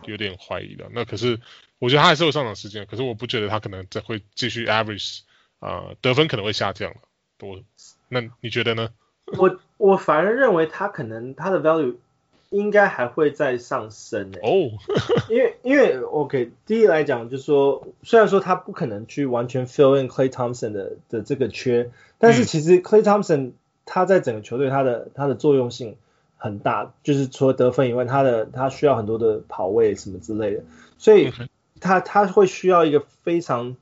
[0.06, 0.86] 有点怀疑的。
[0.92, 1.38] 那可是。
[1.78, 5.22] 我觉得他还是有上场时间，可是我不觉得他可能再会继续 average
[5.58, 6.96] 啊、呃，得分可能会下降了。
[7.40, 7.58] 我，
[8.08, 8.90] 那你觉得呢？
[9.36, 11.96] 我我反而认为他可能他的 value
[12.50, 14.38] 应该还会再上升诶。
[14.44, 14.78] 哦，
[15.28, 23.54] 因为因为 OK，第一来讲就是说，虽然说他不可能去完全 fill in Clay Thompson 的的这个缺，但是其实 Clay Thompson
[23.86, 25.96] 他在整个球队他的他的作用性
[26.42, 30.64] 很大，就是除了得分以外，他的他需要很多的跑位什么之类的，
[30.98, 31.32] 所以。
[31.84, 33.76] 他他会需要一个非常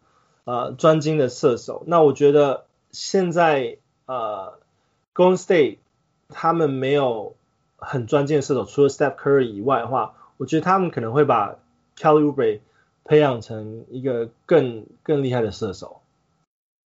[0.44, 1.84] 呃专精的射手。
[1.86, 3.76] 那我觉得现在
[4.06, 4.58] 呃
[5.14, 5.76] Golden State
[6.30, 7.36] 他们没有
[7.76, 11.56] 很专精的射手，除了 Steph Curry 以外的话，我觉得他们可能会把
[11.94, 12.60] Kelly Oubre
[13.04, 16.00] 培养成一个更更厉害的射手。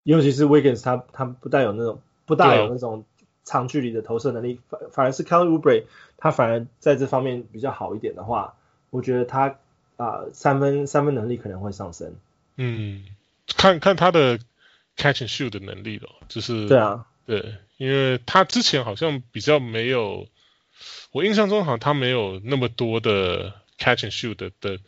[0.04, 3.04] 尤其是 Wiggins，他他不带有那种不大有那种
[3.44, 5.84] 长距离的投射能力，反反而是 Kelly Oubre
[6.16, 8.54] 他反而在这方面比较好一点的话，
[8.90, 9.56] 我觉得他。
[9.98, 12.16] 啊，三分三分能力可能会上升。
[12.56, 13.04] 嗯，
[13.56, 14.38] 看看他的
[14.96, 20.26] catch and shoot 的能力了，就是对啊，对，因为他之前好像比较没有，
[21.12, 24.78] 我印象中好像他没有那么多的 catch and shoot 的的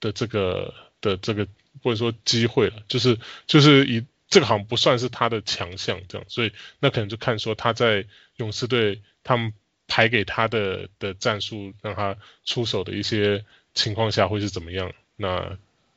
[0.00, 0.72] 的这个
[1.02, 1.46] 的这个
[1.82, 6.50] 或者说机会了，就是就是以这个好像不算是他的强项这样，所以
[6.80, 8.06] 那可能就看说他在
[8.36, 9.52] 勇士队他们
[9.86, 13.44] 排给他的的战术让他出手的一些。
[13.74, 14.92] 情况下会是怎么样？
[15.16, 15.56] 那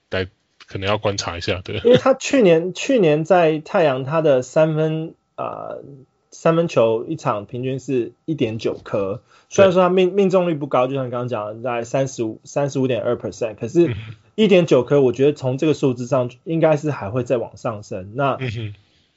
[0.10, 0.30] 来
[0.66, 1.76] 可能要观察一下，对。
[1.80, 5.44] 因为他去年去年在太阳，他的三分啊、
[5.76, 5.84] 呃、
[6.32, 13.94] 三分球一场平均是一点九颗，虽然说他命命中率不高，就像你刚刚讲的，在三十五三十五点二 percent，可是
[14.36, 18.12] 一点九颗，我觉得从这个数字上应该是还会再往上升。
[18.16, 18.38] 那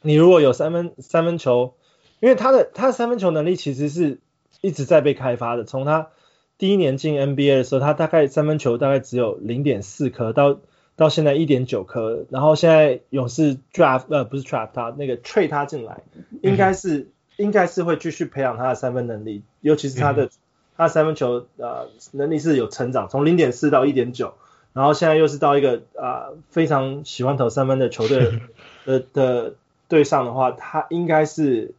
[0.00, 1.74] 你如果有三分三分球，
[2.20, 4.18] 因为他的他的三分球能力其实是
[4.60, 6.08] 一直在被开发的，从他。
[6.56, 10.58] 第一年进 NBA 的时候，他大概三分球大概只有零点四颗，到
[10.96, 16.02] 到现在一点九颗，然后现在勇士 draft 呃不是 draft 他那个 trade 他进来，
[16.42, 20.30] 应该是、嗯、应该是会继续培养他的三分能力，尤其是他的、嗯、
[20.76, 24.34] 他的三分球呃能力是有成长，从零点四到一点九，
[24.72, 28.40] 然后现在又是到一个啊、呃、非常喜欢投三分的球队
[28.86, 29.54] 的的
[29.88, 31.74] 队上的话，他应该是。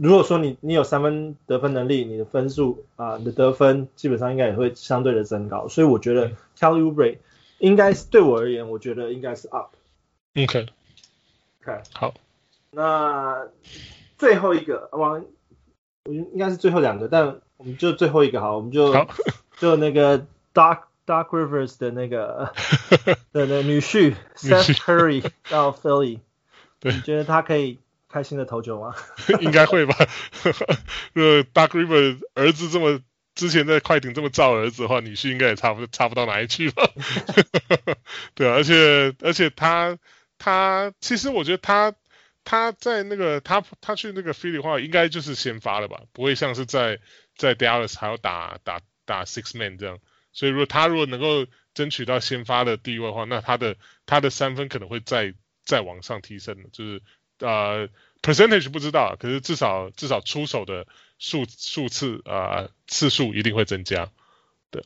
[0.00, 7.18] 如果说你你有三分得分能力，你的分数啊、呃，你的得分基本上应该也会相对的增高，所以我觉得 Kelly Oubre
[7.58, 9.74] 应该是对我而言，我觉得应该是 up。
[10.36, 10.68] OK，OK，、
[11.64, 11.82] okay.
[11.94, 12.14] 好。
[12.70, 13.48] 那
[14.18, 15.20] 最后一个，我
[16.04, 18.94] 我应该是最后两个，但我们就最后一个好，我们就
[19.58, 20.24] 就那个
[20.54, 22.52] Doc Doc Rivers 的那个
[23.32, 26.20] 的那女婿 Seth Curry 到 Philly，
[26.78, 27.78] 对，你觉得他可以？
[28.10, 28.94] 开心的投球吗？
[29.40, 29.94] 应该会吧。
[31.12, 33.02] 呃，Doc Rivers 儿子这么
[33.34, 36.90] 之前在快艇这么造儿子的话，女婿应该也差不差不到哪里去吧。
[38.34, 39.98] 对啊，而且而且他
[40.38, 41.92] 他其实我觉得他
[42.44, 47.00] 他在那个他他去那个 Philly 的话，应该就是先发了吧，不会像是在
[47.36, 49.98] 在 Dallas 还要打打打 Six Man 这样。
[50.38, 55.34] 所以如果他如果能够争取到先发的地位的话，那他的他的三分可能会再
[55.64, 57.02] 再往上提升的，就是。
[57.40, 57.88] 呃
[58.20, 60.88] ，percentage 不知道，可是至少至少出手的
[61.20, 64.10] 数数次啊、呃、次数一定会增加，
[64.72, 64.82] 对，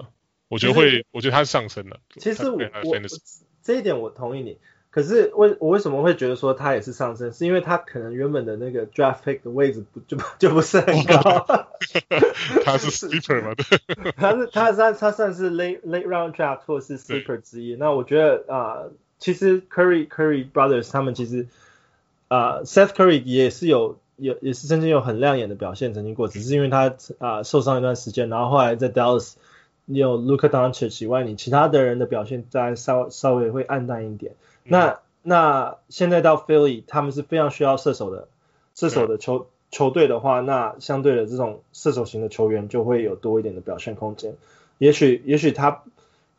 [0.48, 1.98] 我觉得会，我觉得他是上升了。
[2.18, 2.94] 其实我，我
[3.62, 4.58] 这一点我同意你，
[4.92, 11.66] 可是为我为什么会觉得说他也是上升，是因为他可能原本的那个 draft pick 的位置不就就不是很高，
[12.64, 17.74] 他是 sleeper 嘛，对，它是它它它算是 late late round draft 或是 sleeper 之一。
[17.74, 21.48] 那我觉得啊、呃，其实 Curry Curry Brothers 他们其实。
[22.28, 26.86] 啊、uh,，Seth Curry 也是有有也是曾经有很亮眼的表现，曾经过，只是因为他
[27.18, 29.34] 啊、uh, 受伤一段时间，然后后来在 Dallas
[29.84, 34.34] 你有 Luka Doncic 以外，你其他的人的表现再稍稍微会暗淡一点。
[34.64, 38.28] 嗯、那那现在到 Philly，他们是非常需要射手的
[38.74, 44.34] 射手的球、嗯、球队的话，那相对的这种射手型的球员就会有多一点的表现空间。
[44.78, 45.82] 也许也许他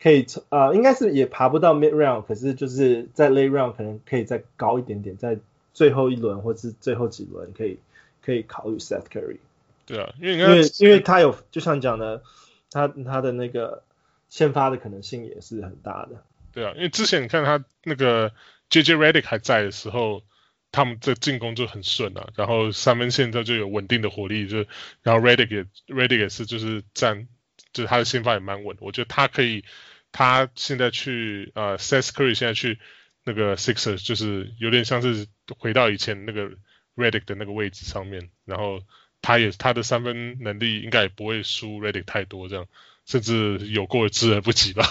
[0.00, 5.38] 可以啊、呃，应该是也爬不到 Mid Round，可是就是在 Late Round 可能可以再高一点点，在。
[5.74, 7.80] 最后一轮或是最后几轮可以
[8.24, 9.38] 可以考虑 Seth Curry。
[9.86, 12.22] 对啊，因为因为因为他有就像讲的，
[12.70, 13.82] 他他的那个
[14.28, 16.22] 先发的可能性也是很大的。
[16.54, 18.32] 对啊，因为之前你看他那个
[18.70, 20.24] JJ Redick 还在的时候，
[20.72, 24.64] 他们的进攻就很顺啊，然后三分线他就有稳定的火力，就
[25.02, 27.28] 然后 Redick 也 Redick 也是就是站，
[27.72, 29.64] 就是他的先发也蛮稳，我觉得他可以，
[30.12, 32.78] 他现在去呃 Seth Curry 现在去。
[33.26, 35.26] 那个 Sixers 就是有点像是
[35.58, 36.50] 回到以前那个
[36.94, 38.82] Redick 的那个位置上面，然后
[39.22, 42.66] 他也他的三分能力应该也不会输 Redick 太多，这样
[43.04, 44.84] 甚至有过之而不及吧。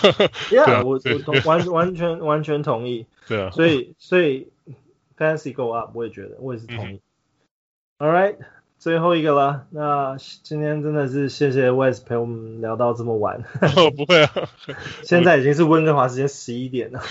[0.50, 3.06] Yeah，对啊，我我同完完全完全同意。
[3.28, 4.50] 对啊，所以所以
[5.18, 7.02] Fantasy Go Up，我也觉得我也是同意。
[7.98, 8.38] 嗯、All right。
[8.80, 13.42] 最后一个了，那今天真的是谢谢 Wes 陪我们聊到这么晚。
[13.78, 14.50] 哦，不会啊，
[15.04, 17.02] 现在已经是温哥华时间十一点了。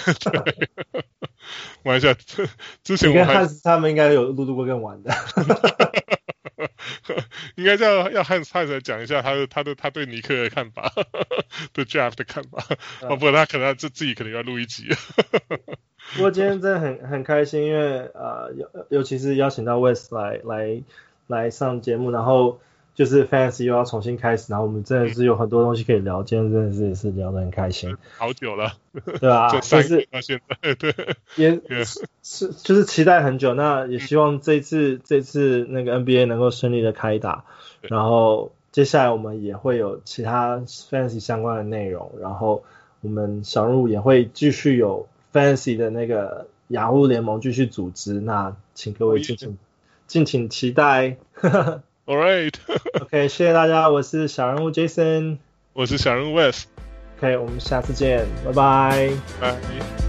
[1.84, 2.14] 玩一下，
[2.84, 5.14] 之前我还他们应该有录录过更晚的。
[7.56, 10.92] 应该叫要汉斯汉斯来讲一下他的他的他对尼克的看法，
[11.72, 12.64] 对 Draft 的看法。
[13.02, 14.88] 哦，不过他可能自自己可能要录一集。
[16.14, 20.82] 不过今天真的很很开心，因为呃尤尤其是邀请到 West 来来。
[21.28, 22.60] 来上节目，然后
[22.94, 27.96] 就是 Fantasy 又要重新开始，然后我们真的是有很多东西可以聊，今天真的是也是聊得很开心。
[28.18, 28.72] 好久了，
[29.20, 30.94] 对啊，就是到现在，对，
[31.36, 37.44] 也是是就是期待很久，那也希望这次这次那个 NBA 能够顺利的开打，
[37.80, 42.62] 然后接下来我们也会有其他 Fantasy 相关的内容，然后
[43.00, 49.56] 我们小鹿也会继续有 Fantasy 的那个雅虎联盟继续组织，那请各位敬请。
[50.06, 51.16] 敬请期待。
[52.04, 52.54] All right.
[53.00, 55.38] OK，谢谢大家，我是小人物 Jason，
[55.72, 56.64] 我是小人物 Wes。
[57.18, 59.10] OK，我们下次见，拜拜。
[59.40, 60.01] 拜。